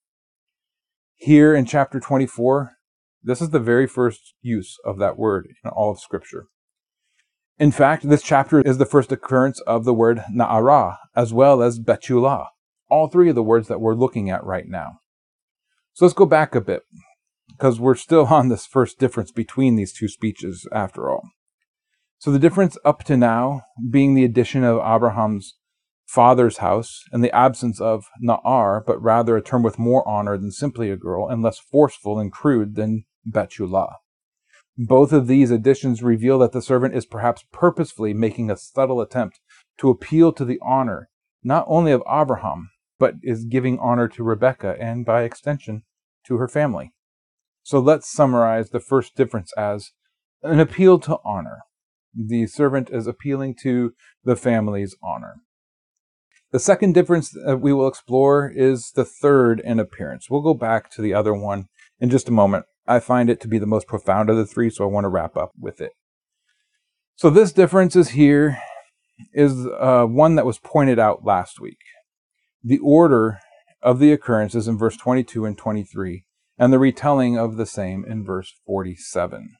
Here 1.17 1.55
in 1.55 1.65
chapter 1.67 2.01
24, 2.01 2.73
this 3.23 3.41
is 3.41 3.51
the 3.51 3.61
very 3.61 3.87
first 3.87 4.35
use 4.41 4.79
of 4.85 4.99
that 4.99 5.19
word 5.19 5.49
in 5.63 5.71
all 5.71 5.91
of 5.91 6.01
Scripture. 6.01 6.47
In 7.59 7.73
fact, 7.73 8.07
this 8.07 8.23
chapter 8.23 8.61
is 8.61 8.77
the 8.77 8.85
first 8.85 9.11
occurrence 9.11 9.61
of 9.61 9.87
the 9.87 9.95
word 9.95 10.23
Na'ara, 10.31 10.99
as 11.15 11.33
well 11.33 11.63
as 11.63 11.81
Betula, 11.81 12.49
all 12.91 13.09
three 13.09 13.31
of 13.31 13.35
the 13.35 13.43
words 13.43 13.67
that 13.69 13.81
we're 13.81 13.95
looking 13.95 14.29
at 14.29 14.45
right 14.45 14.69
now. 14.69 15.01
So 15.95 16.05
let's 16.05 16.15
go 16.15 16.27
back 16.27 16.55
a 16.55 16.61
bit, 16.61 16.83
because 17.49 17.81
we're 17.81 17.95
still 17.95 18.27
on 18.31 18.51
this 18.51 18.67
first 18.67 18.99
difference 18.99 19.33
between 19.33 19.77
these 19.77 19.95
two 19.95 20.09
speeches 20.09 20.69
after 20.71 21.09
all. 21.09 21.31
So 22.19 22.31
the 22.31 22.39
difference 22.39 22.77
up 22.85 23.05
to 23.05 23.17
now 23.17 23.63
being 23.91 24.15
the 24.15 24.25
addition 24.25 24.63
of 24.63 24.77
Abraham's 24.77 25.55
father's 26.07 26.59
house 26.59 27.05
and 27.11 27.25
the 27.25 27.35
absence 27.35 27.81
of 27.81 28.05
Na'ar, 28.23 28.85
but 28.87 29.03
rather 29.03 29.35
a 29.35 29.43
term 29.43 29.63
with 29.63 29.79
more 29.79 30.07
honor 30.07 30.37
than 30.37 30.53
simply 30.53 30.91
a 30.91 30.97
girl 30.97 31.27
and 31.27 31.43
less 31.43 31.59
forceful 31.59 32.19
and 32.19 32.31
crude 32.31 32.75
than 32.75 33.07
Betula. 33.27 33.95
Both 34.79 35.13
of 35.13 35.27
these 35.27 35.51
additions 35.51 36.03
reveal 36.03 36.39
that 36.41 36.53
the 36.53 36.61
servant 36.61 36.95
is 36.95 37.07
perhaps 37.07 37.45
purposefully 37.51 38.13
making 38.13 38.51
a 38.51 38.57
subtle 38.57 39.01
attempt 39.01 39.41
to 39.79 39.89
appeal 39.89 40.33
to 40.33 40.45
the 40.45 40.59
honor 40.63 41.09
not 41.43 41.65
only 41.69 41.93
of 41.93 42.03
Abraham, 42.11 42.71
but 42.99 43.15
is 43.23 43.45
giving 43.45 43.79
honor 43.79 44.09
to 44.09 44.25
Rebekah 44.25 44.77
and 44.81 45.07
by 45.07 45.23
extension 45.23 45.85
to 46.27 46.37
her 46.37 46.49
family. 46.49 46.93
So 47.63 47.79
let's 47.79 48.11
summarize 48.11 48.71
the 48.71 48.81
first 48.81 49.17
difference 49.17 49.53
as 49.57 49.93
an 50.43 50.61
appeal 50.61 50.99
to 51.01 51.19
honor. 51.25 51.61
The 52.15 52.47
servant 52.47 52.91
is 52.91 53.07
appealing 53.07 53.57
to 53.63 53.95
the 54.25 54.37
family's 54.37 54.97
honor. 55.03 55.37
The 56.53 56.61
second 56.61 56.95
difference 56.95 57.31
that 57.31 57.61
we 57.61 57.73
will 57.73 57.89
explore 57.89 58.51
is 58.55 58.93
the 58.95 59.05
third 59.05 59.61
in 59.61 59.79
appearance. 59.79 60.29
We'll 60.31 60.43
go 60.43 60.55
back 60.55 60.91
to 60.93 61.03
the 61.03 61.15
other 61.15 61.35
one 61.35 61.67
in 62.01 62.11
just 62.11 62.29
a 62.29 62.33
moment. 62.33 62.67
I 62.87 63.01
find 63.01 63.29
it 63.29 63.41
to 63.41 63.49
be 63.49 63.59
the 63.59 63.67
most 63.67 63.87
profound 63.87 64.31
of 64.31 64.37
the 64.37 64.47
three, 64.47 64.71
so 64.71 64.85
I 64.85 64.89
want 64.89 65.05
to 65.05 65.09
wrap 65.09 65.37
up 65.37 65.53
with 65.59 65.81
it. 65.81 65.93
So 67.17 67.31
this 67.31 67.53
difference 67.53 67.97
is 67.97 68.11
here 68.11 68.59
is 69.33 69.67
uh, 69.79 70.05
one 70.05 70.35
that 70.35 70.47
was 70.47 70.59
pointed 70.59 70.99
out 70.99 71.25
last 71.25 71.61
week. 71.61 71.79
The 72.63 72.79
order 72.79 73.41
of 73.83 73.99
the 73.99 74.13
occurrences 74.13 74.69
in 74.69 74.77
verse 74.77 74.97
22 74.97 75.45
and 75.45 75.57
23, 75.57 76.25
and 76.59 76.73
the 76.73 76.79
retelling 76.79 77.39
of 77.39 77.57
the 77.57 77.67
same 77.67 78.05
in 78.05 78.25
verse 78.25 78.53
47. 78.67 79.55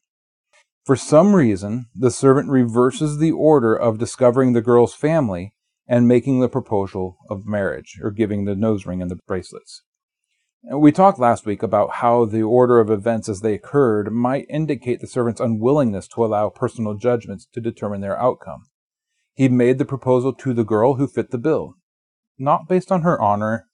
For 0.85 0.97
some 0.97 1.35
reason, 1.35 1.87
the 1.95 2.11
servant 2.11 2.49
reverses 2.49 3.19
the 3.19 3.33
order 3.33 3.75
of 3.75 3.99
discovering 3.99 4.53
the 4.53 4.63
girl's 4.63 4.95
family 4.95 5.53
and 5.89 6.09
making 6.09 6.41
the 6.41 6.49
proposal 6.49 7.17
of 7.31 7.47
marriage 7.47 7.99
or 8.03 8.11
giving 8.11 8.45
the 8.45 8.55
nose 8.55 8.87
ring 8.87 9.03
and 9.03 9.11
the 9.11 9.19
bracelets. 9.27 9.83
We 10.75 10.91
talked 10.91 11.21
last 11.21 11.47
week 11.47 11.63
about 11.63 11.97
how 11.97 12.25
the 12.25 12.43
order 12.43 12.81
of 12.81 12.91
events 12.91 13.29
as 13.29 13.41
they 13.41 13.55
occurred 13.55 14.13
might 14.13 14.47
indicate 14.51 15.01
the 15.01 15.07
servant's 15.07 15.41
unwillingness 15.41 16.09
to 16.09 16.25
allow 16.25 16.49
personal 16.49 16.95
judgments 16.95 17.47
to 17.53 17.61
determine 17.61 18.01
their 18.01 18.21
outcome. 18.21 18.65
He 19.35 19.49
made 19.49 19.79
the 19.79 19.85
proposal 19.85 20.33
to 20.33 20.53
the 20.53 20.65
girl 20.65 20.95
who 20.95 21.07
fit 21.07 21.31
the 21.31 21.39
bill, 21.39 21.75
not 22.37 22.69
based 22.69 22.91
on 22.91 23.03
her 23.03 23.21
honor 23.21 23.69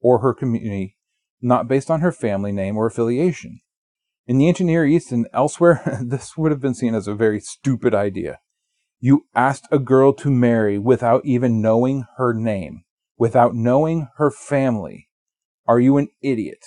or 0.00 0.20
her 0.20 0.32
community, 0.32 0.96
not 1.42 1.68
based 1.68 1.90
on 1.90 2.00
her 2.00 2.12
family 2.12 2.52
name 2.52 2.78
or 2.78 2.86
affiliation. 2.86 3.60
In 4.26 4.38
the 4.38 4.48
ancient 4.48 4.68
Near 4.68 4.86
East 4.86 5.12
and 5.12 5.28
elsewhere, 5.34 6.00
this 6.02 6.38
would 6.38 6.50
have 6.50 6.60
been 6.62 6.74
seen 6.74 6.94
as 6.94 7.06
a 7.06 7.14
very 7.14 7.40
stupid 7.40 7.94
idea. 7.94 8.38
You 9.00 9.26
asked 9.34 9.68
a 9.70 9.78
girl 9.78 10.14
to 10.14 10.30
marry 10.30 10.78
without 10.78 11.26
even 11.26 11.60
knowing 11.60 12.06
her 12.16 12.32
name, 12.32 12.84
without 13.18 13.54
knowing 13.54 14.08
her 14.16 14.30
family. 14.30 15.07
Are 15.68 15.78
you 15.78 15.98
an 15.98 16.08
idiot? 16.22 16.64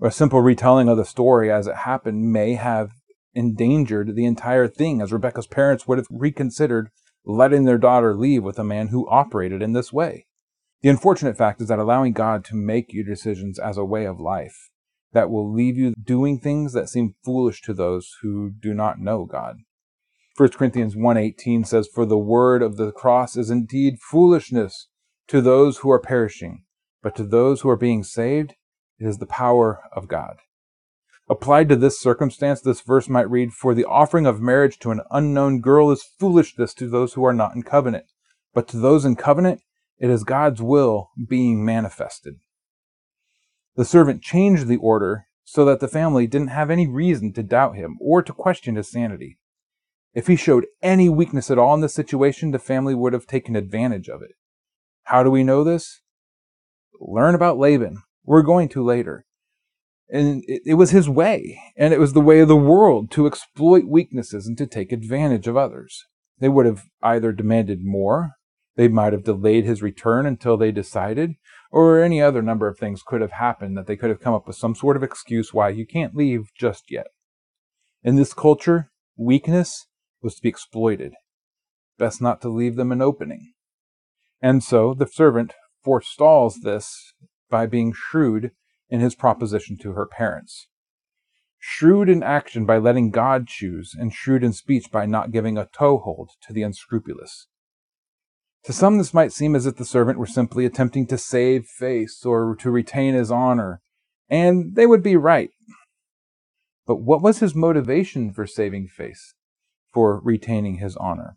A 0.00 0.12
simple 0.12 0.40
retelling 0.40 0.88
of 0.88 0.96
the 0.96 1.04
story 1.04 1.50
as 1.50 1.66
it 1.66 1.78
happened 1.78 2.32
may 2.32 2.54
have 2.54 2.92
endangered 3.34 4.14
the 4.14 4.26
entire 4.26 4.68
thing, 4.68 5.02
as 5.02 5.12
Rebecca's 5.12 5.48
parents 5.48 5.88
would 5.88 5.98
have 5.98 6.06
reconsidered 6.08 6.90
letting 7.24 7.64
their 7.64 7.78
daughter 7.78 8.14
leave 8.14 8.44
with 8.44 8.60
a 8.60 8.64
man 8.64 8.88
who 8.88 9.10
operated 9.10 9.60
in 9.60 9.72
this 9.72 9.92
way. 9.92 10.26
The 10.82 10.88
unfortunate 10.88 11.36
fact 11.36 11.60
is 11.60 11.66
that 11.66 11.80
allowing 11.80 12.12
God 12.12 12.44
to 12.44 12.54
make 12.54 12.92
your 12.92 13.04
decisions 13.04 13.58
as 13.58 13.76
a 13.76 13.84
way 13.84 14.06
of 14.06 14.20
life 14.20 14.70
that 15.12 15.28
will 15.28 15.52
leave 15.52 15.76
you 15.76 15.92
doing 16.00 16.38
things 16.38 16.72
that 16.72 16.88
seem 16.88 17.16
foolish 17.24 17.60
to 17.62 17.74
those 17.74 18.14
who 18.22 18.52
do 18.52 18.72
not 18.72 19.00
know 19.00 19.24
God. 19.24 19.56
1 20.36 20.50
Corinthians 20.50 20.94
1:18 20.94 21.66
says 21.66 21.88
for 21.92 22.06
the 22.06 22.16
word 22.16 22.62
of 22.62 22.76
the 22.76 22.92
cross 22.92 23.36
is 23.36 23.50
indeed 23.50 23.98
foolishness 23.98 24.86
to 25.26 25.40
those 25.40 25.78
who 25.78 25.90
are 25.90 26.00
perishing, 26.00 26.62
but 27.02 27.14
to 27.16 27.24
those 27.24 27.60
who 27.60 27.68
are 27.68 27.76
being 27.76 28.02
saved 28.04 28.54
it 28.98 29.06
is 29.06 29.18
the 29.18 29.26
power 29.26 29.80
of 29.92 30.08
God. 30.08 30.36
Applied 31.28 31.68
to 31.70 31.76
this 31.76 31.98
circumstance, 31.98 32.60
this 32.60 32.80
verse 32.80 33.08
might 33.08 33.30
read, 33.30 33.52
For 33.52 33.72
the 33.72 33.84
offering 33.84 34.26
of 34.26 34.40
marriage 34.40 34.78
to 34.80 34.90
an 34.90 35.00
unknown 35.10 35.60
girl 35.60 35.90
is 35.90 36.02
foolishness 36.02 36.74
to 36.74 36.88
those 36.88 37.14
who 37.14 37.24
are 37.24 37.32
not 37.32 37.54
in 37.54 37.62
covenant, 37.62 38.06
but 38.52 38.68
to 38.68 38.76
those 38.76 39.04
in 39.04 39.16
covenant, 39.16 39.62
it 39.98 40.10
is 40.10 40.24
God's 40.24 40.60
will 40.60 41.10
being 41.28 41.64
manifested. 41.64 42.40
The 43.76 43.84
servant 43.84 44.22
changed 44.22 44.66
the 44.66 44.76
order 44.76 45.26
so 45.44 45.64
that 45.64 45.80
the 45.80 45.88
family 45.88 46.26
didn't 46.26 46.48
have 46.48 46.70
any 46.70 46.86
reason 46.86 47.32
to 47.34 47.42
doubt 47.42 47.76
him 47.76 47.96
or 48.00 48.22
to 48.22 48.32
question 48.32 48.76
his 48.76 48.90
sanity. 48.90 49.38
If 50.12 50.26
he 50.26 50.36
showed 50.36 50.66
any 50.82 51.08
weakness 51.08 51.50
at 51.50 51.58
all 51.58 51.74
in 51.74 51.80
the 51.80 51.88
situation, 51.88 52.50
the 52.50 52.58
family 52.58 52.94
would 52.94 53.12
have 53.12 53.26
taken 53.26 53.56
advantage 53.56 54.08
of 54.08 54.22
it. 54.22 54.32
How 55.04 55.22
do 55.22 55.30
we 55.30 55.44
know 55.44 55.62
this? 55.62 55.99
Learn 57.00 57.34
about 57.34 57.58
Laban. 57.58 58.02
We're 58.24 58.42
going 58.42 58.68
to 58.70 58.84
later. 58.84 59.24
And 60.10 60.44
it, 60.46 60.62
it, 60.66 60.74
was 60.74 60.90
his 60.90 61.08
way, 61.08 61.58
and 61.76 61.94
it 61.94 62.00
was 62.00 62.12
the 62.12 62.20
way 62.20 62.40
of 62.40 62.48
the 62.48 62.56
world 62.56 63.10
to 63.12 63.26
exploit 63.26 63.84
weaknesses 63.86 64.46
and 64.46 64.58
to 64.58 64.66
take 64.66 64.92
advantage 64.92 65.46
of 65.46 65.56
others. 65.56 66.04
They 66.38 66.48
would 66.48 66.66
have 66.66 66.82
either 67.02 67.32
demanded 67.32 67.78
more, 67.82 68.32
they 68.76 68.88
might 68.88 69.12
have 69.12 69.24
delayed 69.24 69.64
his 69.64 69.82
return 69.82 70.26
until 70.26 70.56
they 70.56 70.72
decided, 70.72 71.34
or 71.70 72.02
any 72.02 72.20
other 72.20 72.42
number 72.42 72.66
of 72.66 72.78
things 72.78 73.02
could 73.02 73.20
have 73.20 73.32
happened 73.32 73.76
that 73.76 73.86
they 73.86 73.96
could 73.96 74.10
have 74.10 74.20
come 74.20 74.34
up 74.34 74.46
with 74.46 74.56
some 74.56 74.74
sort 74.74 74.96
of 74.96 75.02
excuse 75.02 75.54
why 75.54 75.68
you 75.68 75.86
can't 75.86 76.16
leave 76.16 76.50
just 76.58 76.90
yet. 76.90 77.06
In 78.02 78.16
this 78.16 78.34
culture, 78.34 78.90
weakness 79.16 79.86
was 80.22 80.36
to 80.36 80.42
be 80.42 80.48
exploited. 80.48 81.12
Best 81.98 82.20
not 82.20 82.40
to 82.42 82.48
leave 82.48 82.76
them 82.76 82.90
an 82.90 83.02
opening. 83.02 83.52
And 84.42 84.64
so 84.64 84.94
the 84.94 85.06
servant 85.06 85.52
forestalls 85.82 86.60
this 86.60 87.14
by 87.48 87.66
being 87.66 87.92
shrewd 87.92 88.52
in 88.88 89.00
his 89.00 89.14
proposition 89.14 89.76
to 89.78 89.92
her 89.92 90.06
parents. 90.06 90.68
Shrewd 91.58 92.08
in 92.08 92.22
action 92.22 92.64
by 92.64 92.78
letting 92.78 93.10
God 93.10 93.46
choose, 93.46 93.94
and 93.98 94.12
shrewd 94.12 94.42
in 94.42 94.52
speech 94.52 94.90
by 94.90 95.04
not 95.04 95.30
giving 95.30 95.58
a 95.58 95.66
toehold 95.66 96.30
to 96.46 96.52
the 96.52 96.62
unscrupulous. 96.62 97.48
To 98.64 98.72
some, 98.72 98.98
this 98.98 99.14
might 99.14 99.32
seem 99.32 99.54
as 99.54 99.66
if 99.66 99.76
the 99.76 99.84
servant 99.84 100.18
were 100.18 100.26
simply 100.26 100.64
attempting 100.64 101.06
to 101.08 101.18
save 101.18 101.66
face 101.66 102.24
or 102.24 102.56
to 102.56 102.70
retain 102.70 103.14
his 103.14 103.30
honor, 103.30 103.80
and 104.28 104.74
they 104.74 104.86
would 104.86 105.02
be 105.02 105.16
right. 105.16 105.50
But 106.86 106.96
what 106.96 107.22
was 107.22 107.40
his 107.40 107.54
motivation 107.54 108.32
for 108.32 108.46
saving 108.46 108.88
face, 108.88 109.34
for 109.92 110.20
retaining 110.20 110.76
his 110.76 110.96
honor? 110.96 111.36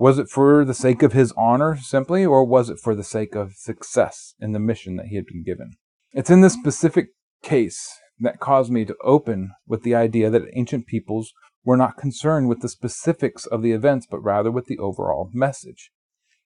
Was 0.00 0.18
it 0.18 0.30
for 0.30 0.64
the 0.64 0.72
sake 0.72 1.02
of 1.02 1.12
his 1.12 1.30
honor 1.36 1.76
simply, 1.76 2.24
or 2.24 2.42
was 2.42 2.70
it 2.70 2.78
for 2.78 2.94
the 2.94 3.04
sake 3.04 3.34
of 3.34 3.52
success 3.52 4.34
in 4.40 4.52
the 4.52 4.58
mission 4.58 4.96
that 4.96 5.08
he 5.08 5.16
had 5.16 5.26
been 5.26 5.44
given? 5.44 5.72
It's 6.14 6.30
in 6.30 6.40
this 6.40 6.54
specific 6.54 7.08
case 7.42 7.98
that 8.18 8.40
caused 8.40 8.72
me 8.72 8.86
to 8.86 8.96
open 9.04 9.50
with 9.66 9.82
the 9.82 9.94
idea 9.94 10.30
that 10.30 10.48
ancient 10.54 10.86
peoples 10.86 11.34
were 11.66 11.76
not 11.76 11.98
concerned 11.98 12.48
with 12.48 12.60
the 12.62 12.68
specifics 12.70 13.44
of 13.44 13.60
the 13.60 13.72
events, 13.72 14.06
but 14.10 14.24
rather 14.24 14.50
with 14.50 14.68
the 14.68 14.78
overall 14.78 15.28
message. 15.34 15.90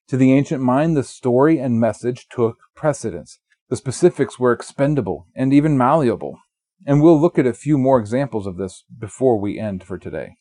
To 0.09 0.17
the 0.17 0.33
ancient 0.33 0.61
mind, 0.61 0.97
the 0.97 1.03
story 1.03 1.57
and 1.57 1.79
message 1.79 2.27
took 2.29 2.57
precedence. 2.75 3.39
The 3.69 3.77
specifics 3.77 4.37
were 4.37 4.51
expendable 4.51 5.27
and 5.33 5.53
even 5.53 5.77
malleable. 5.77 6.39
And 6.85 7.01
we'll 7.01 7.21
look 7.21 7.39
at 7.39 7.47
a 7.47 7.53
few 7.53 7.77
more 7.77 8.01
examples 8.01 8.47
of 8.47 8.57
this 8.57 8.83
before 8.99 9.39
we 9.39 9.57
end 9.57 9.85
for 9.85 9.97
today. 9.97 10.35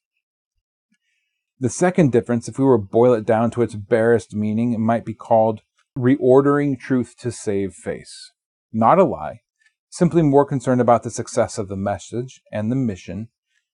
The 1.64 1.70
second 1.70 2.12
difference, 2.12 2.46
if 2.46 2.58
we 2.58 2.64
were 2.66 2.76
to 2.76 2.84
boil 2.84 3.14
it 3.14 3.24
down 3.24 3.50
to 3.52 3.62
its 3.62 3.74
barest 3.74 4.34
meaning, 4.34 4.74
it 4.74 4.80
might 4.80 5.06
be 5.06 5.14
called 5.14 5.62
reordering 5.96 6.78
truth 6.78 7.14
to 7.20 7.32
save 7.32 7.72
face. 7.72 8.32
Not 8.70 8.98
a 8.98 9.04
lie, 9.04 9.40
simply 9.88 10.20
more 10.20 10.44
concerned 10.44 10.82
about 10.82 11.04
the 11.04 11.10
success 11.10 11.56
of 11.56 11.68
the 11.68 11.76
message 11.76 12.42
and 12.52 12.70
the 12.70 12.76
mission, 12.76 13.28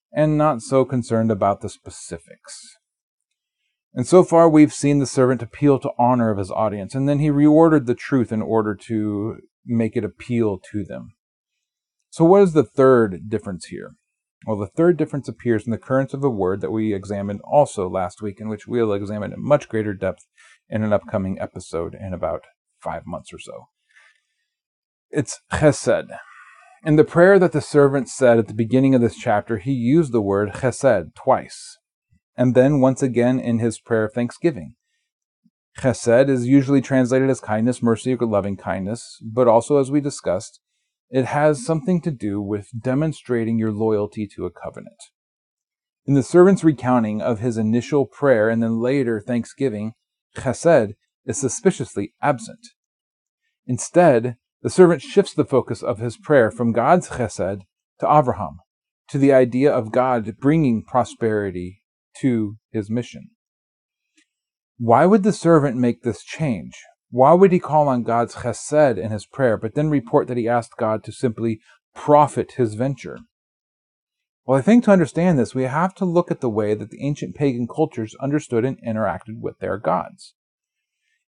and 0.09 0.37
not 0.37 0.61
so 0.61 0.85
concerned 0.85 1.31
about 1.31 1.59
the 1.59 1.67
specifics. 1.67 2.77
And 3.93 4.07
so 4.07 4.23
far, 4.23 4.47
we've 4.47 4.71
seen 4.71 4.99
the 4.99 5.05
servant 5.05 5.41
appeal 5.41 5.77
to 5.79 5.91
honor 5.99 6.31
of 6.31 6.37
his 6.37 6.49
audience, 6.49 6.95
and 6.95 7.09
then 7.09 7.19
he 7.19 7.27
reordered 7.27 7.87
the 7.87 7.93
truth 7.93 8.31
in 8.31 8.41
order 8.41 8.73
to 8.87 9.39
make 9.65 9.97
it 9.97 10.05
appeal 10.05 10.61
to 10.71 10.85
them. 10.85 11.15
So, 12.09 12.23
what 12.23 12.43
is 12.43 12.53
the 12.53 12.63
third 12.63 13.27
difference 13.27 13.65
here? 13.65 13.95
Well, 14.47 14.57
the 14.57 14.67
third 14.67 14.97
difference 14.97 15.27
appears 15.27 15.65
in 15.65 15.71
the 15.71 15.77
currents 15.77 16.13
of 16.13 16.23
a 16.23 16.29
word 16.29 16.61
that 16.61 16.71
we 16.71 16.93
examined 16.93 17.41
also 17.43 17.87
last 17.87 18.21
week, 18.21 18.39
in 18.39 18.49
which 18.49 18.67
we'll 18.67 18.93
examine 18.93 19.33
in 19.33 19.43
much 19.43 19.69
greater 19.69 19.93
depth 19.93 20.25
in 20.67 20.83
an 20.83 20.91
upcoming 20.91 21.39
episode 21.39 21.93
in 21.93 22.13
about 22.13 22.45
five 22.79 23.05
months 23.05 23.31
or 23.31 23.37
so. 23.39 23.67
It's 25.11 25.39
chesed. 25.51 26.07
In 26.83 26.95
the 26.95 27.03
prayer 27.03 27.37
that 27.37 27.51
the 27.51 27.61
servant 27.61 28.09
said 28.09 28.39
at 28.39 28.47
the 28.47 28.55
beginning 28.55 28.95
of 28.95 29.01
this 29.01 29.15
chapter, 29.15 29.59
he 29.59 29.71
used 29.71 30.11
the 30.11 30.21
word 30.21 30.53
chesed 30.53 31.13
twice, 31.13 31.77
and 32.35 32.55
then 32.55 32.81
once 32.81 33.03
again 33.03 33.39
in 33.39 33.59
his 33.59 33.79
prayer 33.79 34.05
of 34.05 34.13
thanksgiving. 34.13 34.73
Chesed 35.79 36.29
is 36.29 36.47
usually 36.47 36.81
translated 36.81 37.29
as 37.29 37.39
kindness, 37.39 37.83
mercy, 37.83 38.15
or 38.15 38.25
loving 38.25 38.57
kindness, 38.57 39.19
but 39.21 39.47
also, 39.47 39.77
as 39.77 39.91
we 39.91 40.01
discussed, 40.01 40.59
it 41.11 41.25
has 41.25 41.65
something 41.65 42.01
to 42.01 42.11
do 42.11 42.41
with 42.41 42.69
demonstrating 42.81 43.59
your 43.59 43.71
loyalty 43.71 44.25
to 44.35 44.45
a 44.45 44.51
covenant. 44.51 45.03
In 46.05 46.13
the 46.13 46.23
servant's 46.23 46.63
recounting 46.63 47.21
of 47.21 47.39
his 47.39 47.57
initial 47.57 48.05
prayer 48.05 48.49
and 48.49 48.63
then 48.63 48.79
later 48.79 49.21
thanksgiving, 49.21 49.93
chesed 50.35 50.93
is 51.25 51.37
suspiciously 51.37 52.13
absent. 52.21 52.65
Instead, 53.67 54.37
the 54.61 54.69
servant 54.69 55.01
shifts 55.01 55.33
the 55.33 55.45
focus 55.45 55.83
of 55.83 55.99
his 55.99 56.17
prayer 56.17 56.49
from 56.49 56.71
God's 56.71 57.09
chesed 57.09 57.61
to 57.99 58.11
Abraham, 58.11 58.59
to 59.09 59.17
the 59.17 59.33
idea 59.33 59.71
of 59.71 59.91
God 59.91 60.37
bringing 60.39 60.83
prosperity 60.83 61.83
to 62.21 62.57
his 62.71 62.89
mission. 62.89 63.31
Why 64.77 65.05
would 65.05 65.23
the 65.23 65.33
servant 65.33 65.77
make 65.77 66.01
this 66.01 66.23
change? 66.23 66.73
Why 67.11 67.33
would 67.33 67.51
he 67.51 67.59
call 67.59 67.89
on 67.89 68.03
God's 68.03 68.35
chesed 68.35 68.97
in 68.97 69.11
his 69.11 69.25
prayer, 69.25 69.57
but 69.57 69.75
then 69.75 69.89
report 69.89 70.27
that 70.27 70.37
he 70.37 70.47
asked 70.47 70.77
God 70.77 71.03
to 71.03 71.11
simply 71.11 71.59
profit 71.93 72.53
his 72.53 72.75
venture? 72.75 73.19
Well, 74.45 74.57
I 74.57 74.61
think 74.61 74.85
to 74.85 74.91
understand 74.91 75.37
this, 75.37 75.53
we 75.53 75.63
have 75.63 75.93
to 75.95 76.05
look 76.05 76.31
at 76.31 76.39
the 76.39 76.49
way 76.49 76.73
that 76.73 76.89
the 76.89 77.03
ancient 77.03 77.35
pagan 77.35 77.67
cultures 77.67 78.15
understood 78.21 78.63
and 78.63 78.81
interacted 78.81 79.41
with 79.41 79.59
their 79.59 79.77
gods. 79.77 80.35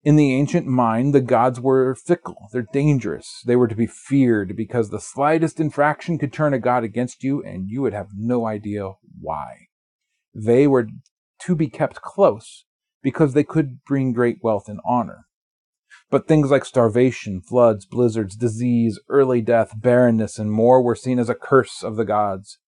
In 0.03 0.15
the 0.15 0.33
ancient 0.33 0.67
mind, 0.67 1.13
the 1.13 1.21
gods 1.21 1.59
were 1.59 1.95
fickle, 1.95 2.47
they're 2.51 2.67
dangerous, 2.73 3.41
they 3.45 3.55
were 3.55 3.67
to 3.67 3.75
be 3.75 3.87
feared 3.87 4.55
because 4.55 4.89
the 4.89 4.99
slightest 4.99 5.59
infraction 5.59 6.17
could 6.17 6.33
turn 6.33 6.53
a 6.53 6.59
god 6.59 6.83
against 6.83 7.23
you 7.23 7.43
and 7.43 7.69
you 7.69 7.81
would 7.81 7.93
have 7.93 8.09
no 8.17 8.45
idea 8.45 8.91
why. 9.19 9.67
They 10.33 10.65
were 10.65 10.87
to 11.41 11.55
be 11.55 11.67
kept 11.67 12.01
close 12.01 12.65
because 13.01 13.33
they 13.33 13.43
could 13.43 13.83
bring 13.83 14.13
great 14.13 14.37
wealth 14.41 14.67
and 14.67 14.79
honor. 14.85 15.25
But 16.13 16.27
things 16.27 16.51
like 16.51 16.63
starvation, 16.63 17.41
floods, 17.41 17.87
blizzards, 17.87 18.35
disease, 18.35 18.99
early 19.09 19.41
death, 19.41 19.73
barrenness, 19.75 20.37
and 20.37 20.51
more 20.51 20.79
were 20.79 20.93
seen 20.93 21.17
as 21.17 21.27
a 21.27 21.33
curse 21.33 21.81
of 21.81 21.95
the 21.95 22.05
gods. 22.05 22.59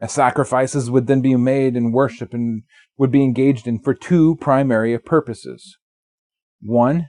As 0.00 0.10
sacrifices 0.10 0.90
would 0.90 1.06
then 1.06 1.20
be 1.20 1.36
made 1.36 1.76
in 1.76 1.92
worship 1.92 2.34
and 2.34 2.64
would 2.98 3.12
be 3.12 3.22
engaged 3.22 3.68
in 3.68 3.78
for 3.78 3.94
two 3.94 4.34
primary 4.34 4.98
purposes. 4.98 5.78
One, 6.60 7.06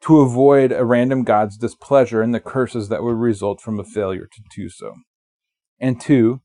to 0.00 0.22
avoid 0.22 0.72
a 0.72 0.84
random 0.84 1.22
god's 1.22 1.56
displeasure 1.56 2.20
and 2.20 2.34
the 2.34 2.40
curses 2.40 2.88
that 2.88 3.04
would 3.04 3.14
result 3.14 3.60
from 3.60 3.78
a 3.78 3.84
failure 3.84 4.26
to 4.26 4.42
do 4.56 4.68
so. 4.68 4.92
And 5.78 6.00
two, 6.00 6.40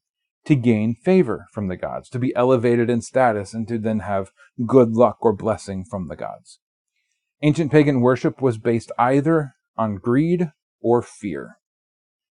to 0.46 0.54
gain 0.54 0.94
favor 0.94 1.48
from 1.52 1.68
the 1.68 1.78
gods, 1.78 2.10
to 2.10 2.20
be 2.20 2.36
elevated 2.36 2.92
in 2.92 3.02
status, 3.02 3.56
and 3.56 3.68
to 3.70 3.80
then 3.80 4.02
have 4.02 4.30
good 4.68 4.92
luck 4.92 5.18
or 5.22 5.34
blessing 5.34 5.84
from 5.84 6.10
the 6.10 6.16
gods. 6.16 6.60
Ancient 7.44 7.72
pagan 7.72 8.02
worship 8.02 8.40
was 8.40 8.60
based 8.60 8.92
either 9.00 9.56
on 9.76 9.96
greed 9.96 10.52
or 10.80 11.02
fear, 11.02 11.58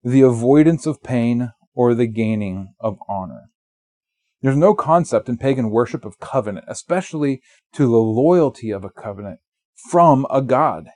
the 0.03 0.21
avoidance 0.21 0.87
of 0.87 1.03
pain 1.03 1.51
or 1.75 1.93
the 1.93 2.07
gaining 2.07 2.73
of 2.79 2.97
honor. 3.07 3.51
There's 4.41 4.57
no 4.57 4.73
concept 4.73 5.29
in 5.29 5.37
pagan 5.37 5.69
worship 5.69 6.05
of 6.05 6.19
covenant, 6.19 6.65
especially 6.67 7.41
to 7.73 7.83
the 7.83 7.97
loyalty 7.97 8.71
of 8.71 8.83
a 8.83 8.89
covenant 8.89 9.39
from 9.91 10.25
a 10.31 10.41
god. 10.41 10.89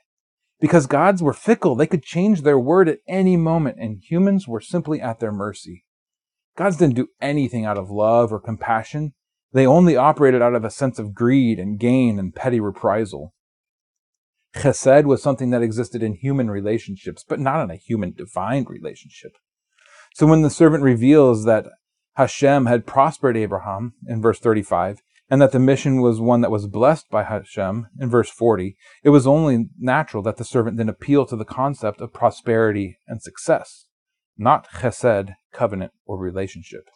Because 0.60 0.86
gods 0.86 1.22
were 1.22 1.32
fickle, 1.32 1.76
they 1.76 1.86
could 1.86 2.02
change 2.02 2.42
their 2.42 2.58
word 2.58 2.88
at 2.88 2.98
any 3.08 3.36
moment, 3.36 3.78
and 3.78 4.02
humans 4.02 4.48
were 4.48 4.60
simply 4.60 5.00
at 5.00 5.20
their 5.20 5.32
mercy. 5.32 5.84
Gods 6.56 6.76
didn't 6.76 6.96
do 6.96 7.08
anything 7.20 7.64
out 7.64 7.78
of 7.78 7.90
love 7.90 8.32
or 8.32 8.40
compassion. 8.40 9.14
They 9.52 9.66
only 9.66 9.96
operated 9.96 10.42
out 10.42 10.54
of 10.54 10.64
a 10.64 10.70
sense 10.70 10.98
of 10.98 11.14
greed 11.14 11.58
and 11.60 11.78
gain 11.78 12.18
and 12.18 12.34
petty 12.34 12.58
reprisal. 12.58 13.34
Chesed 14.54 15.04
was 15.04 15.22
something 15.22 15.50
that 15.50 15.62
existed 15.62 16.02
in 16.02 16.14
human 16.14 16.50
relationships, 16.50 17.24
but 17.28 17.40
not 17.40 17.62
in 17.62 17.70
a 17.70 17.76
human 17.76 18.12
divine 18.12 18.64
relationship. 18.68 19.32
So 20.14 20.26
when 20.26 20.42
the 20.42 20.50
servant 20.50 20.82
reveals 20.82 21.44
that 21.44 21.66
Hashem 22.14 22.66
had 22.66 22.86
prospered 22.86 23.36
Abraham 23.36 23.94
in 24.06 24.20
verse 24.20 24.40
35, 24.40 25.00
and 25.30 25.40
that 25.40 25.52
the 25.52 25.60
mission 25.60 26.00
was 26.00 26.20
one 26.20 26.40
that 26.40 26.50
was 26.50 26.66
blessed 26.66 27.08
by 27.08 27.22
Hashem 27.22 27.86
in 28.00 28.10
verse 28.10 28.28
40, 28.28 28.76
it 29.04 29.10
was 29.10 29.28
only 29.28 29.68
natural 29.78 30.24
that 30.24 30.38
the 30.38 30.44
servant 30.44 30.76
then 30.76 30.88
appeal 30.88 31.24
to 31.26 31.36
the 31.36 31.44
concept 31.44 32.00
of 32.00 32.12
prosperity 32.12 32.98
and 33.06 33.22
success, 33.22 33.86
not 34.36 34.68
chesed, 34.68 35.36
covenant, 35.52 35.92
or 36.04 36.18
relationship. 36.18 36.90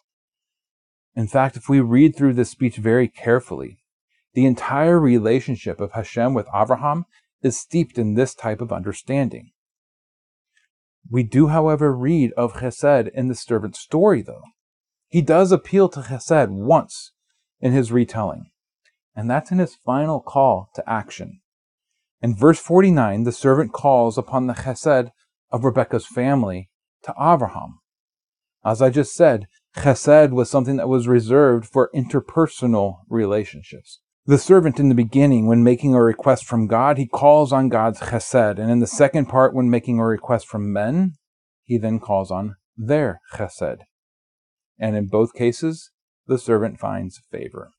In 1.15 1.27
fact, 1.27 1.55
if 1.55 1.69
we 1.69 1.79
read 1.79 2.17
through 2.17 2.33
this 2.33 2.49
speech 2.49 2.75
very 2.75 3.07
carefully, 3.07 3.77
The 4.35 4.45
entire 4.45 4.99
relationship 4.99 5.79
of 5.79 5.93
Hashem 5.93 6.33
with 6.33 6.47
Abraham 6.53 7.05
is 7.41 7.59
steeped 7.59 7.97
in 7.97 8.13
this 8.13 8.33
type 8.33 8.61
of 8.61 8.71
understanding. 8.71 9.51
We 11.09 11.23
do, 11.23 11.47
however, 11.47 11.95
read 11.95 12.31
of 12.33 12.53
Chesed 12.53 13.09
in 13.13 13.27
the 13.27 13.35
servant's 13.35 13.79
story, 13.79 14.21
though. 14.21 14.43
He 15.07 15.21
does 15.21 15.51
appeal 15.51 15.87
to 15.89 16.01
Chesed 16.01 16.49
once 16.49 17.11
in 17.59 17.71
his 17.71 17.91
retelling, 17.91 18.49
and 19.15 19.29
that's 19.29 19.51
in 19.51 19.59
his 19.59 19.75
final 19.85 20.19
call 20.19 20.69
to 20.75 20.89
action. 20.89 21.41
In 22.21 22.35
verse 22.35 22.59
49, 22.59 23.23
the 23.23 23.31
servant 23.31 23.71
calls 23.71 24.17
upon 24.17 24.47
the 24.47 24.53
Chesed 24.53 25.11
of 25.51 25.63
Rebekah's 25.63 26.07
family 26.07 26.69
to 27.03 27.13
Abraham. 27.19 27.79
As 28.65 28.81
I 28.81 28.89
just 28.89 29.13
said, 29.13 29.45
Chesed 29.77 30.31
was 30.31 30.49
something 30.49 30.77
that 30.77 30.89
was 30.89 31.07
reserved 31.07 31.67
for 31.67 31.91
interpersonal 31.93 33.01
relationships. 33.09 33.99
The 34.27 34.39
servant 34.39 34.79
in 34.79 34.89
the 34.89 34.95
beginning, 34.95 35.45
when 35.45 35.63
making 35.63 35.93
a 35.93 36.01
request 36.01 36.45
from 36.45 36.65
God, 36.65 36.97
he 36.97 37.05
calls 37.05 37.53
on 37.53 37.69
God's 37.69 37.99
chesed. 37.99 38.57
And 38.57 38.71
in 38.71 38.79
the 38.79 38.87
second 38.87 39.27
part, 39.27 39.53
when 39.53 39.69
making 39.69 39.99
a 39.99 40.05
request 40.05 40.47
from 40.47 40.73
men, 40.73 41.13
he 41.63 41.77
then 41.77 41.99
calls 41.99 42.31
on 42.31 42.55
their 42.75 43.21
chesed. 43.35 43.81
And 44.79 44.95
in 44.95 45.05
both 45.05 45.35
cases, 45.35 45.91
the 46.25 46.39
servant 46.39 46.79
finds 46.79 47.21
favor. 47.31 47.69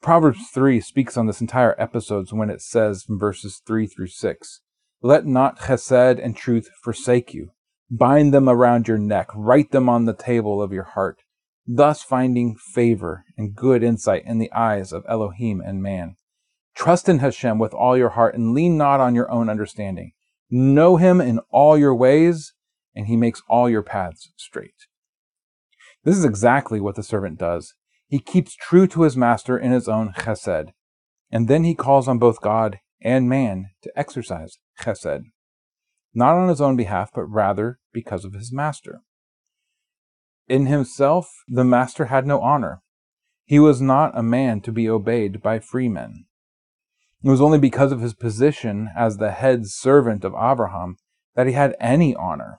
Proverbs 0.00 0.48
3 0.54 0.80
speaks 0.80 1.16
on 1.16 1.26
this 1.26 1.40
entire 1.40 1.74
episode 1.76 2.30
when 2.30 2.48
it 2.48 2.62
says 2.62 3.06
in 3.08 3.18
verses 3.18 3.60
3 3.66 3.88
through 3.88 4.06
6 4.06 4.60
Let 5.02 5.26
not 5.26 5.58
chesed 5.58 6.24
and 6.24 6.36
truth 6.36 6.68
forsake 6.84 7.34
you. 7.34 7.50
Bind 7.90 8.32
them 8.32 8.48
around 8.48 8.86
your 8.86 8.98
neck, 8.98 9.26
write 9.34 9.72
them 9.72 9.88
on 9.88 10.04
the 10.04 10.14
table 10.14 10.62
of 10.62 10.72
your 10.72 10.84
heart 10.84 11.21
thus 11.66 12.02
finding 12.02 12.56
favor 12.56 13.24
and 13.36 13.54
good 13.54 13.82
insight 13.82 14.24
in 14.26 14.38
the 14.38 14.52
eyes 14.52 14.92
of 14.92 15.04
Elohim 15.08 15.60
and 15.60 15.82
man. 15.82 16.16
Trust 16.74 17.08
in 17.08 17.18
Hashem 17.18 17.58
with 17.58 17.74
all 17.74 17.96
your 17.96 18.10
heart 18.10 18.34
and 18.34 18.54
lean 18.54 18.76
not 18.76 19.00
on 19.00 19.14
your 19.14 19.30
own 19.30 19.48
understanding. 19.48 20.12
Know 20.50 20.96
him 20.96 21.20
in 21.20 21.40
all 21.50 21.78
your 21.78 21.94
ways, 21.94 22.52
and 22.94 23.06
he 23.06 23.16
makes 23.16 23.42
all 23.48 23.68
your 23.70 23.82
paths 23.82 24.32
straight. 24.36 24.86
This 26.04 26.16
is 26.16 26.24
exactly 26.24 26.80
what 26.80 26.96
the 26.96 27.02
servant 27.02 27.38
does. 27.38 27.74
He 28.08 28.18
keeps 28.18 28.54
true 28.54 28.86
to 28.88 29.02
his 29.02 29.16
master 29.16 29.56
in 29.56 29.72
his 29.72 29.88
own 29.88 30.12
chesed, 30.12 30.72
and 31.30 31.48
then 31.48 31.64
he 31.64 31.74
calls 31.74 32.08
on 32.08 32.18
both 32.18 32.42
God 32.42 32.80
and 33.00 33.28
man 33.28 33.70
to 33.82 33.92
exercise 33.96 34.58
chesed, 34.80 35.22
not 36.12 36.36
on 36.36 36.48
his 36.48 36.60
own 36.60 36.76
behalf, 36.76 37.10
but 37.14 37.24
rather 37.24 37.78
because 37.92 38.24
of 38.24 38.34
his 38.34 38.52
master. 38.52 39.00
In 40.48 40.66
himself 40.66 41.30
the 41.48 41.64
master 41.64 42.06
had 42.06 42.26
no 42.26 42.40
honor. 42.40 42.82
He 43.44 43.58
was 43.58 43.80
not 43.80 44.16
a 44.16 44.22
man 44.22 44.60
to 44.62 44.72
be 44.72 44.88
obeyed 44.88 45.42
by 45.42 45.58
freemen. 45.58 46.26
It 47.22 47.30
was 47.30 47.40
only 47.40 47.58
because 47.58 47.92
of 47.92 48.00
his 48.00 48.14
position 48.14 48.88
as 48.96 49.16
the 49.16 49.30
head 49.30 49.66
servant 49.66 50.24
of 50.24 50.34
Abraham 50.34 50.96
that 51.34 51.46
he 51.46 51.52
had 51.52 51.76
any 51.80 52.14
honor. 52.14 52.58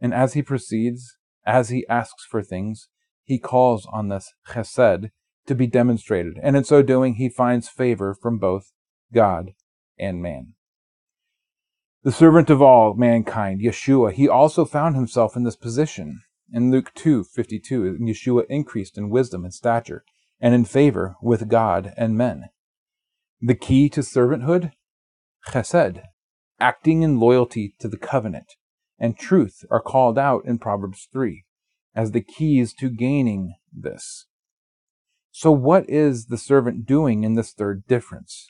And 0.00 0.12
as 0.12 0.34
he 0.34 0.42
proceeds, 0.42 1.16
as 1.46 1.70
he 1.70 1.86
asks 1.88 2.24
for 2.24 2.42
things, 2.42 2.88
he 3.24 3.38
calls 3.38 3.86
on 3.92 4.08
this 4.08 4.32
chesed 4.48 5.10
to 5.46 5.54
be 5.54 5.66
demonstrated, 5.66 6.38
and 6.42 6.56
in 6.56 6.64
so 6.64 6.82
doing, 6.82 7.14
he 7.14 7.28
finds 7.28 7.68
favor 7.68 8.14
from 8.14 8.38
both 8.38 8.72
God 9.12 9.52
and 9.98 10.22
man. 10.22 10.54
The 12.04 12.12
servant 12.12 12.50
of 12.50 12.62
all 12.62 12.94
mankind, 12.94 13.60
Yeshua, 13.60 14.12
he 14.12 14.28
also 14.28 14.64
found 14.64 14.94
himself 14.94 15.36
in 15.36 15.44
this 15.44 15.56
position. 15.56 16.20
In 16.50 16.70
Luke 16.70 16.92
2:52, 16.94 17.98
Yeshua 18.00 18.46
increased 18.48 18.96
in 18.96 19.10
wisdom 19.10 19.44
and 19.44 19.52
stature 19.52 20.02
and 20.40 20.54
in 20.54 20.64
favor 20.64 21.16
with 21.20 21.48
God 21.48 21.92
and 21.96 22.16
men. 22.16 22.48
The 23.40 23.54
key 23.54 23.90
to 23.90 24.00
servanthood? 24.00 24.72
Chesed, 25.48 26.02
acting 26.58 27.02
in 27.02 27.20
loyalty 27.20 27.74
to 27.80 27.88
the 27.88 27.98
covenant, 27.98 28.54
and 28.98 29.18
truth 29.18 29.62
are 29.70 29.82
called 29.82 30.18
out 30.18 30.46
in 30.46 30.58
Proverbs 30.58 31.06
3 31.12 31.44
as 31.94 32.12
the 32.12 32.22
keys 32.22 32.72
to 32.74 32.88
gaining 32.88 33.54
this. 33.70 34.26
So, 35.30 35.52
what 35.52 35.88
is 35.88 36.26
the 36.26 36.38
servant 36.38 36.86
doing 36.86 37.24
in 37.24 37.34
this 37.34 37.52
third 37.52 37.86
difference? 37.86 38.48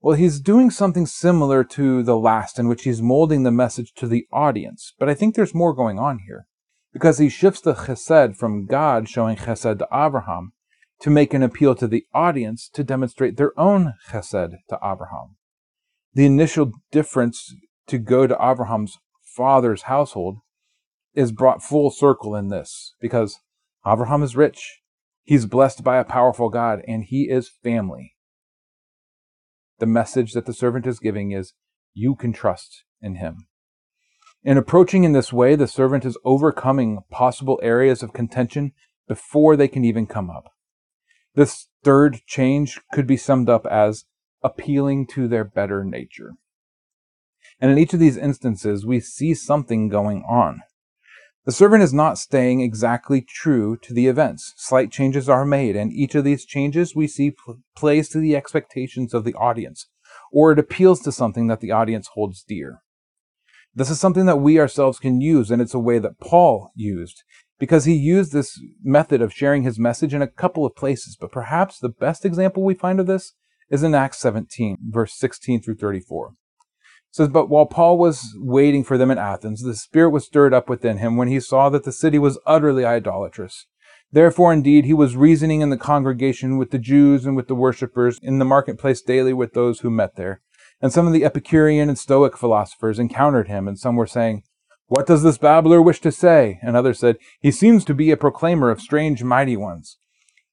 Well, 0.00 0.16
he's 0.16 0.40
doing 0.40 0.70
something 0.70 1.06
similar 1.06 1.64
to 1.64 2.04
the 2.04 2.16
last, 2.16 2.58
in 2.58 2.68
which 2.68 2.84
he's 2.84 3.02
molding 3.02 3.42
the 3.42 3.50
message 3.50 3.92
to 3.94 4.06
the 4.06 4.26
audience, 4.32 4.94
but 4.98 5.08
I 5.08 5.14
think 5.14 5.34
there's 5.34 5.54
more 5.54 5.74
going 5.74 5.98
on 5.98 6.20
here 6.20 6.46
because 6.92 7.18
he 7.18 7.28
shifts 7.28 7.60
the 7.60 7.74
chesed 7.74 8.36
from 8.36 8.66
God 8.66 9.08
showing 9.08 9.36
chesed 9.36 9.78
to 9.78 9.88
Abraham 9.92 10.52
to 11.00 11.10
make 11.10 11.32
an 11.32 11.42
appeal 11.42 11.74
to 11.74 11.86
the 11.86 12.04
audience 12.12 12.68
to 12.74 12.84
demonstrate 12.84 13.36
their 13.36 13.58
own 13.58 13.94
chesed 14.10 14.52
to 14.68 14.78
Abraham. 14.82 15.36
The 16.14 16.26
initial 16.26 16.72
difference 16.90 17.54
to 17.86 17.98
go 17.98 18.26
to 18.26 18.34
Abraham's 18.34 18.98
father's 19.36 19.82
household 19.82 20.38
is 21.14 21.32
brought 21.32 21.62
full 21.62 21.90
circle 21.90 22.34
in 22.34 22.48
this 22.48 22.94
because 23.00 23.38
Abraham 23.86 24.22
is 24.22 24.36
rich, 24.36 24.80
he's 25.22 25.46
blessed 25.46 25.82
by 25.82 25.98
a 25.98 26.04
powerful 26.04 26.50
God, 26.50 26.82
and 26.86 27.04
he 27.04 27.30
is 27.30 27.50
family. 27.62 28.14
The 29.78 29.86
message 29.86 30.32
that 30.32 30.46
the 30.46 30.52
servant 30.52 30.86
is 30.86 30.98
giving 30.98 31.32
is 31.32 31.54
you 31.94 32.14
can 32.14 32.32
trust 32.32 32.84
in 33.00 33.16
him. 33.16 33.46
In 34.42 34.56
approaching 34.56 35.04
in 35.04 35.12
this 35.12 35.32
way, 35.32 35.54
the 35.54 35.66
servant 35.66 36.06
is 36.06 36.16
overcoming 36.24 37.00
possible 37.10 37.60
areas 37.62 38.02
of 38.02 38.14
contention 38.14 38.72
before 39.06 39.54
they 39.54 39.68
can 39.68 39.84
even 39.84 40.06
come 40.06 40.30
up. 40.30 40.52
This 41.34 41.68
third 41.84 42.20
change 42.26 42.80
could 42.92 43.06
be 43.06 43.18
summed 43.18 43.50
up 43.50 43.66
as 43.66 44.04
appealing 44.42 45.06
to 45.08 45.28
their 45.28 45.44
better 45.44 45.84
nature. 45.84 46.32
And 47.60 47.70
in 47.70 47.76
each 47.76 47.92
of 47.92 48.00
these 48.00 48.16
instances, 48.16 48.86
we 48.86 49.00
see 49.00 49.34
something 49.34 49.88
going 49.88 50.24
on. 50.28 50.60
The 51.44 51.52
servant 51.52 51.82
is 51.82 51.92
not 51.92 52.18
staying 52.18 52.60
exactly 52.60 53.20
true 53.20 53.76
to 53.82 53.92
the 53.92 54.06
events. 54.06 54.54
Slight 54.56 54.90
changes 54.90 55.28
are 55.28 55.44
made, 55.44 55.76
and 55.76 55.92
each 55.92 56.14
of 56.14 56.24
these 56.24 56.46
changes 56.46 56.94
we 56.94 57.06
see 57.06 57.32
pl- 57.32 57.60
plays 57.76 58.08
to 58.10 58.18
the 58.18 58.36
expectations 58.36 59.12
of 59.12 59.24
the 59.24 59.34
audience, 59.34 59.88
or 60.32 60.52
it 60.52 60.58
appeals 60.58 61.00
to 61.00 61.12
something 61.12 61.46
that 61.48 61.60
the 61.60 61.72
audience 61.72 62.08
holds 62.14 62.42
dear. 62.42 62.82
This 63.74 63.90
is 63.90 64.00
something 64.00 64.26
that 64.26 64.40
we 64.40 64.58
ourselves 64.58 64.98
can 64.98 65.20
use, 65.20 65.50
and 65.50 65.62
it's 65.62 65.74
a 65.74 65.78
way 65.78 65.98
that 65.98 66.18
Paul 66.18 66.72
used 66.74 67.22
because 67.60 67.84
he 67.84 67.94
used 67.94 68.32
this 68.32 68.60
method 68.82 69.22
of 69.22 69.32
sharing 69.32 69.62
his 69.62 69.78
message 69.78 70.14
in 70.14 70.22
a 70.22 70.26
couple 70.26 70.66
of 70.66 70.74
places. 70.74 71.16
But 71.20 71.30
perhaps 71.30 71.78
the 71.78 71.90
best 71.90 72.24
example 72.24 72.64
we 72.64 72.74
find 72.74 72.98
of 72.98 73.06
this 73.06 73.34
is 73.70 73.84
in 73.84 73.94
Acts 73.94 74.18
17, 74.18 74.78
verse 74.88 75.14
16 75.14 75.62
through 75.62 75.76
34. 75.76 76.28
It 76.28 76.34
says, 77.12 77.28
But 77.28 77.48
while 77.48 77.66
Paul 77.66 77.98
was 77.98 78.34
waiting 78.38 78.82
for 78.82 78.98
them 78.98 79.10
in 79.10 79.18
Athens, 79.18 79.62
the 79.62 79.74
Spirit 79.74 80.10
was 80.10 80.24
stirred 80.24 80.54
up 80.54 80.68
within 80.68 80.98
him 80.98 81.16
when 81.16 81.28
he 81.28 81.38
saw 81.38 81.68
that 81.68 81.84
the 81.84 81.92
city 81.92 82.18
was 82.18 82.40
utterly 82.46 82.84
idolatrous. 82.84 83.66
Therefore, 84.12 84.52
indeed, 84.52 84.86
he 84.86 84.94
was 84.94 85.14
reasoning 85.14 85.60
in 85.60 85.70
the 85.70 85.76
congregation 85.76 86.58
with 86.58 86.72
the 86.72 86.78
Jews 86.78 87.26
and 87.26 87.36
with 87.36 87.46
the 87.46 87.54
worshippers 87.54 88.18
in 88.22 88.38
the 88.38 88.44
marketplace 88.44 89.02
daily 89.02 89.32
with 89.32 89.52
those 89.52 89.80
who 89.80 89.90
met 89.90 90.16
there. 90.16 90.40
And 90.82 90.92
some 90.92 91.06
of 91.06 91.12
the 91.12 91.24
Epicurean 91.24 91.88
and 91.88 91.98
Stoic 91.98 92.36
philosophers 92.36 92.98
encountered 92.98 93.48
him, 93.48 93.68
and 93.68 93.78
some 93.78 93.96
were 93.96 94.06
saying, 94.06 94.44
What 94.86 95.06
does 95.06 95.22
this 95.22 95.38
babbler 95.38 95.82
wish 95.82 96.00
to 96.00 96.12
say? 96.12 96.58
And 96.62 96.76
others 96.76 96.98
said, 96.98 97.16
He 97.40 97.50
seems 97.50 97.84
to 97.84 97.94
be 97.94 98.10
a 98.10 98.16
proclaimer 98.16 98.70
of 98.70 98.80
strange 98.80 99.22
mighty 99.22 99.56
ones. 99.56 99.98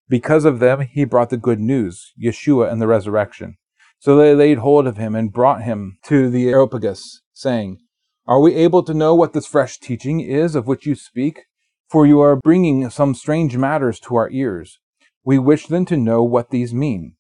Because 0.09 0.45
of 0.45 0.59
them, 0.59 0.81
he 0.81 1.05
brought 1.05 1.29
the 1.29 1.37
good 1.37 1.59
news, 1.59 2.13
Yeshua 2.21 2.71
and 2.71 2.81
the 2.81 2.87
resurrection. 2.87 3.57
So 3.99 4.15
they 4.15 4.35
laid 4.35 4.59
hold 4.59 4.87
of 4.87 4.97
him 4.97 5.15
and 5.15 5.33
brought 5.33 5.63
him 5.63 5.97
to 6.05 6.29
the 6.29 6.49
Areopagus, 6.49 7.21
saying, 7.33 7.79
Are 8.25 8.39
we 8.39 8.53
able 8.55 8.83
to 8.83 8.93
know 8.93 9.15
what 9.15 9.33
this 9.33 9.47
fresh 9.47 9.79
teaching 9.79 10.21
is 10.21 10.55
of 10.55 10.67
which 10.67 10.85
you 10.85 10.95
speak? 10.95 11.45
For 11.89 12.05
you 12.05 12.19
are 12.19 12.35
bringing 12.35 12.89
some 12.89 13.15
strange 13.15 13.57
matters 13.57 13.99
to 14.01 14.15
our 14.15 14.29
ears. 14.29 14.79
We 15.23 15.39
wish 15.39 15.67
then 15.67 15.85
to 15.85 15.97
know 15.97 16.23
what 16.23 16.51
these 16.51 16.73
mean. 16.73 17.16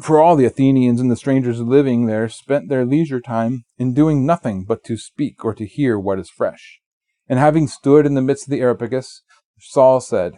For 0.00 0.20
all 0.20 0.36
the 0.36 0.44
Athenians 0.44 1.00
and 1.00 1.10
the 1.10 1.16
strangers 1.16 1.60
living 1.60 2.06
there 2.06 2.28
spent 2.28 2.68
their 2.68 2.84
leisure 2.84 3.20
time 3.20 3.64
in 3.78 3.94
doing 3.94 4.26
nothing 4.26 4.64
but 4.64 4.84
to 4.84 4.98
speak 4.98 5.44
or 5.44 5.54
to 5.54 5.66
hear 5.66 5.98
what 5.98 6.18
is 6.18 6.28
fresh. 6.28 6.80
And 7.28 7.38
having 7.38 7.66
stood 7.66 8.04
in 8.04 8.14
the 8.14 8.22
midst 8.22 8.46
of 8.46 8.50
the 8.50 8.60
Areopagus, 8.60 9.22
Saul 9.58 10.00
said, 10.00 10.34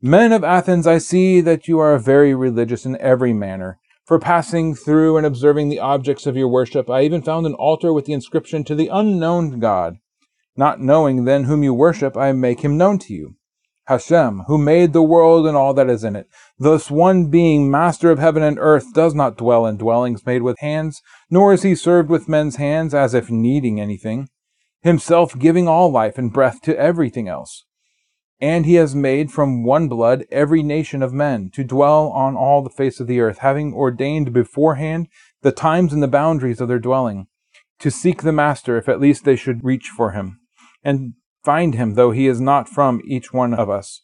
Men 0.00 0.32
of 0.32 0.44
Athens, 0.44 0.86
I 0.86 0.98
see 0.98 1.40
that 1.40 1.68
you 1.68 1.78
are 1.78 1.98
very 1.98 2.34
religious 2.34 2.86
in 2.86 2.96
every 3.00 3.32
manner. 3.32 3.78
For 4.04 4.18
passing 4.18 4.74
through 4.74 5.16
and 5.16 5.26
observing 5.26 5.68
the 5.68 5.78
objects 5.78 6.26
of 6.26 6.36
your 6.36 6.48
worship, 6.48 6.88
I 6.88 7.02
even 7.02 7.22
found 7.22 7.46
an 7.46 7.54
altar 7.54 7.92
with 7.92 8.04
the 8.04 8.12
inscription 8.12 8.64
to 8.64 8.74
the 8.74 8.88
unknown 8.88 9.58
God. 9.58 9.96
Not 10.56 10.80
knowing 10.80 11.24
then 11.24 11.44
whom 11.44 11.62
you 11.62 11.74
worship, 11.74 12.16
I 12.16 12.32
make 12.32 12.60
him 12.60 12.76
known 12.76 12.98
to 13.00 13.14
you. 13.14 13.36
Hashem, 13.86 14.44
who 14.46 14.58
made 14.58 14.92
the 14.92 15.02
world 15.02 15.46
and 15.46 15.56
all 15.56 15.74
that 15.74 15.90
is 15.90 16.04
in 16.04 16.14
it. 16.14 16.28
Thus 16.58 16.90
one 16.90 17.26
being, 17.26 17.70
master 17.70 18.10
of 18.10 18.18
heaven 18.18 18.42
and 18.42 18.58
earth, 18.58 18.92
does 18.94 19.14
not 19.14 19.36
dwell 19.36 19.66
in 19.66 19.76
dwellings 19.76 20.24
made 20.24 20.42
with 20.42 20.58
hands, 20.60 21.02
nor 21.30 21.52
is 21.52 21.62
he 21.62 21.74
served 21.74 22.08
with 22.08 22.28
men's 22.28 22.56
hands 22.56 22.94
as 22.94 23.12
if 23.12 23.30
needing 23.30 23.80
anything, 23.80 24.28
himself 24.82 25.38
giving 25.38 25.66
all 25.66 25.90
life 25.90 26.16
and 26.16 26.32
breath 26.32 26.60
to 26.62 26.78
everything 26.78 27.28
else. 27.28 27.64
And 28.40 28.66
he 28.66 28.74
has 28.74 28.94
made 28.94 29.30
from 29.30 29.64
one 29.64 29.88
blood 29.88 30.26
every 30.30 30.62
nation 30.62 31.02
of 31.02 31.12
men 31.12 31.50
to 31.54 31.62
dwell 31.62 32.08
on 32.08 32.36
all 32.36 32.62
the 32.62 32.70
face 32.70 32.98
of 32.98 33.06
the 33.06 33.20
earth, 33.20 33.38
having 33.38 33.72
ordained 33.72 34.32
beforehand 34.32 35.08
the 35.42 35.52
times 35.52 35.92
and 35.92 36.02
the 36.02 36.08
boundaries 36.08 36.60
of 36.60 36.68
their 36.68 36.78
dwelling, 36.78 37.26
to 37.80 37.90
seek 37.90 38.22
the 38.22 38.32
Master, 38.32 38.76
if 38.76 38.88
at 38.88 39.00
least 39.00 39.24
they 39.24 39.36
should 39.36 39.64
reach 39.64 39.88
for 39.88 40.12
him, 40.12 40.40
and 40.84 41.14
find 41.44 41.74
him, 41.74 41.94
though 41.94 42.10
he 42.10 42.26
is 42.26 42.40
not 42.40 42.68
from 42.68 43.00
each 43.04 43.32
one 43.32 43.54
of 43.54 43.68
us. 43.68 44.02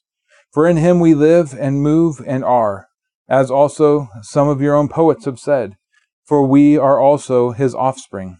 For 0.53 0.67
in 0.67 0.77
him 0.77 1.01
we 1.01 1.15
live 1.15 1.55
and 1.59 1.83
move 1.83 2.21
and 2.27 2.45
are, 2.45 2.89
as 3.29 3.51
also 3.51 4.09
some 4.23 4.49
of 4.49 4.61
your 4.61 4.75
own 4.75 4.89
poets 4.89 5.27
have 5.27 5.39
said, 5.39 5.77
for 6.25 6.47
we 6.47 6.77
are 6.77 6.99
also 6.99 7.53
his 7.53 7.75
offspring. 7.75 8.39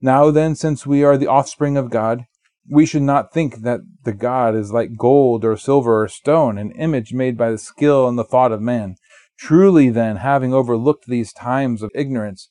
Now 0.00 0.30
then, 0.30 0.54
since 0.54 0.86
we 0.86 1.04
are 1.04 1.16
the 1.16 1.26
offspring 1.26 1.76
of 1.76 1.90
God, 1.90 2.26
we 2.70 2.86
should 2.86 3.02
not 3.02 3.32
think 3.32 3.62
that 3.62 3.80
the 4.04 4.12
God 4.12 4.54
is 4.54 4.72
like 4.72 4.96
gold 4.96 5.44
or 5.44 5.56
silver 5.56 6.02
or 6.02 6.08
stone, 6.08 6.58
an 6.58 6.72
image 6.72 7.12
made 7.12 7.36
by 7.36 7.50
the 7.50 7.58
skill 7.58 8.08
and 8.08 8.18
the 8.18 8.24
thought 8.24 8.52
of 8.52 8.60
man. 8.60 8.96
Truly, 9.38 9.88
then, 9.88 10.16
having 10.16 10.54
overlooked 10.54 11.06
these 11.06 11.32
times 11.32 11.82
of 11.82 11.90
ignorance, 11.94 12.50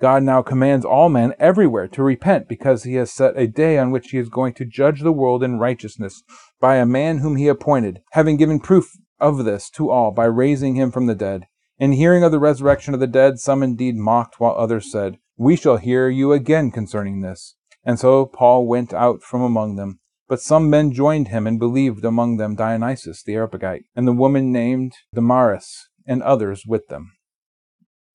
God 0.00 0.22
now 0.22 0.42
commands 0.42 0.84
all 0.84 1.08
men 1.08 1.34
everywhere 1.38 1.88
to 1.88 2.02
repent 2.02 2.48
because 2.48 2.84
he 2.84 2.94
has 2.94 3.10
set 3.10 3.36
a 3.36 3.46
day 3.46 3.78
on 3.78 3.90
which 3.90 4.10
he 4.10 4.18
is 4.18 4.28
going 4.28 4.54
to 4.54 4.64
judge 4.64 5.00
the 5.00 5.12
world 5.12 5.42
in 5.42 5.58
righteousness 5.58 6.22
by 6.60 6.76
a 6.76 6.86
man 6.86 7.18
whom 7.18 7.36
he 7.36 7.48
appointed, 7.48 8.02
having 8.12 8.36
given 8.36 8.60
proof 8.60 8.92
of 9.18 9.44
this 9.44 9.70
to 9.70 9.90
all 9.90 10.10
by 10.10 10.24
raising 10.24 10.76
him 10.76 10.90
from 10.90 11.06
the 11.06 11.14
dead. 11.14 11.46
In 11.78 11.92
hearing 11.92 12.22
of 12.22 12.32
the 12.32 12.38
resurrection 12.38 12.94
of 12.94 13.00
the 13.00 13.06
dead, 13.06 13.38
some 13.38 13.62
indeed 13.62 13.96
mocked, 13.96 14.40
while 14.40 14.54
others 14.56 14.90
said, 14.90 15.18
We 15.36 15.56
shall 15.56 15.76
hear 15.76 16.08
you 16.08 16.32
again 16.32 16.70
concerning 16.70 17.20
this. 17.20 17.56
And 17.84 17.98
so 17.98 18.26
Paul 18.26 18.66
went 18.66 18.92
out 18.92 19.22
from 19.22 19.42
among 19.42 19.76
them. 19.76 20.00
But 20.28 20.40
some 20.40 20.68
men 20.68 20.92
joined 20.92 21.28
him 21.28 21.46
and 21.46 21.58
believed, 21.58 22.04
among 22.04 22.36
them 22.36 22.54
Dionysius 22.54 23.22
the 23.22 23.34
Areopagite, 23.34 23.84
and 23.96 24.06
the 24.06 24.12
woman 24.12 24.52
named 24.52 24.92
Damaris, 25.14 25.88
and 26.06 26.22
others 26.22 26.64
with 26.66 26.88
them. 26.88 27.12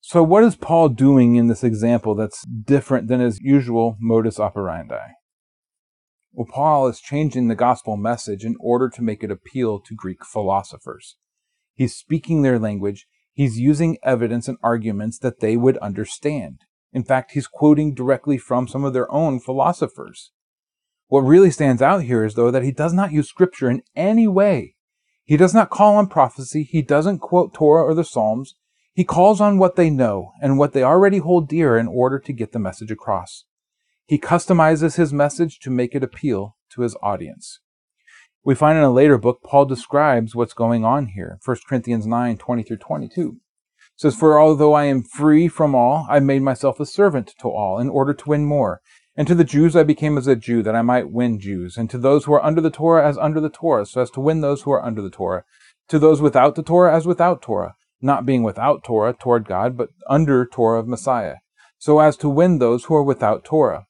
So, 0.05 0.21
what 0.21 0.43
is 0.43 0.57
Paul 0.57 0.89
doing 0.89 1.37
in 1.37 1.47
this 1.47 1.63
example 1.63 2.13
that's 2.13 2.45
different 2.45 3.07
than 3.07 3.21
his 3.21 3.39
usual 3.39 3.95
modus 4.01 4.37
operandi? 4.37 5.13
Well, 6.33 6.45
Paul 6.45 6.87
is 6.87 6.99
changing 6.99 7.47
the 7.47 7.55
gospel 7.55 7.95
message 7.95 8.43
in 8.43 8.57
order 8.59 8.89
to 8.89 9.01
make 9.01 9.23
it 9.23 9.31
appeal 9.31 9.79
to 9.79 9.95
Greek 9.95 10.25
philosophers. 10.25 11.15
He's 11.73 11.95
speaking 11.95 12.41
their 12.41 12.59
language, 12.59 13.07
he's 13.31 13.59
using 13.59 13.97
evidence 14.03 14.49
and 14.49 14.57
arguments 14.61 15.19
that 15.19 15.39
they 15.39 15.55
would 15.55 15.77
understand. 15.77 16.59
In 16.91 17.05
fact, 17.05 17.31
he's 17.31 17.47
quoting 17.47 17.93
directly 17.93 18.37
from 18.37 18.67
some 18.67 18.83
of 18.83 18.91
their 18.91 19.09
own 19.09 19.39
philosophers. 19.39 20.33
What 21.07 21.21
really 21.21 21.49
stands 21.49 21.81
out 21.81 22.03
here 22.03 22.25
is, 22.25 22.33
though, 22.33 22.51
that 22.51 22.63
he 22.63 22.73
does 22.73 22.91
not 22.91 23.13
use 23.13 23.29
scripture 23.29 23.69
in 23.69 23.83
any 23.95 24.27
way. 24.27 24.75
He 25.23 25.37
does 25.37 25.53
not 25.53 25.69
call 25.69 25.95
on 25.95 26.07
prophecy. 26.07 26.63
He 26.63 26.81
doesn't 26.81 27.19
quote 27.19 27.53
Torah 27.53 27.85
or 27.85 27.93
the 27.93 28.03
Psalms. 28.03 28.55
He 28.93 29.03
calls 29.03 29.41
on 29.41 29.57
what 29.57 29.75
they 29.75 29.89
know 29.89 30.31
and 30.41 30.57
what 30.57 30.73
they 30.73 30.83
already 30.83 31.17
hold 31.17 31.49
dear 31.49 31.77
in 31.77 31.87
order 31.87 32.19
to 32.19 32.33
get 32.33 32.51
the 32.51 32.59
message 32.59 32.91
across. 32.91 33.45
He 34.05 34.19
customizes 34.19 34.97
his 34.97 35.11
message 35.11 35.59
to 35.59 35.69
make 35.69 35.95
it 35.95 36.03
appeal 36.03 36.57
to 36.71 36.81
his 36.81 36.95
audience. 37.01 37.59
We 38.43 38.55
find 38.55 38.77
in 38.77 38.83
a 38.83 38.91
later 38.91 39.17
book, 39.17 39.41
Paul 39.43 39.65
describes 39.65 40.35
what's 40.35 40.53
going 40.53 40.83
on 40.83 41.07
here, 41.07 41.39
1 41.43 41.57
Corinthians 41.67 42.05
9 42.05 42.37
20 42.37 42.63
through 42.63 42.77
22 42.77 43.39
says, 43.95 44.15
For 44.15 44.39
although 44.39 44.73
I 44.73 44.85
am 44.85 45.03
free 45.03 45.47
from 45.47 45.75
all, 45.75 46.05
I 46.09 46.19
made 46.19 46.41
myself 46.41 46.79
a 46.79 46.85
servant 46.85 47.33
to 47.39 47.47
all 47.47 47.79
in 47.79 47.89
order 47.89 48.13
to 48.13 48.29
win 48.29 48.45
more. 48.45 48.81
And 49.15 49.27
to 49.27 49.35
the 49.35 49.43
Jews 49.43 49.75
I 49.75 49.83
became 49.83 50.17
as 50.17 50.25
a 50.25 50.35
Jew, 50.35 50.63
that 50.63 50.75
I 50.75 50.81
might 50.81 51.11
win 51.11 51.39
Jews. 51.39 51.77
And 51.77 51.89
to 51.91 51.99
those 51.99 52.25
who 52.25 52.33
are 52.33 52.43
under 52.43 52.61
the 52.61 52.71
Torah 52.71 53.07
as 53.07 53.17
under 53.17 53.39
the 53.39 53.49
Torah, 53.49 53.85
so 53.85 54.01
as 54.01 54.09
to 54.11 54.19
win 54.19 54.41
those 54.41 54.63
who 54.63 54.71
are 54.71 54.83
under 54.83 55.01
the 55.01 55.11
Torah. 55.11 55.43
To 55.89 55.99
those 55.99 56.21
without 56.21 56.55
the 56.55 56.63
Torah 56.63 56.95
as 56.95 57.05
without 57.05 57.41
Torah, 57.41 57.75
not 58.03 58.25
being 58.25 58.43
without 58.43 58.83
Torah 58.83 59.13
toward 59.13 59.47
God, 59.47 59.77
but 59.77 59.89
under 60.09 60.45
Torah 60.45 60.79
of 60.79 60.87
Messiah, 60.87 61.37
so 61.77 61.99
as 61.99 62.17
to 62.17 62.29
win 62.29 62.59
those 62.59 62.85
who 62.85 62.95
are 62.95 63.03
without 63.03 63.43
Torah. 63.43 63.87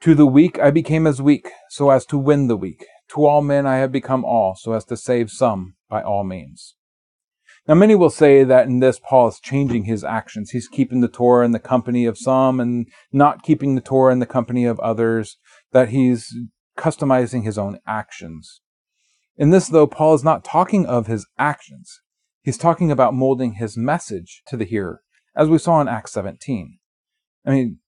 To 0.00 0.14
the 0.14 0.26
weak 0.26 0.58
I 0.58 0.70
became 0.70 1.06
as 1.06 1.22
weak, 1.22 1.48
so 1.70 1.90
as 1.90 2.04
to 2.06 2.18
win 2.18 2.48
the 2.48 2.56
weak. 2.56 2.84
To 3.10 3.24
all 3.24 3.42
men 3.42 3.66
I 3.66 3.76
have 3.76 3.92
become 3.92 4.24
all, 4.24 4.56
so 4.56 4.72
as 4.72 4.84
to 4.86 4.96
save 4.96 5.30
some 5.30 5.74
by 5.88 6.02
all 6.02 6.24
means. 6.24 6.74
Now, 7.68 7.74
many 7.74 7.94
will 7.94 8.10
say 8.10 8.42
that 8.42 8.66
in 8.66 8.80
this, 8.80 8.98
Paul 8.98 9.28
is 9.28 9.38
changing 9.38 9.84
his 9.84 10.02
actions. 10.02 10.50
He's 10.50 10.66
keeping 10.66 11.00
the 11.00 11.08
Torah 11.08 11.44
in 11.44 11.52
the 11.52 11.60
company 11.60 12.06
of 12.06 12.18
some 12.18 12.58
and 12.58 12.88
not 13.12 13.44
keeping 13.44 13.76
the 13.76 13.80
Torah 13.80 14.12
in 14.12 14.18
the 14.18 14.26
company 14.26 14.64
of 14.64 14.80
others, 14.80 15.36
that 15.70 15.90
he's 15.90 16.34
customizing 16.76 17.44
his 17.44 17.58
own 17.58 17.78
actions. 17.86 18.60
In 19.36 19.50
this, 19.50 19.68
though, 19.68 19.86
Paul 19.86 20.14
is 20.14 20.24
not 20.24 20.44
talking 20.44 20.86
of 20.86 21.06
his 21.06 21.24
actions. 21.38 22.00
He's 22.42 22.58
talking 22.58 22.90
about 22.90 23.14
molding 23.14 23.54
his 23.54 23.76
message 23.76 24.42
to 24.48 24.56
the 24.56 24.64
hearer, 24.64 25.02
as 25.36 25.48
we 25.48 25.58
saw 25.58 25.80
in 25.80 25.86
Acts 25.86 26.12
17. 26.12 26.78
I 27.46 27.50
mean, 27.50 27.78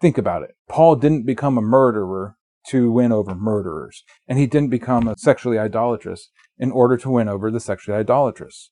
think 0.00 0.16
about 0.16 0.42
it. 0.42 0.56
Paul 0.66 0.96
didn't 0.96 1.26
become 1.26 1.58
a 1.58 1.62
murderer 1.62 2.36
to 2.68 2.90
win 2.90 3.12
over 3.12 3.34
murderers, 3.34 4.02
and 4.26 4.38
he 4.38 4.46
didn't 4.46 4.70
become 4.70 5.08
a 5.08 5.18
sexually 5.18 5.58
idolatrous 5.58 6.30
in 6.58 6.70
order 6.70 6.96
to 6.96 7.10
win 7.10 7.28
over 7.28 7.50
the 7.50 7.60
sexually 7.60 7.98
idolatrous. 7.98 8.70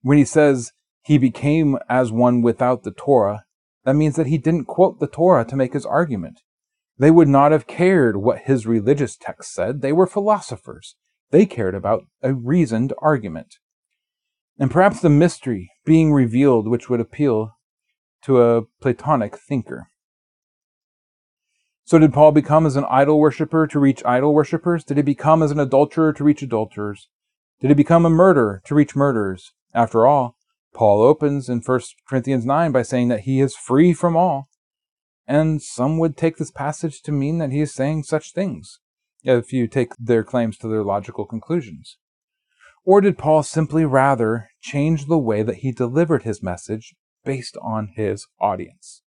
When 0.00 0.16
he 0.16 0.24
says 0.24 0.72
he 1.02 1.18
became 1.18 1.78
as 1.88 2.10
one 2.10 2.40
without 2.40 2.82
the 2.82 2.92
Torah, 2.92 3.44
that 3.84 3.96
means 3.96 4.16
that 4.16 4.28
he 4.28 4.38
didn't 4.38 4.64
quote 4.64 5.00
the 5.00 5.06
Torah 5.06 5.44
to 5.44 5.56
make 5.56 5.74
his 5.74 5.84
argument. 5.84 6.40
They 6.98 7.10
would 7.10 7.28
not 7.28 7.52
have 7.52 7.66
cared 7.66 8.16
what 8.16 8.42
his 8.44 8.66
religious 8.66 9.16
text 9.16 9.52
said. 9.52 9.82
They 9.82 9.92
were 9.92 10.06
philosophers. 10.06 10.96
They 11.30 11.44
cared 11.44 11.74
about 11.74 12.04
a 12.22 12.32
reasoned 12.32 12.94
argument. 12.98 13.56
And 14.58 14.70
perhaps 14.70 15.00
the 15.00 15.08
mystery 15.08 15.70
being 15.84 16.12
revealed 16.12 16.68
which 16.68 16.88
would 16.88 17.00
appeal 17.00 17.56
to 18.22 18.42
a 18.42 18.62
Platonic 18.80 19.36
thinker. 19.36 19.88
So, 21.84 21.98
did 21.98 22.12
Paul 22.12 22.32
become 22.32 22.64
as 22.64 22.76
an 22.76 22.86
idol 22.88 23.18
worshiper 23.18 23.66
to 23.66 23.80
reach 23.80 24.04
idol 24.04 24.32
worshippers? 24.32 24.84
Did 24.84 24.96
he 24.98 25.02
become 25.02 25.42
as 25.42 25.50
an 25.50 25.58
adulterer 25.58 26.12
to 26.12 26.24
reach 26.24 26.42
adulterers? 26.42 27.08
Did 27.60 27.68
he 27.68 27.74
become 27.74 28.06
a 28.06 28.10
murderer 28.10 28.62
to 28.66 28.74
reach 28.74 28.94
murderers? 28.94 29.52
After 29.74 30.06
all, 30.06 30.36
Paul 30.74 31.02
opens 31.02 31.48
in 31.48 31.60
1 31.60 31.80
Corinthians 32.08 32.46
9 32.46 32.72
by 32.72 32.82
saying 32.82 33.08
that 33.08 33.20
he 33.20 33.40
is 33.40 33.56
free 33.56 33.92
from 33.92 34.16
all. 34.16 34.48
And 35.26 35.60
some 35.60 35.98
would 35.98 36.16
take 36.16 36.36
this 36.36 36.50
passage 36.50 37.02
to 37.02 37.12
mean 37.12 37.38
that 37.38 37.52
he 37.52 37.60
is 37.60 37.74
saying 37.74 38.04
such 38.04 38.32
things, 38.32 38.80
if 39.22 39.52
you 39.52 39.66
take 39.66 39.92
their 39.98 40.24
claims 40.24 40.56
to 40.58 40.68
their 40.68 40.82
logical 40.82 41.26
conclusions. 41.26 41.98
Or 42.84 43.00
did 43.00 43.18
Paul 43.18 43.42
simply 43.42 43.84
rather 43.84 44.50
change 44.60 45.06
the 45.06 45.18
way 45.18 45.42
that 45.42 45.56
he 45.56 45.72
delivered 45.72 46.24
his 46.24 46.42
message 46.42 46.94
based 47.24 47.56
on 47.62 47.92
his 47.94 48.26
audience? 48.40 49.02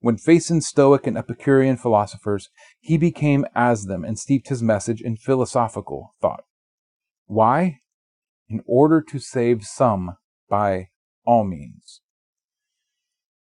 When 0.00 0.16
facing 0.16 0.62
Stoic 0.62 1.06
and 1.06 1.18
Epicurean 1.18 1.76
philosophers, 1.76 2.48
he 2.80 2.96
became 2.96 3.44
as 3.54 3.84
them 3.84 4.04
and 4.04 4.18
steeped 4.18 4.48
his 4.48 4.62
message 4.62 5.02
in 5.02 5.16
philosophical 5.16 6.14
thought. 6.22 6.44
Why? 7.26 7.80
in 8.50 8.62
order 8.66 9.00
to 9.00 9.18
save 9.18 9.64
some 9.64 10.16
by 10.48 10.88
all 11.24 11.44
means. 11.44 12.00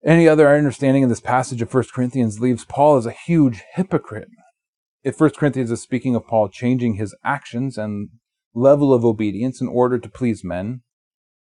Any 0.05 0.29
other 0.29 0.49
understanding 0.49 1.05
of 1.05 1.09
this 1.09 1.21
passage 1.21 1.63
of 1.63 1.73
1 1.73 1.85
Corinthians 1.95 2.41
leaves 2.41 2.65
Paul 2.65 2.97
as 2.97 3.07
a 3.07 3.13
huge 3.13 3.63
hypocrite. 3.75 4.29
If 5.03 5.21
1 5.21 5.31
Corinthians 5.31 5.71
is 5.71 5.81
speaking 5.81 6.15
of 6.17 6.27
Paul 6.27 6.49
changing 6.49 6.95
his 6.95 7.15
actions 7.25 7.79
and 7.79 8.11
level 8.57 8.95
of 8.95 9.05
obedience 9.05 9.61
in 9.61 9.69
order 9.69 9.99
to 9.99 10.09
please 10.09 10.43
men, 10.43 10.81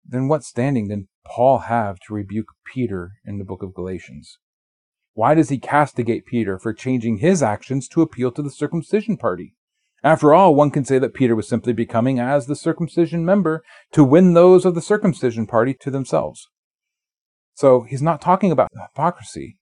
then 0.05 0.27
what 0.27 0.43
standing 0.43 0.87
did 0.87 1.07
Paul 1.25 1.59
have 1.59 1.97
to 2.07 2.13
rebuke 2.13 2.47
Peter 2.73 3.11
in 3.25 3.37
the 3.37 3.43
book 3.43 3.61
of 3.61 3.75
Galatians? 3.75 4.39
Why 5.13 5.35
does 5.35 5.49
he 5.49 5.59
castigate 5.59 6.25
Peter 6.25 6.57
for 6.57 6.73
changing 6.73 7.17
his 7.17 7.43
actions 7.43 7.89
to 7.89 8.01
appeal 8.01 8.31
to 8.31 8.41
the 8.41 8.49
circumcision 8.49 9.17
party? 9.17 9.55
After 10.03 10.33
all, 10.33 10.55
one 10.55 10.71
can 10.71 10.85
say 10.85 10.97
that 10.99 11.13
Peter 11.13 11.35
was 11.35 11.47
simply 11.47 11.73
becoming 11.73 12.17
as 12.17 12.47
the 12.47 12.55
circumcision 12.55 13.25
member 13.25 13.61
to 13.91 14.03
win 14.03 14.33
those 14.33 14.65
of 14.65 14.73
the 14.73 14.81
circumcision 14.81 15.45
party 15.45 15.75
to 15.81 15.91
themselves. 15.91 16.47
So 17.53 17.81
he's 17.81 18.01
not 18.01 18.21
talking 18.21 18.51
about 18.51 18.69
hypocrisy. 18.73 19.57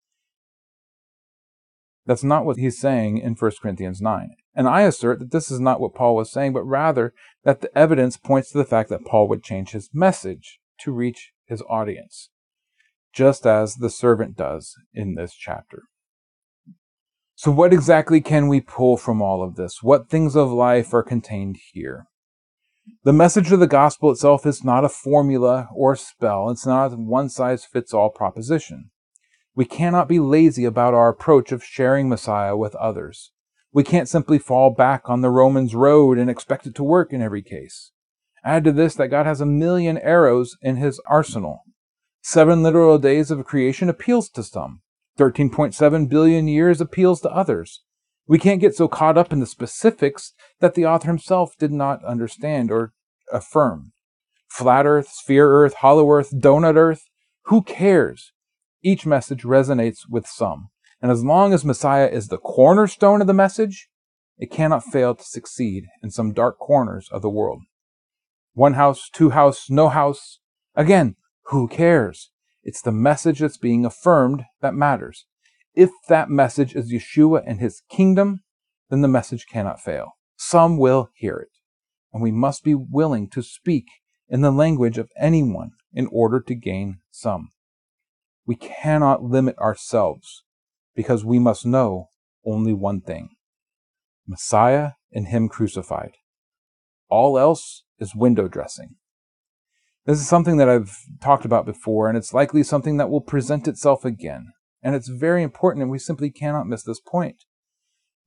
That's 2.10 2.24
not 2.24 2.44
what 2.44 2.58
he's 2.58 2.80
saying 2.80 3.20
in 3.20 3.36
1 3.36 3.52
Corinthians 3.62 4.02
9. 4.02 4.32
And 4.56 4.68
I 4.68 4.82
assert 4.82 5.20
that 5.20 5.30
this 5.30 5.52
is 5.52 5.60
not 5.60 5.80
what 5.80 5.94
Paul 5.94 6.16
was 6.16 6.32
saying, 6.32 6.54
but 6.54 6.64
rather 6.64 7.14
that 7.44 7.62
the 7.62 7.70
evidence 7.78 8.18
points 8.18 8.52
to 8.52 8.58
the 8.58 8.66
fact 8.66 8.90
that 8.90 9.06
Paul 9.06 9.28
would 9.28 9.44
change 9.44 9.74
his 9.74 9.92
message 9.94 10.60
to 10.80 10.92
reach 10.92 11.34
his 11.46 11.62
audience, 11.70 12.32
just 13.14 13.46
as 13.46 13.76
the 13.76 13.92
servant 13.92 14.36
does 14.36 14.74
in 14.92 15.14
this 15.14 15.36
chapter. 15.36 15.84
So, 17.36 17.52
what 17.52 17.74
exactly 17.74 18.22
can 18.22 18.48
we 18.48 18.60
pull 18.60 18.98
from 18.98 19.22
all 19.22 19.44
of 19.44 19.56
this? 19.56 19.84
What 19.84 20.10
things 20.10 20.36
of 20.36 20.52
life 20.52 20.92
are 20.96 21.04
contained 21.04 21.58
here? 21.74 22.08
The 23.04 23.14
message 23.14 23.52
of 23.52 23.60
the 23.60 23.68
gospel 23.68 24.10
itself 24.10 24.48
is 24.48 24.64
not 24.64 24.84
a 24.84 24.90
formula 24.90 25.70
or 25.76 25.94
a 25.94 25.98
spell. 25.98 26.50
It's 26.50 26.66
not 26.66 26.92
a 26.92 26.96
one 26.96 27.30
size 27.30 27.66
fits 27.66 27.94
all 27.94 28.10
proposition. 28.10 28.90
We 29.60 29.66
cannot 29.66 30.08
be 30.08 30.20
lazy 30.20 30.64
about 30.64 30.94
our 30.94 31.10
approach 31.10 31.52
of 31.52 31.66
sharing 31.66 32.08
Messiah 32.08 32.56
with 32.56 32.76
others. 32.76 33.34
We 33.74 33.84
can't 33.84 34.08
simply 34.08 34.40
fall 34.40 34.70
back 34.70 35.10
on 35.10 35.20
the 35.20 35.30
Romans 35.30 35.76
road 35.76 36.18
and 36.18 36.30
expect 36.30 36.66
it 36.66 36.74
to 36.76 36.84
work 36.86 37.12
in 37.12 37.22
every 37.22 37.42
case. 37.42 37.92
Add 38.42 38.64
to 38.64 38.72
this 38.72 38.96
that 38.96 39.10
God 39.10 39.26
has 39.26 39.42
a 39.42 39.46
million 39.46 39.98
arrows 39.98 40.56
in 40.62 40.78
his 40.78 41.02
arsenal. 41.08 41.66
Seven 42.22 42.64
literal 42.64 42.98
days 43.00 43.32
of 43.32 43.44
creation 43.44 43.90
appeals 43.90 44.30
to 44.30 44.44
some. 44.44 44.80
13.7 45.18 46.08
billion 46.08 46.48
years 46.48 46.80
appeals 46.80 47.20
to 47.20 47.30
others. 47.30 47.84
We 48.28 48.40
can't 48.40 48.62
get 48.62 48.76
so 48.76 48.88
caught 48.88 49.18
up 49.18 49.34
in 49.34 49.42
the 49.42 49.46
specifics 49.46 50.32
that 50.62 50.76
the 50.76 50.86
author 50.86 51.10
himself 51.10 51.58
did 51.60 51.74
not 51.74 52.02
understand 52.06 52.72
or 52.72 52.94
affirm. 53.30 53.92
Flat 54.48 54.86
Earth, 54.86 55.10
sphere 55.10 55.52
Earth, 55.52 55.74
hollow 55.74 56.10
Earth, 56.10 56.32
donut 56.32 56.78
Earth, 56.78 57.10
who 57.48 57.62
cares? 57.62 58.32
Each 58.82 59.06
message 59.06 59.44
resonates 59.44 60.10
with 60.10 60.26
some. 60.26 60.70
And 61.02 61.12
as 61.12 61.24
long 61.24 61.54
as 61.54 61.66
Messiah 61.66 62.08
is 62.08 62.28
the 62.28 62.38
cornerstone 62.38 63.22
of 63.22 63.28
the 63.28 63.34
message, 63.34 63.90
it 64.38 64.52
cannot 64.52 64.84
fail 64.84 65.16
to 65.16 65.24
succeed 65.24 65.86
in 66.02 66.12
some 66.12 66.34
dark 66.34 66.58
corners 66.60 67.10
of 67.12 67.22
the 67.22 67.30
world. 67.30 67.62
One 68.54 68.74
house, 68.74 69.10
two 69.12 69.32
house, 69.32 69.70
no 69.70 69.90
house. 69.90 70.40
Again, 70.76 71.16
who 71.48 71.68
cares? 71.68 72.32
It's 72.64 72.82
the 72.82 72.92
message 72.92 73.40
that's 73.40 73.58
being 73.58 73.86
affirmed 73.86 74.44
that 74.62 74.74
matters. 74.74 75.26
If 75.74 75.92
that 76.08 76.30
message 76.30 76.76
is 76.76 76.92
Yeshua 76.92 77.44
and 77.46 77.60
his 77.60 77.82
kingdom, 77.90 78.42
then 78.90 79.02
the 79.02 79.08
message 79.08 79.46
cannot 79.50 79.82
fail. 79.82 80.14
Some 80.36 80.78
will 80.78 81.10
hear 81.16 81.38
it. 81.38 81.50
And 82.14 82.22
we 82.22 82.32
must 82.32 82.64
be 82.64 82.76
willing 82.76 83.30
to 83.30 83.42
speak 83.42 83.86
in 84.28 84.42
the 84.42 84.52
language 84.52 84.98
of 84.98 85.10
anyone 85.18 85.72
in 85.94 86.08
order 86.12 86.40
to 86.42 86.56
gain 86.56 87.00
some. 87.12 87.50
We 88.50 88.56
cannot 88.56 89.22
limit 89.22 89.60
ourselves 89.60 90.44
because 90.96 91.24
we 91.24 91.38
must 91.38 91.68
know 91.68 92.10
only 92.44 92.74
one 92.74 93.00
thing 93.00 93.30
Messiah 94.28 94.94
and 95.14 95.28
Him 95.28 95.48
crucified. 95.50 96.14
All 97.10 97.38
else 97.38 97.84
is 98.00 98.16
window 98.16 98.48
dressing. 98.48 98.96
This 100.08 100.20
is 100.20 100.28
something 100.28 100.58
that 100.58 100.68
I've 100.68 100.98
talked 101.22 101.46
about 101.46 101.68
before, 101.68 102.10
and 102.10 102.18
it's 102.18 102.34
likely 102.34 102.64
something 102.64 102.98
that 102.98 103.12
will 103.12 103.22
present 103.22 103.68
itself 103.68 104.04
again. 104.04 104.48
And 104.82 104.96
it's 104.96 105.10
very 105.10 105.44
important, 105.44 105.84
and 105.84 105.92
we 105.92 106.00
simply 106.00 106.32
cannot 106.32 106.66
miss 106.66 106.82
this 106.82 107.00
point. 107.00 107.44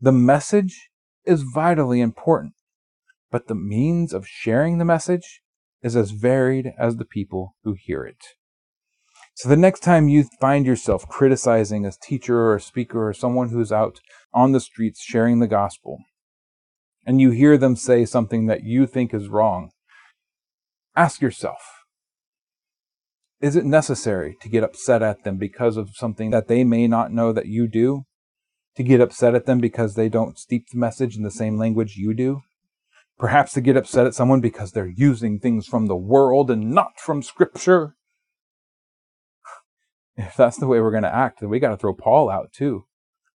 The 0.00 0.12
message 0.12 0.90
is 1.24 1.42
vitally 1.42 2.00
important, 2.00 2.52
but 3.32 3.48
the 3.48 3.56
means 3.56 4.12
of 4.12 4.28
sharing 4.28 4.78
the 4.78 4.84
message 4.84 5.42
is 5.82 5.96
as 5.96 6.12
varied 6.12 6.74
as 6.78 6.98
the 6.98 7.04
people 7.04 7.56
who 7.64 7.74
hear 7.76 8.04
it. 8.04 8.22
So 9.34 9.48
the 9.48 9.56
next 9.56 9.80
time 9.80 10.08
you 10.08 10.24
find 10.40 10.66
yourself 10.66 11.08
criticizing 11.08 11.86
a 11.86 11.92
teacher 11.92 12.38
or 12.38 12.56
a 12.56 12.60
speaker 12.60 13.08
or 13.08 13.12
someone 13.12 13.48
who's 13.48 13.72
out 13.72 14.00
on 14.32 14.52
the 14.52 14.60
streets 14.60 15.02
sharing 15.02 15.38
the 15.38 15.46
gospel, 15.46 15.98
and 17.06 17.20
you 17.20 17.30
hear 17.30 17.56
them 17.56 17.74
say 17.74 18.04
something 18.04 18.46
that 18.46 18.62
you 18.62 18.86
think 18.86 19.14
is 19.14 19.28
wrong, 19.28 19.70
ask 20.94 21.20
yourself, 21.20 21.82
is 23.40 23.56
it 23.56 23.64
necessary 23.64 24.36
to 24.40 24.48
get 24.48 24.62
upset 24.62 25.02
at 25.02 25.24
them 25.24 25.36
because 25.36 25.76
of 25.76 25.96
something 25.96 26.30
that 26.30 26.46
they 26.46 26.62
may 26.62 26.86
not 26.86 27.12
know 27.12 27.32
that 27.32 27.46
you 27.46 27.66
do? 27.66 28.04
To 28.76 28.84
get 28.84 29.00
upset 29.00 29.34
at 29.34 29.46
them 29.46 29.58
because 29.58 29.94
they 29.94 30.08
don't 30.08 30.38
steep 30.38 30.66
the 30.70 30.78
message 30.78 31.16
in 31.16 31.24
the 31.24 31.30
same 31.30 31.58
language 31.58 31.96
you 31.96 32.14
do? 32.14 32.42
Perhaps 33.18 33.52
to 33.54 33.60
get 33.60 33.76
upset 33.76 34.06
at 34.06 34.14
someone 34.14 34.40
because 34.40 34.72
they're 34.72 34.86
using 34.86 35.40
things 35.40 35.66
from 35.66 35.86
the 35.86 35.96
world 35.96 36.50
and 36.50 36.70
not 36.70 37.00
from 37.00 37.20
Scripture? 37.22 37.96
If 40.16 40.36
that's 40.36 40.58
the 40.58 40.66
way 40.66 40.80
we're 40.80 40.90
going 40.90 41.02
to 41.04 41.14
act, 41.14 41.40
then 41.40 41.48
we 41.48 41.58
got 41.58 41.70
to 41.70 41.76
throw 41.76 41.94
Paul 41.94 42.28
out 42.28 42.52
too, 42.52 42.84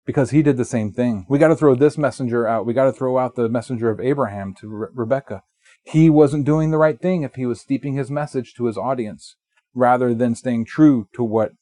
because 0.05 0.31
he 0.31 0.43
did 0.43 0.57
the 0.57 0.65
same 0.65 0.93
thing. 0.93 1.25
We 1.29 1.39
got 1.39 1.49
to 1.49 1.57
throw 1.57 1.75
this 1.75 1.97
messenger 1.97 2.47
out. 2.47 2.67
We 2.67 2.75
got 2.75 2.85
to 2.85 2.93
throw 2.93 3.19
out 3.19 3.37
the 3.37 3.49
messenger 3.49 3.91
of 3.91 4.01
Abraham 4.01 4.55
to 4.61 4.69
Re- 4.69 4.89
Rebecca. 4.93 5.43
He 5.85 6.11
wasn't 6.11 6.47
doing 6.47 6.71
the 6.71 6.79
right 6.79 7.01
thing 7.01 7.23
if 7.23 7.35
he 7.35 7.47
was 7.47 7.61
steeping 7.61 7.95
his 7.95 8.11
message 8.11 8.55
to 8.55 8.67
his 8.67 8.77
audience 8.77 9.37
rather 9.75 10.15
than 10.15 10.35
staying 10.35 10.65
true 10.65 11.09
to 11.15 11.23
what 11.23 11.53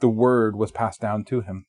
the 0.00 0.08
word 0.08 0.56
was 0.56 0.70
passed 0.70 1.00
down 1.00 1.24
to 1.24 1.40
him. 1.40 1.66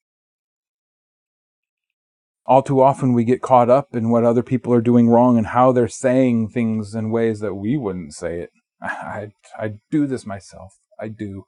All 2.46 2.62
too 2.62 2.82
often 2.82 3.14
we 3.14 3.24
get 3.24 3.42
caught 3.42 3.70
up 3.70 3.96
in 3.96 4.10
what 4.10 4.26
other 4.26 4.44
people 4.44 4.74
are 4.74 4.82
doing 4.82 5.10
wrong 5.10 5.38
and 5.38 5.48
how 5.48 5.72
they're 5.72 5.88
saying 5.88 6.50
things 6.50 6.94
in 6.94 7.10
ways 7.10 7.40
that 7.40 7.56
we 7.56 7.78
wouldn't 7.78 8.14
say 8.14 8.42
it. 8.42 8.50
I, 8.82 9.30
I 9.58 9.76
do 9.90 10.06
this 10.06 10.26
myself. 10.26 10.74
I 11.00 11.08
do. 11.08 11.46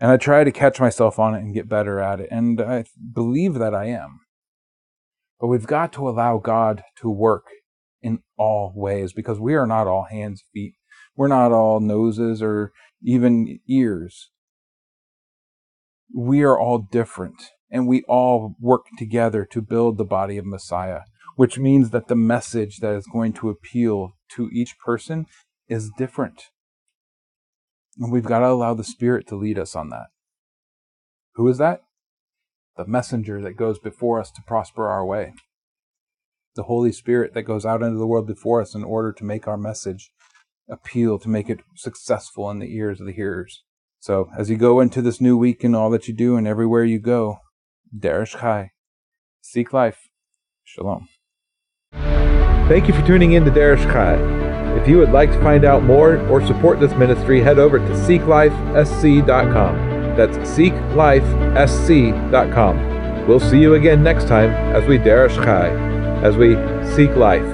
And 0.00 0.10
I 0.10 0.16
try 0.16 0.44
to 0.44 0.50
catch 0.50 0.80
myself 0.80 1.18
on 1.18 1.34
it 1.34 1.42
and 1.42 1.54
get 1.54 1.68
better 1.68 2.00
at 2.00 2.20
it. 2.20 2.28
And 2.30 2.60
I 2.60 2.84
believe 3.12 3.54
that 3.54 3.74
I 3.74 3.86
am. 3.86 4.20
But 5.38 5.48
we've 5.48 5.66
got 5.66 5.92
to 5.94 6.08
allow 6.08 6.38
God 6.38 6.82
to 7.00 7.10
work 7.10 7.44
in 8.02 8.20
all 8.38 8.72
ways 8.74 9.12
because 9.12 9.38
we 9.38 9.54
are 9.54 9.66
not 9.66 9.86
all 9.86 10.06
hands, 10.10 10.42
feet. 10.52 10.74
We're 11.16 11.28
not 11.28 11.52
all 11.52 11.80
noses 11.80 12.40
or 12.40 12.72
even 13.02 13.58
ears. 13.68 14.30
We 16.14 16.42
are 16.42 16.58
all 16.58 16.78
different 16.90 17.50
and 17.70 17.86
we 17.86 18.02
all 18.08 18.56
work 18.58 18.86
together 18.98 19.44
to 19.52 19.62
build 19.62 19.96
the 19.96 20.04
body 20.04 20.38
of 20.38 20.46
Messiah, 20.46 21.02
which 21.36 21.58
means 21.58 21.90
that 21.90 22.08
the 22.08 22.16
message 22.16 22.78
that 22.78 22.94
is 22.94 23.06
going 23.06 23.32
to 23.34 23.50
appeal 23.50 24.16
to 24.30 24.48
each 24.50 24.78
person 24.78 25.26
is 25.68 25.90
different. 25.96 26.44
And 28.00 28.10
we've 28.10 28.24
got 28.24 28.40
to 28.40 28.46
allow 28.46 28.72
the 28.72 28.82
Spirit 28.82 29.26
to 29.28 29.36
lead 29.36 29.58
us 29.58 29.76
on 29.76 29.90
that. 29.90 30.06
Who 31.34 31.46
is 31.48 31.58
that? 31.58 31.82
The 32.76 32.86
messenger 32.86 33.42
that 33.42 33.58
goes 33.58 33.78
before 33.78 34.18
us 34.18 34.30
to 34.32 34.42
prosper 34.46 34.88
our 34.88 35.04
way. 35.04 35.34
The 36.56 36.62
Holy 36.64 36.92
Spirit 36.92 37.34
that 37.34 37.42
goes 37.42 37.66
out 37.66 37.82
into 37.82 37.98
the 37.98 38.06
world 38.06 38.26
before 38.26 38.62
us 38.62 38.74
in 38.74 38.82
order 38.82 39.12
to 39.12 39.24
make 39.24 39.46
our 39.46 39.58
message 39.58 40.10
appeal, 40.68 41.18
to 41.18 41.28
make 41.28 41.50
it 41.50 41.60
successful 41.76 42.50
in 42.50 42.58
the 42.58 42.74
ears 42.74 43.00
of 43.00 43.06
the 43.06 43.12
hearers. 43.12 43.62
So, 44.00 44.30
as 44.36 44.48
you 44.48 44.56
go 44.56 44.80
into 44.80 45.02
this 45.02 45.20
new 45.20 45.36
week 45.36 45.62
and 45.62 45.76
all 45.76 45.90
that 45.90 46.08
you 46.08 46.14
do 46.14 46.36
and 46.36 46.48
everywhere 46.48 46.84
you 46.84 46.98
go, 46.98 47.38
Derish 47.96 48.40
Chai, 48.40 48.70
seek 49.42 49.74
life. 49.74 50.08
Shalom. 50.64 51.08
Thank 51.92 52.88
you 52.88 52.94
for 52.94 53.06
tuning 53.06 53.32
in 53.32 53.44
to 53.44 53.50
Derish 53.50 53.84
Chai. 53.92 54.49
If 54.80 54.88
you 54.88 54.96
would 54.98 55.12
like 55.12 55.30
to 55.32 55.40
find 55.42 55.64
out 55.66 55.82
more 55.82 56.16
or 56.28 56.46
support 56.46 56.80
this 56.80 56.94
ministry, 56.94 57.42
head 57.42 57.58
over 57.58 57.78
to 57.78 57.84
seeklifesc.com. 57.84 60.16
That's 60.16 60.38
seeklifesc.com. 60.38 63.26
We'll 63.26 63.40
see 63.40 63.58
you 63.58 63.74
again 63.74 64.02
next 64.02 64.26
time 64.26 64.48
as 64.74 64.86
we 64.86 64.96
derish 64.98 65.36
chai, 65.36 65.68
as 66.22 66.36
we 66.36 66.56
seek 66.94 67.14
life. 67.16 67.44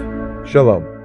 Shalom. 0.46 0.95